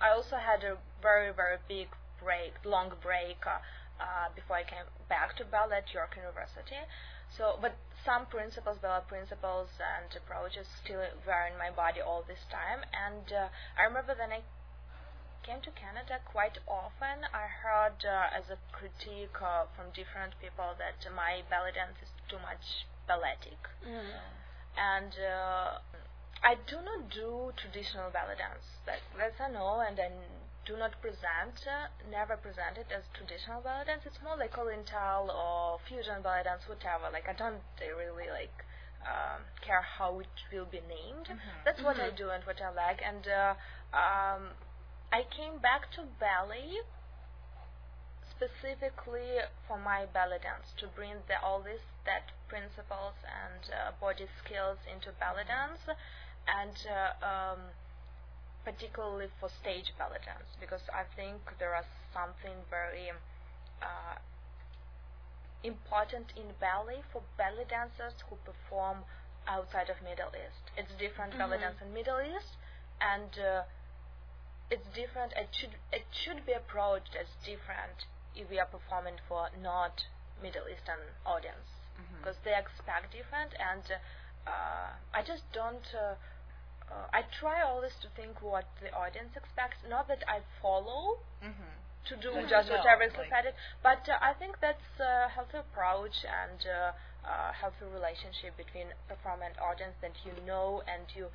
I 0.02 0.10
also 0.10 0.38
had 0.38 0.64
a 0.64 0.78
very 1.02 1.32
very 1.34 1.58
big 1.68 1.90
break, 2.22 2.54
long 2.66 2.94
break 3.02 3.38
uh, 3.46 3.60
uh, 4.00 4.30
before 4.36 4.58
I 4.58 4.64
came 4.64 4.86
back 5.10 5.36
to 5.38 5.46
ballet 5.46 5.78
at 5.78 5.94
York 5.94 6.16
University. 6.16 6.78
So, 7.38 7.60
but 7.62 7.76
some 8.06 8.26
principles, 8.28 8.78
ballet 8.80 9.04
principles 9.08 9.70
and 9.82 10.08
approaches 10.16 10.68
still 10.84 11.04
were 11.26 11.46
in 11.52 11.58
my 11.58 11.70
body 11.70 12.00
all 12.00 12.24
this 12.28 12.40
time. 12.52 12.86
And 12.94 13.28
uh, 13.34 13.50
I 13.78 13.84
remember 13.84 14.16
when 14.16 14.32
I 14.32 14.42
came 15.44 15.62
to 15.62 15.72
Canada 15.76 16.24
quite 16.26 16.58
often, 16.68 17.28
I 17.34 17.46
heard 17.46 18.02
uh, 18.06 18.34
as 18.34 18.50
a 18.50 18.58
critique 18.72 19.36
uh, 19.42 19.66
from 19.76 19.92
different 19.94 20.34
people 20.40 20.74
that 20.80 21.02
my 21.14 21.44
belly 21.50 21.74
dance 21.74 21.98
is 22.02 22.10
too 22.30 22.40
much 22.40 22.88
balletic 23.08 23.62
and 24.78 25.14
uh, 25.20 25.80
I 26.44 26.56
do 26.68 26.78
not 26.84 27.10
do 27.10 27.52
traditional 27.58 28.12
belly 28.12 28.36
dance. 28.38 28.66
That 28.86 29.00
that's 29.18 29.40
I 29.40 29.50
know, 29.50 29.82
and 29.82 30.00
I 30.00 30.12
do 30.66 30.78
not 30.78 31.00
present, 31.02 31.56
uh, 31.70 31.88
never 32.10 32.36
present 32.38 32.78
it 32.78 32.88
as 32.92 33.04
traditional 33.14 33.62
belly 33.62 33.86
dance. 33.86 34.02
It's 34.06 34.22
more 34.24 34.38
like 34.38 34.58
oriental 34.58 35.30
or 35.32 35.80
fusion 35.88 36.22
belly 36.22 36.44
dance, 36.44 36.64
whatever. 36.68 37.10
Like 37.14 37.30
I 37.30 37.34
don't 37.34 37.62
really 37.80 38.30
like 38.30 38.66
um, 39.06 39.46
care 39.62 39.82
how 39.82 40.20
it 40.20 40.34
will 40.52 40.66
be 40.66 40.82
named. 40.90 41.30
That's 41.64 41.82
what 41.84 42.00
I 42.00 42.10
Mhm. 42.10 42.18
do 42.18 42.30
and 42.30 42.44
what 42.46 42.62
I 42.62 42.70
like. 42.72 43.02
And 43.06 43.28
uh, 43.28 43.54
um, 43.94 44.42
I 45.14 45.24
came 45.30 45.60
back 45.60 45.92
to 45.94 46.04
ballet 46.20 46.82
specifically 48.36 49.40
for 49.68 49.78
my 49.80 50.06
belly 50.12 50.40
dance 50.44 50.68
to 50.78 50.88
bring 50.88 51.16
the, 51.28 51.40
all 51.42 51.62
these 51.62 51.84
that 52.06 52.32
principles 52.50 53.16
and 53.24 53.64
uh, 53.72 53.92
body 54.02 54.28
skills 54.44 54.78
into 54.92 55.12
belly 55.20 55.46
dance 55.48 55.80
and 56.48 56.76
uh, 56.90 57.26
um, 57.26 57.60
particularly 58.66 59.28
for 59.40 59.48
stage 59.62 59.94
belly 59.98 60.20
dance 60.26 60.50
because 60.60 60.82
I 60.92 61.04
think 61.16 61.40
there 61.60 61.76
is 61.78 61.86
something 62.14 62.58
very 62.70 63.12
uh, 63.82 64.18
important 65.64 66.34
in 66.36 66.54
ballet 66.60 67.02
for 67.12 67.22
belly 67.38 67.66
dancers 67.70 68.14
who 68.30 68.36
perform 68.46 69.06
outside 69.48 69.90
of 69.90 70.02
Middle 70.04 70.32
East. 70.34 70.64
It's 70.78 70.94
different 70.98 71.38
belly 71.38 71.58
Mhm. 71.58 71.62
dance 71.62 71.82
in 71.82 71.94
Middle 71.94 72.20
East 72.22 72.58
and 73.02 73.38
uh, 73.40 73.64
it's 74.72 74.88
different. 74.90 75.34
It 75.34 75.50
should 75.54 75.76
it 75.92 76.06
should 76.12 76.46
be 76.46 76.54
approached 76.54 77.16
as 77.16 77.28
different 77.46 78.06
if 78.36 78.50
we 78.50 78.60
are 78.60 78.66
performing 78.66 79.20
for 79.28 79.50
not 79.62 80.06
Middle 80.42 80.68
Eastern 80.68 81.00
audience 81.26 81.70
Mm-hmm. 81.96 82.18
because 82.18 82.38
they 82.44 82.54
expect 82.58 83.12
different 83.14 83.54
and 83.58 83.84
uh, 84.46 84.90
I 85.14 85.22
just 85.24 85.44
don't. 85.54 85.86
Uh, 86.92 87.08
I 87.14 87.24
try 87.40 87.62
always 87.62 87.94
to 88.02 88.08
think 88.16 88.42
what 88.42 88.66
the 88.82 88.94
audience 88.94 89.34
expects. 89.36 89.78
Not 89.90 90.08
that 90.08 90.24
I 90.28 90.40
follow 90.62 91.20
Mm-hmm. 91.44 91.74
to 92.10 92.16
do 92.18 92.32
just 92.48 92.70
No, 92.70 92.78
whatever 92.78 93.04
is 93.04 93.14
like- 93.18 93.26
decided, 93.30 93.54
but 93.82 94.08
uh, 94.10 94.18
I 94.22 94.34
think 94.34 94.60
that's 94.62 95.00
a 95.00 95.28
healthy 95.30 95.58
approach 95.58 96.24
and 96.26 96.60
uh, 96.70 96.92
uh, 97.28 97.52
healthy 97.54 97.86
relationship 97.92 98.56
between 98.58 98.88
performer 99.10 99.46
and 99.46 99.58
audience 99.58 99.96
that 100.02 100.14
you 100.24 100.34
know 100.46 100.84
and 100.88 101.04
you 101.16 101.28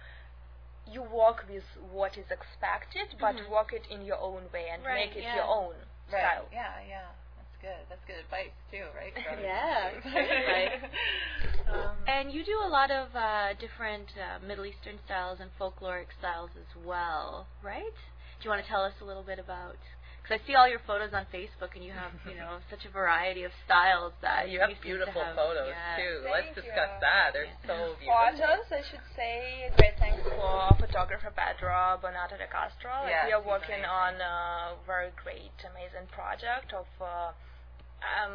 you 0.87 1.03
work 1.03 1.45
with 1.49 1.65
what 1.93 2.17
is 2.17 2.31
expected, 2.31 3.15
but 3.21 3.37
Mhm. 3.37 3.49
work 3.51 3.73
it 3.73 3.87
in 3.91 4.03
your 4.03 4.19
own 4.19 4.51
way 4.53 4.69
and 4.71 4.85
Right, 4.85 5.07
make 5.09 5.17
it 5.17 5.23
yeah. 5.23 5.37
your 5.37 5.45
own 5.45 5.75
Right. 6.11 6.21
style. 6.23 6.47
Yeah, 6.53 6.81
yeah. 6.89 7.09
That's 7.63 7.77
good. 7.77 7.85
That's 7.89 8.05
good 8.07 8.21
advice 8.25 8.55
too, 8.71 8.87
right? 8.97 9.13
Yeah, 9.43 9.91
dancers. 9.93 10.13
great 10.13 10.31
advice. 10.31 10.91
um, 11.73 11.97
And 12.09 12.33
you 12.33 12.45
do 12.45 12.57
a 12.65 12.69
lot 12.69 12.91
of 12.91 13.15
uh, 13.15 13.55
different 13.61 14.09
uh, 14.17 14.45
Middle 14.47 14.65
Eastern 14.67 14.97
styles 15.05 15.39
and 15.41 15.51
folkloric 15.61 16.09
styles 16.19 16.51
as 16.57 16.69
well, 16.85 17.47
right? 17.63 17.95
Do 18.41 18.45
you 18.45 18.51
want 18.51 18.63
to 18.65 18.69
tell 18.69 18.83
us 18.85 18.95
a 19.01 19.05
little 19.05 19.23
bit 19.25 19.39
about? 19.39 19.77
Because 20.21 20.37
I 20.37 20.47
see 20.47 20.53
all 20.55 20.69
your 20.69 20.81
photos 20.85 21.17
on 21.17 21.25
Facebook, 21.33 21.73
and 21.77 21.81
you 21.85 21.97
have, 21.97 22.13
you 22.29 22.37
know, 22.37 22.61
such 22.73 22.85
a 22.85 22.93
variety 22.93 23.45
of 23.45 23.53
styles 23.65 24.13
that 24.21 24.49
you 24.53 24.61
have 24.61 24.69
seem 24.69 24.77
to 24.81 24.85
beautiful 24.85 25.25
have- 25.25 25.33
photos 25.37 25.73
yeah. 25.73 25.97
too. 25.97 26.15
Thank 26.25 26.33
Let's 26.33 26.53
discuss 26.61 26.93
you. 26.97 27.01
that. 27.05 27.27
They're 27.33 27.49
Yeah. 27.49 27.65
so 27.69 27.77
beautiful. 27.97 28.21
Photos, 28.37 28.67
I 28.73 28.83
should 28.85 29.07
say, 29.17 29.69
a 29.69 29.71
great 29.81 29.97
thanks 30.01 30.21
for 30.25 30.77
photographer 30.81 31.33
Pedro 31.33 31.97
Bonato 32.05 32.37
de 32.37 32.49
Castro. 32.53 33.05
Like 33.05 33.29
we 33.29 33.33
are 33.33 33.41
working 33.45 33.81
amazing. 33.85 33.89
on 33.89 34.13
a 34.21 34.37
very 34.89 35.09
great, 35.21 35.57
amazing 35.65 36.09
project 36.13 36.73
of, 36.77 36.89
uh, 37.01 37.33
um, 38.03 38.33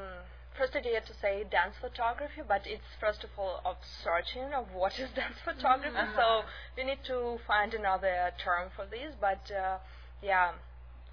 first 0.58 0.76
idea 0.76 1.02
to 1.02 1.14
say 1.22 1.44
dance 1.50 1.76
photography, 1.82 2.42
but 2.48 2.62
it's 2.66 2.86
first 3.00 3.24
of 3.24 3.30
all 3.38 3.62
of 3.66 3.78
searching 4.04 4.54
of 4.54 4.72
what 4.74 4.94
is 5.00 5.10
dance 5.16 5.38
photography. 5.44 5.96
Mhm. 5.98 6.16
So 6.16 6.44
we 6.78 6.84
need 6.84 7.04
to 7.06 7.40
find 7.48 7.74
another 7.74 8.32
term 8.44 8.70
for 8.76 8.86
this, 8.86 9.14
but 9.20 9.44
uh, 9.52 9.78
yeah. 10.22 10.52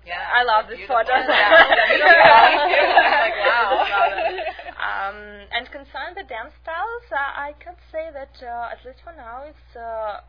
Yeah, 0.05 0.19
I 0.35 0.43
love 0.43 0.67
this 0.67 0.81
photo. 0.89 1.13
Yeah, 1.15 1.63
me 1.63 1.77
too. 1.79 1.95
Me 1.95 1.99
too. 2.03 2.91
I'm 2.91 3.21
like, 3.23 3.39
wow. 3.39 4.39
Um, 4.83 5.47
and 5.55 5.71
concerning 5.71 6.15
the 6.17 6.25
dance 6.27 6.55
styles, 6.61 7.07
uh, 7.13 7.39
I 7.39 7.55
can 7.63 7.77
say 7.93 8.11
that 8.13 8.35
uh, 8.43 8.73
at 8.75 8.85
least 8.85 8.99
for 9.05 9.15
now, 9.15 9.45
it's 9.47 9.77
uh, 9.77 10.21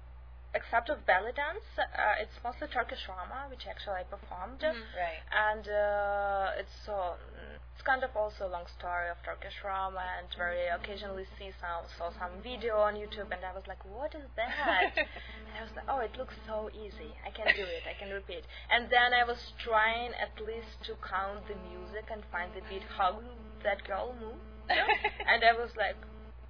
except 0.53 0.89
of 0.89 1.05
belly 1.05 1.31
dance, 1.33 1.65
uh, 1.77 2.15
it's 2.21 2.37
mostly 2.43 2.67
Turkish 2.67 3.07
Roman, 3.09 3.49
which 3.49 3.65
actually 3.67 3.95
I 4.01 4.03
performed, 4.03 4.61
Mhm. 4.61 4.83
Right. 4.95 5.21
and 5.31 5.65
uh, 5.67 6.51
it's 6.59 6.75
so 6.85 7.15
it's 7.73 7.81
kind 7.81 8.03
of 8.03 8.15
also 8.15 8.45
a 8.47 8.51
long 8.55 8.67
story 8.67 9.09
of 9.09 9.17
Turkish 9.23 9.57
Roman, 9.63 10.05
and 10.19 10.27
very 10.37 10.67
occasionally 10.67 11.25
see 11.37 11.51
some 11.59 11.83
saw 11.97 12.11
some 12.11 12.41
video 12.41 12.77
on 12.79 12.93
YouTube, 12.95 13.31
and 13.31 13.43
I 13.43 13.51
was 13.53 13.65
like, 13.67 13.83
what 13.83 14.13
is 14.15 14.27
that? 14.35 14.93
And 15.53 15.57
I 15.57 15.61
was 15.61 15.71
like, 15.75 15.85
oh, 15.87 15.99
it 15.99 16.15
looks 16.17 16.35
so 16.47 16.69
easy. 16.73 17.11
I 17.25 17.29
can 17.29 17.45
do 17.55 17.63
it. 17.63 17.83
I 17.89 17.93
can 17.93 18.09
repeat. 18.09 18.43
And 18.69 18.89
then 18.89 19.13
I 19.13 19.23
was 19.23 19.53
trying 19.57 20.11
at 20.25 20.33
least 20.41 20.81
to 20.85 20.95
count 21.07 21.45
the 21.47 21.55
music 21.55 22.05
and 22.11 22.23
find 22.31 22.49
the 22.53 22.61
beat, 22.69 22.83
how 22.97 23.21
that 23.63 23.83
girl 23.83 24.15
moved. 24.19 24.41
and 24.69 25.43
I 25.43 25.53
was 25.53 25.75
like, 25.77 25.97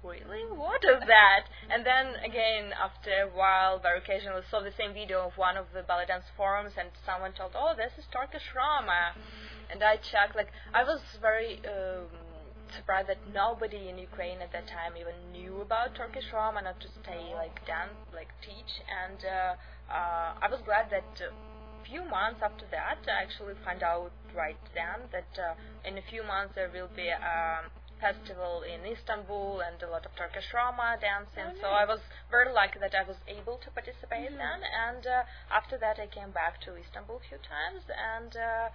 really? 0.04 0.44
What 0.52 0.84
is 0.84 1.00
that? 1.08 1.48
And 1.70 1.84
then 1.84 2.20
again, 2.20 2.72
after 2.76 3.10
a 3.24 3.28
while, 3.32 3.78
very 3.80 3.98
occasionally 3.98 4.42
saw 4.50 4.60
the 4.60 4.72
same 4.76 4.92
video 4.92 5.26
of 5.26 5.36
one 5.36 5.56
of 5.56 5.66
the 5.72 5.82
belly 5.82 6.04
dance 6.06 6.28
forums, 6.36 6.72
and 6.78 6.90
someone 7.04 7.32
told, 7.32 7.52
oh, 7.56 7.72
this 7.76 7.92
is 7.98 8.04
Turkish 8.12 8.52
Roman. 8.54 9.16
And 9.72 9.82
I 9.82 9.96
checked, 9.96 10.36
like, 10.36 10.52
I 10.72 10.84
was 10.84 11.00
very 11.20 11.58
um, 11.64 12.12
surprised 12.76 13.08
that 13.08 13.18
nobody 13.32 13.88
in 13.88 13.98
Ukraine 13.98 14.44
at 14.44 14.52
that 14.52 14.68
time 14.68 14.92
even 15.00 15.16
knew 15.32 15.62
about 15.62 15.96
Turkish 15.96 16.28
Roman, 16.32 16.64
not 16.64 16.78
to 16.80 16.88
stay, 17.02 17.32
like, 17.34 17.64
dance, 17.66 17.96
like, 18.12 18.28
teach. 18.44 18.84
And 18.84 19.24
uh, 19.24 19.54
uh, 19.90 20.30
I 20.44 20.46
was 20.50 20.60
glad 20.64 20.90
that. 20.90 21.08
Uh, 21.18 21.32
few 21.84 22.02
months 22.08 22.40
after 22.42 22.64
that, 22.70 22.96
I 23.06 23.22
actually 23.22 23.52
found 23.62 23.82
out 23.82 24.10
right 24.34 24.56
then 24.74 25.04
that 25.12 25.28
uh, 25.36 25.52
in 25.86 25.98
a 25.98 26.02
few 26.08 26.24
months 26.24 26.54
there 26.54 26.70
will 26.72 26.88
be 26.96 27.08
a 27.08 27.60
festival 28.06 28.54
in 28.62 28.80
Istanbul 28.84 29.60
and 29.66 29.78
a 29.82 29.88
lot 29.94 30.04
of 30.04 30.12
Turkish 30.16 30.48
Roman 30.52 31.00
dancing. 31.00 31.48
Oh, 31.56 31.60
So. 31.62 31.68
I 31.82 31.84
was 31.92 32.00
very 32.30 32.52
lucky 32.52 32.78
that 32.84 32.94
I 32.94 33.04
was 33.10 33.16
able 33.26 33.56
to 33.64 33.70
participate 33.78 34.30
Mhm. 34.32 34.38
then. 34.44 34.60
And 34.86 35.02
uh, 35.06 35.22
after 35.50 35.76
that, 35.78 35.96
I 35.98 36.06
came 36.06 36.30
back 36.30 36.60
to 36.64 36.76
Istanbul 36.76 37.16
a 37.22 37.28
few 37.28 37.38
times 37.38 37.82
and. 38.12 38.32
Uh, 38.36 38.68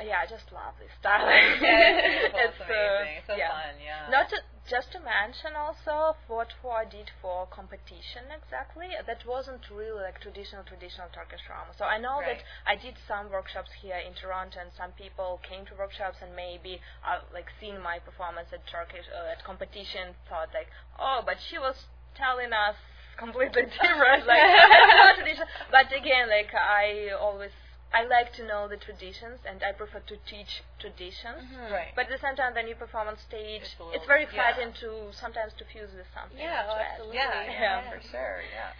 yeah, 0.00 0.24
I 0.24 0.26
just 0.26 0.48
love 0.52 0.74
this 0.80 0.92
style. 1.00 1.28
Yeah, 1.60 2.32
it's. 2.32 2.56
It's, 2.56 2.60
uh, 2.60 2.72
amazing. 2.72 3.16
It's 3.20 3.26
so 3.26 3.36
yeah. 3.36 3.52
fun. 3.52 3.74
Yeah. 3.80 4.08
Not 4.10 4.28
to, 4.30 4.38
just 4.68 4.92
to 4.92 5.00
mention 5.00 5.58
also 5.58 6.14
what 6.28 6.54
I 6.62 6.84
did 6.86 7.10
for 7.20 7.46
competition 7.50 8.30
exactly. 8.30 8.94
That 8.94 9.26
wasn't 9.26 9.66
really 9.68 10.00
like 10.00 10.20
traditional 10.20 10.62
traditional 10.62 11.10
Turkish 11.10 11.42
Roman. 11.50 11.74
So 11.76 11.84
I 11.84 11.98
know 11.98 12.22
that 12.22 12.40
I 12.64 12.78
did 12.78 12.94
some 13.08 13.30
workshops 13.30 13.70
here 13.82 13.98
in 13.98 14.14
Toronto, 14.14 14.60
and 14.62 14.70
some 14.72 14.92
people 14.94 15.40
came 15.42 15.66
to 15.66 15.74
workshops 15.74 16.22
and 16.22 16.34
maybe 16.36 16.80
uh, 17.02 17.26
like 17.34 17.50
seen 17.58 17.82
my 17.82 17.98
performance 17.98 18.54
at 18.54 18.62
Turkish 18.70 19.04
uh, 19.10 19.32
at 19.34 19.42
competition, 19.44 20.14
thought 20.28 20.54
like, 20.54 20.70
oh, 20.98 21.22
but 21.26 21.42
she 21.42 21.58
was 21.58 21.90
telling 22.14 22.52
us 22.52 22.78
completely 23.18 23.66
different, 23.82 24.26
like. 24.26 24.40
But 25.70 25.92
again, 25.92 26.28
like 26.28 26.54
I 26.54 27.10
always 27.14 27.52
I 27.92 28.04
like 28.06 28.32
to 28.38 28.46
know 28.46 28.68
the 28.68 28.76
traditions, 28.78 29.40
and 29.44 29.58
I 29.66 29.72
prefer 29.72 29.98
to 29.98 30.16
teach 30.30 30.62
traditions. 30.78 31.42
Right. 31.70 31.90
But 31.98 32.06
at 32.06 32.12
the 32.14 32.22
same 32.22 32.36
time, 32.36 32.54
when 32.54 32.68
you 32.70 32.76
perform 32.78 33.08
on 33.08 33.18
stage, 33.18 33.62
It's 33.66 33.74
it's, 33.74 33.80
little- 33.82 34.06
very 34.06 34.24
yeah. 34.30 34.30
exciting 34.30 34.70
to 34.86 35.10
sometimes 35.10 35.52
to 35.58 35.64
fuse 35.66 35.90
with 35.90 36.06
something. 36.14 36.38
Yeah, 36.38 36.70
oh, 36.70 36.78
absolutely. 36.78 37.18
yeah, 37.18 37.42
yeah, 37.50 37.82
Yeah. 37.82 37.90
for 37.90 38.00
sure. 38.06 38.38
Yeah. 38.46 38.70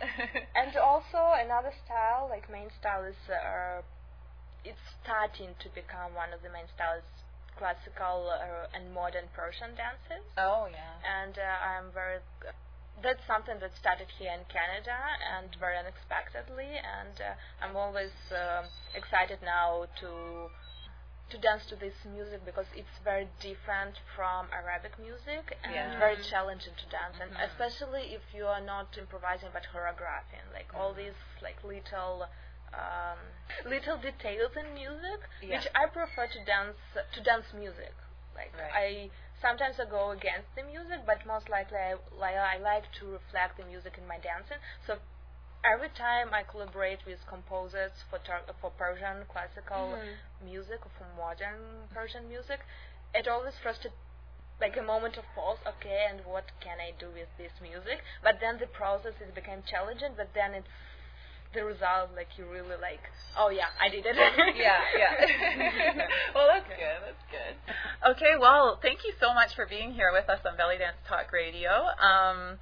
And 0.55 0.77
also 0.79 1.19
another 1.43 1.73
style, 1.85 2.29
like 2.31 2.47
main 2.51 2.71
style, 2.79 3.03
is 3.03 3.19
uh, 3.27 3.83
it's 4.65 4.79
starting 5.03 5.59
to 5.59 5.69
become 5.75 6.15
one 6.15 6.31
of 6.33 6.43
the 6.47 6.51
main 6.55 6.71
styles, 6.71 7.03
classical 7.59 8.31
uh, 8.31 8.71
and 8.79 8.95
modern 8.95 9.27
Persian 9.35 9.75
dances. 9.75 10.23
oh 10.39 10.69
yeah. 10.71 11.03
And 11.03 11.35
uh, 11.35 11.67
I'm 11.67 11.91
very. 11.91 12.23
That's 13.03 13.23
something 13.27 13.57
that 13.61 13.73
started 13.81 14.09
here 14.19 14.33
in 14.33 14.45
Canada 14.53 14.93
and 15.39 15.49
very 15.59 15.79
unexpectedly, 15.79 16.69
and 16.77 17.17
uh, 17.21 17.65
I'm 17.65 17.75
always 17.77 18.13
um 18.29 18.67
excited 18.95 19.39
now 19.43 19.87
to 20.01 20.51
to 21.31 21.39
dance 21.39 21.65
to 21.71 21.77
this 21.77 21.95
music 22.05 22.45
because 22.45 22.67
it's 22.75 22.97
very 23.05 23.29
different 23.41 23.95
from 24.17 24.49
Arabic 24.53 24.99
music 24.99 25.57
and 25.63 25.73
Yeah. 25.73 25.99
very 25.99 26.19
challenging 26.29 26.75
to 26.75 26.87
dance, 26.91 27.17
and 27.23 27.31
Mhm. 27.33 27.47
especially 27.49 28.13
if 28.19 28.35
you 28.35 28.47
are 28.47 28.61
not 28.61 28.99
improvising 28.99 29.51
but 29.53 29.65
choreographing, 29.73 30.45
like 30.53 30.69
all 30.75 30.93
these 30.93 31.17
like 31.41 31.63
little. 31.65 32.29
Um, 32.73 33.19
little 33.65 33.97
details 33.99 34.57
in 34.57 34.75
music, 34.75 35.21
Yeah. 35.43 35.57
which 35.59 35.67
I 35.75 35.87
prefer 35.87 36.29
to 36.29 36.45
dance 36.45 36.79
to 37.15 37.21
dance 37.21 37.53
music. 37.53 37.93
Like 38.35 38.53
Right. 38.55 38.73
I 38.75 39.11
sometimes 39.41 39.81
I 39.81 39.85
go 39.85 40.11
against 40.11 40.55
the 40.55 40.63
music, 40.63 41.07
but 41.07 41.27
most 41.27 41.49
likely 41.49 41.79
I, 41.79 41.95
like, 42.19 42.37
I 42.37 42.59
like 42.59 42.91
to 43.01 43.07
reflect 43.13 43.57
the 43.57 43.65
music 43.65 43.97
in 43.99 44.07
my 44.07 44.19
dancing. 44.19 44.59
So 44.87 44.99
every 45.65 45.89
time 45.91 46.33
I 46.33 46.43
collaborate 46.43 47.05
with 47.07 47.27
composers 47.27 47.93
for 48.09 48.19
Tur- 48.19 48.49
for 48.61 48.71
Persian 48.71 49.25
classical 49.29 49.97
mm-hmm. 49.97 50.45
music 50.45 50.81
or 50.85 50.93
for 50.97 51.07
modern 51.17 51.89
Persian 51.93 52.29
music, 52.29 52.61
it 53.15 53.29
always 53.29 53.55
first 53.63 53.87
like 54.61 54.77
a 54.77 54.83
moment 54.83 55.17
of 55.17 55.25
pause. 55.35 55.59
Okay, 55.67 56.07
and 56.09 56.21
what 56.25 56.45
can 56.61 56.79
I 56.81 56.93
do 56.99 57.09
with 57.09 57.29
this 57.39 57.53
music? 57.61 58.05
But 58.23 58.41
then 58.41 58.59
the 58.61 58.67
process 58.67 59.15
is 59.21 59.33
became 59.35 59.63
challenging. 59.65 60.13
But 60.17 60.31
then 60.35 60.55
it's 60.55 60.69
the 61.55 61.65
result 61.65 62.11
like 62.15 62.29
you 62.39 62.47
really 62.47 62.79
like. 62.81 63.03
Oh 63.37 63.51
yeah, 63.51 63.75
I 63.81 63.89
did 63.89 64.07
it. 64.07 64.17
yeah, 64.57 64.81
yeah. 64.97 66.07
well, 66.35 66.47
that's 66.47 66.69
good. 66.69 66.99
That's 67.07 67.25
good. 67.31 67.55
Okay, 68.17 68.39
well, 68.41 68.79
thank 68.83 69.05
you 69.05 69.13
so 69.21 69.35
much 69.35 69.55
for 69.55 69.67
being 69.67 69.93
here 69.93 70.11
with 70.13 70.29
us 70.29 70.41
on 70.47 70.57
Belly 70.57 70.79
Dance 70.79 70.97
Talk 71.09 71.33
Radio. 71.33 71.71
Um, 71.99 72.59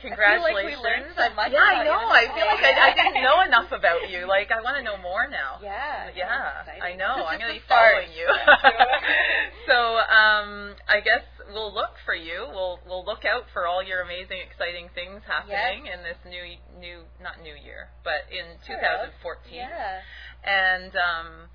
feel 0.00 0.10
like 0.10 0.54
we 0.64 0.78
congratulations. 0.78 0.82
learned 0.82 1.10
so 1.16 1.34
much 1.34 1.52
yeah, 1.52 1.58
I 1.58 1.84
know. 1.84 2.06
I 2.06 2.24
feel 2.30 2.46
like 2.46 2.62
I, 2.62 2.90
I 2.90 2.94
didn't 2.94 3.22
know 3.22 3.42
enough 3.42 3.72
about 3.72 4.10
you. 4.10 4.26
Like, 4.26 4.50
I 4.50 4.62
want 4.62 4.76
to 4.78 4.82
know 4.82 4.96
more 4.98 5.26
now. 5.28 5.58
Yeah. 5.62 6.10
Yeah. 6.14 6.62
I 6.82 6.94
know. 6.94 7.26
I'm 7.26 7.38
going 7.38 7.54
to 7.54 7.58
be 7.58 7.66
following 7.68 8.14
you. 8.14 8.26
so, 9.66 9.98
um, 9.98 10.74
I 10.86 11.00
guess 11.02 11.26
we'll 11.52 11.72
look 11.74 11.96
for 12.04 12.14
you. 12.14 12.46
We'll 12.48 12.80
we'll 12.86 13.04
look 13.04 13.24
out 13.24 13.44
for 13.52 13.66
all 13.66 13.82
your 13.82 14.02
amazing, 14.02 14.38
exciting 14.44 14.88
things 14.94 15.22
happening 15.26 15.86
in 15.86 16.02
this 16.02 16.18
new 16.24 16.56
new 16.78 17.04
not 17.22 17.42
new 17.42 17.54
year, 17.54 17.88
but 18.04 18.28
in 18.30 18.58
2014. 18.66 19.54
Yeah. 19.54 20.00
And 20.44 20.92
um, 20.96 21.50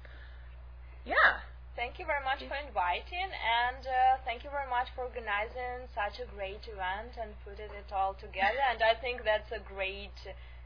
yeah, 1.06 1.44
Thank 1.76 1.98
you 1.98 2.06
very 2.06 2.22
much 2.22 2.38
for 2.46 2.54
inviting, 2.54 3.34
and 3.34 3.82
uh, 3.82 4.22
thank 4.30 4.46
you 4.46 4.54
very 4.54 4.70
much 4.70 4.94
for 4.94 5.10
organizing 5.10 5.90
such 5.98 6.22
a 6.22 6.30
great 6.30 6.62
event 6.70 7.18
and 7.18 7.34
putting 7.42 7.74
it 7.74 7.90
all 7.90 8.14
together. 8.14 8.62
and 8.70 8.78
I 8.78 8.94
think 9.02 9.26
that's 9.26 9.50
a 9.50 9.58
great, 9.58 10.14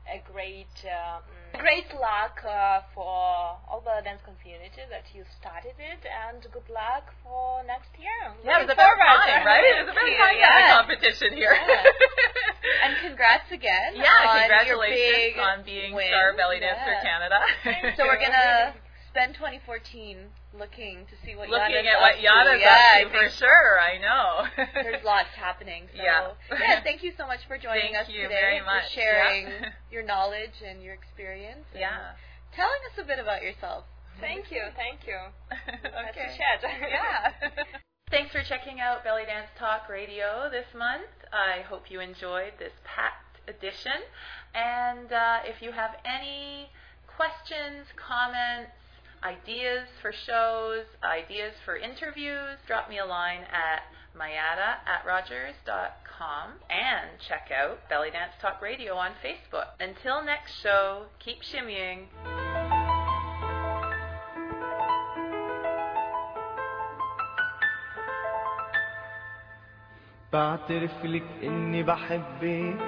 a 0.08 0.24
great, 0.32 0.72
uh, 0.88 1.20
mm, 1.20 1.60
great 1.60 1.88
luck 2.00 2.40
uh, 2.48 2.82
for 2.96 3.04
all 3.68 3.84
the 3.84 4.00
dance 4.04 4.22
community 4.24 4.84
that 4.90 5.04
you 5.14 5.24
started 5.40 5.76
it, 5.80 6.02
and 6.08 6.42
good 6.52 6.68
luck 6.72 7.12
for 7.24 7.64
next 7.68 7.92
year. 8.00 8.32
yeah, 8.44 8.64
it 8.64 8.68
was 8.68 8.72
Looking 8.72 8.80
about 8.80 9.28
time, 9.28 9.46
right? 9.46 9.64
It 9.72 9.84
was 9.84 9.92
about 9.92 10.08
time 10.08 10.36
to 10.36 10.48
have 10.48 10.56
a 10.56 10.64
yeah. 10.64 10.78
competition 10.80 11.30
here. 11.36 11.54
Yeah. 11.56 11.84
And 12.84 12.94
congrats 13.00 13.48
again. 13.52 13.96
yeah, 13.96 14.28
on 14.28 14.40
congratulations 14.44 15.40
on 15.40 15.64
being 15.64 15.94
win. 15.96 16.08
Star 16.12 16.36
Belly 16.36 16.60
Dancer 16.60 17.00
Yeah. 17.00 17.04
Canada. 17.04 17.40
So 17.96 18.04
we're 18.04 18.20
gonna 18.20 18.76
spend 19.18 19.34
2014 19.34 20.18
looking 20.54 21.06
to 21.10 21.16
see 21.26 21.34
what 21.36 21.50
looking 21.50 21.90
at 21.90 21.98
what 22.00 22.16
to. 22.18 22.22
yeah, 22.22 23.02
up 23.06 23.12
to 23.12 23.18
for 23.18 23.30
sure. 23.34 23.80
I 23.82 23.98
know. 23.98 24.46
There's 24.84 25.04
lots 25.04 25.34
happening. 25.34 25.90
So 25.96 26.04
Yeah. 26.04 26.30
yeah, 26.54 26.84
thank 26.84 27.02
you 27.02 27.12
so 27.18 27.26
much 27.26 27.42
for 27.48 27.58
joining 27.58 27.94
Thank 27.98 28.08
us 28.08 28.14
you 28.14 28.24
today 28.30 28.38
very 28.42 28.60
for 28.60 28.66
much. 28.66 28.92
sharing 28.94 29.48
Yeah. 29.48 29.70
your 29.92 30.04
knowledge 30.04 30.62
and 30.66 30.84
your 30.84 30.94
experience. 30.94 31.66
and 31.74 31.82
yeah. 31.82 32.14
Telling 32.56 32.78
us 32.94 32.98
a 33.02 33.06
bit 33.06 33.18
about 33.20 33.42
yourself. 33.42 33.86
Thank 34.22 34.52
you, 34.52 34.62
thank 34.76 35.06
you. 35.06 35.18
Okay. 35.52 36.38
chat. 36.38 36.62
Yeah. 36.62 37.32
Thanks 38.10 38.32
for 38.32 38.42
checking 38.44 38.80
out 38.80 39.04
Belly 39.04 39.24
Dance 39.26 39.50
Talk 39.60 39.90
Radio 39.90 40.50
this 40.50 40.66
month. 40.78 41.10
I 41.34 41.62
hope 41.68 41.90
you 41.92 42.00
enjoyed 42.00 42.54
this 42.58 42.72
packed 42.86 43.42
edition. 43.50 44.00
And 44.56 45.12
uh, 45.12 45.40
if 45.46 45.62
you 45.62 45.72
have 45.72 45.98
any 46.06 46.70
questions, 47.18 47.86
comments, 47.98 48.72
ideas 49.23 49.87
for 50.01 50.13
shows, 50.27 50.85
ideas 51.03 51.55
for 51.65 51.77
interviews, 51.77 52.59
drop 52.67 52.89
me 52.89 52.99
a 52.99 53.05
line 53.05 53.43
at 53.53 53.83
mayada 54.17 54.83
at 54.87 55.07
rogers.com 55.07 56.51
and 56.69 57.09
check 57.29 57.49
out 57.51 57.79
Belly 57.89 58.11
Dance 58.11 58.33
Talk 58.41 58.61
Radio 58.61 58.95
on 58.95 59.13
Facebook. 59.25 59.67
Until 59.81 60.25
next 60.25 60.53
show, 60.63 61.07
keep 61.19 61.39
shimmying. 61.43 62.09
بعترف 70.33 71.05
لك 71.05 71.23
اني 71.43 71.83
بحبك 71.83 72.79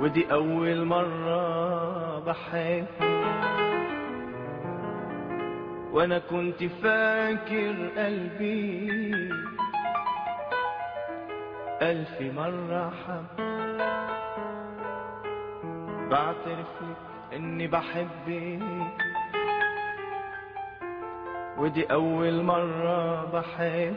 ودي 0.00 0.32
أول 0.32 0.84
مرة 0.84 2.18
بحب 2.20 2.86
وأنا 5.92 6.18
كنت 6.18 6.64
فاكر 6.64 7.74
قلبي 7.96 8.90
ألف 11.82 12.20
مرة 12.20 12.90
حب. 12.90 13.26
بعترف 16.10 16.72
لك 16.82 16.96
إني 17.36 17.66
بحبك. 17.66 18.60
ودي 21.58 21.84
أول 21.92 22.42
مرة 22.42 23.24
بحب 23.24 23.96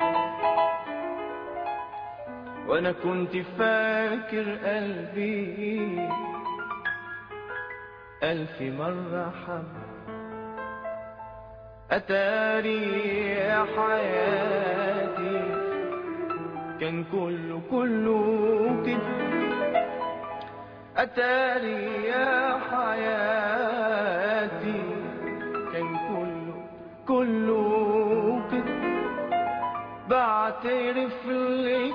وأنا 2.68 2.92
كنت 2.92 3.38
فاكر 3.58 4.56
قلبي 4.66 6.10
ألف 8.24 8.62
مرة 8.62 9.34
حب. 9.48 9.64
اتاري 11.92 13.30
يا 13.30 13.66
حياتي 13.78 15.42
كان 16.82 17.04
كله 17.12 17.62
كله 17.72 18.84
كده. 18.86 19.34
اتاري 20.98 22.06
يا 22.06 22.60
حياتي 22.72 24.82
كان 25.74 25.96
كله 26.10 26.56
كله 27.08 28.42
كده. 28.52 28.84
بعترف 30.10 31.26
لك 31.28 31.94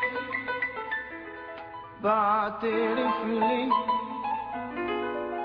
بعترف 2.05 3.25
لك 3.27 3.73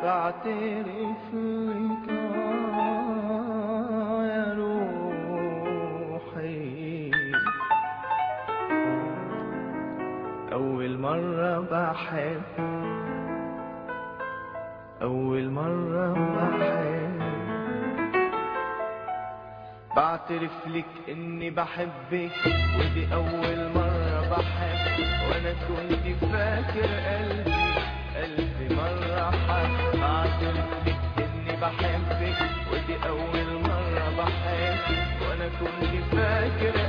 بعترف 0.04 1.34
لك 1.34 2.10
آه 2.10 4.26
يا 4.26 4.54
روحي. 6.14 7.12
أول 10.54 10.98
مرة 10.98 11.60
بحب 11.60 12.42
أول 15.02 15.50
مرة 15.50 16.14
بحب. 16.14 17.24
بعترف 19.96 20.68
لك 20.68 20.86
إني 21.10 21.50
بحبك 21.50 22.32
ودي 22.80 23.14
أول 23.14 23.72
مرة 23.76 24.03
بحب 24.38 25.00
وأنا 25.30 25.54
كنت 25.68 26.06
فاكر 26.32 26.90
قلبي 27.08 27.64
الف 28.16 28.72
مرة 28.78 29.32
حب 29.32 30.42
لك 30.44 30.96
إني 31.18 31.56
بحبك 31.62 32.38
ودي 32.72 32.96
أول 33.10 33.62
مرة 33.62 34.06
بحب 34.18 34.78
وأنا 35.22 35.48
كنت 35.60 35.94
فاكر 36.12 36.83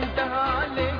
وانتهى 0.00 0.40
عليه 0.60 0.91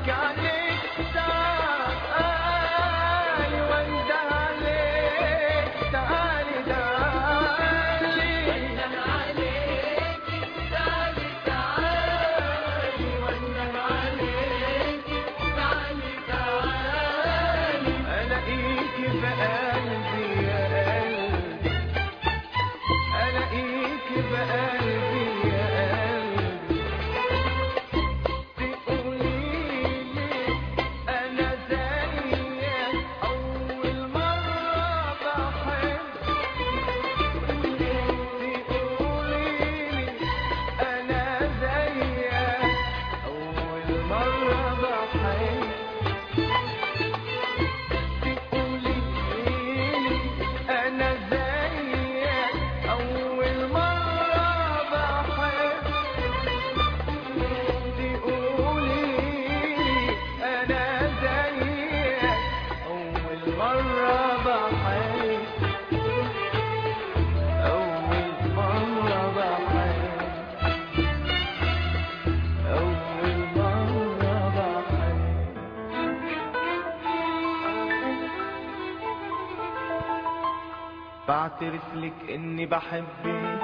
بعترف 81.63 81.95
لك 81.95 82.31
إني 82.31 82.67
بحبك 82.67 83.61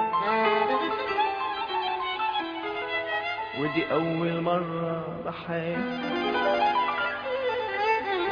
ودي 3.59 3.91
أول 3.91 4.41
مرة 4.41 5.05
بحب 5.25 5.99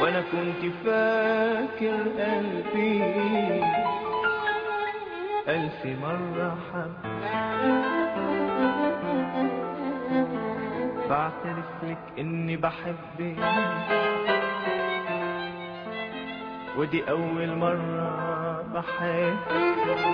وأنا 0.00 0.20
كنت 0.20 0.72
فاكر 0.84 2.00
قلبي 2.18 3.02
الف 5.48 5.86
مرة 5.86 6.58
حب 6.72 6.94
بعترف 11.08 11.70
لك 11.82 11.98
إني 12.18 12.56
بحبك 12.56 13.38
ودي 16.78 17.10
أول 17.10 17.56
مرة 17.56 18.62
بحبك 18.74 20.04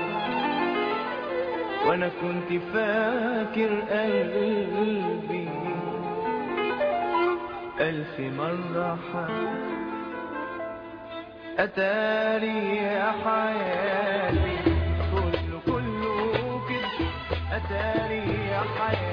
وأنا 1.87 2.09
كنت 2.23 2.61
فاكر 2.75 3.71
قلبي 3.91 5.49
ألف 7.81 8.21
مرة 8.21 8.99
حب 9.12 9.75
أتاري 11.59 12.77
يا 12.77 13.12
حياتي. 13.25 14.57
كله 15.12 15.61
كله 15.67 16.61
كده. 16.69 17.07
أتاري 17.57 18.25
يا 18.51 18.62
حياتي. 18.79 19.04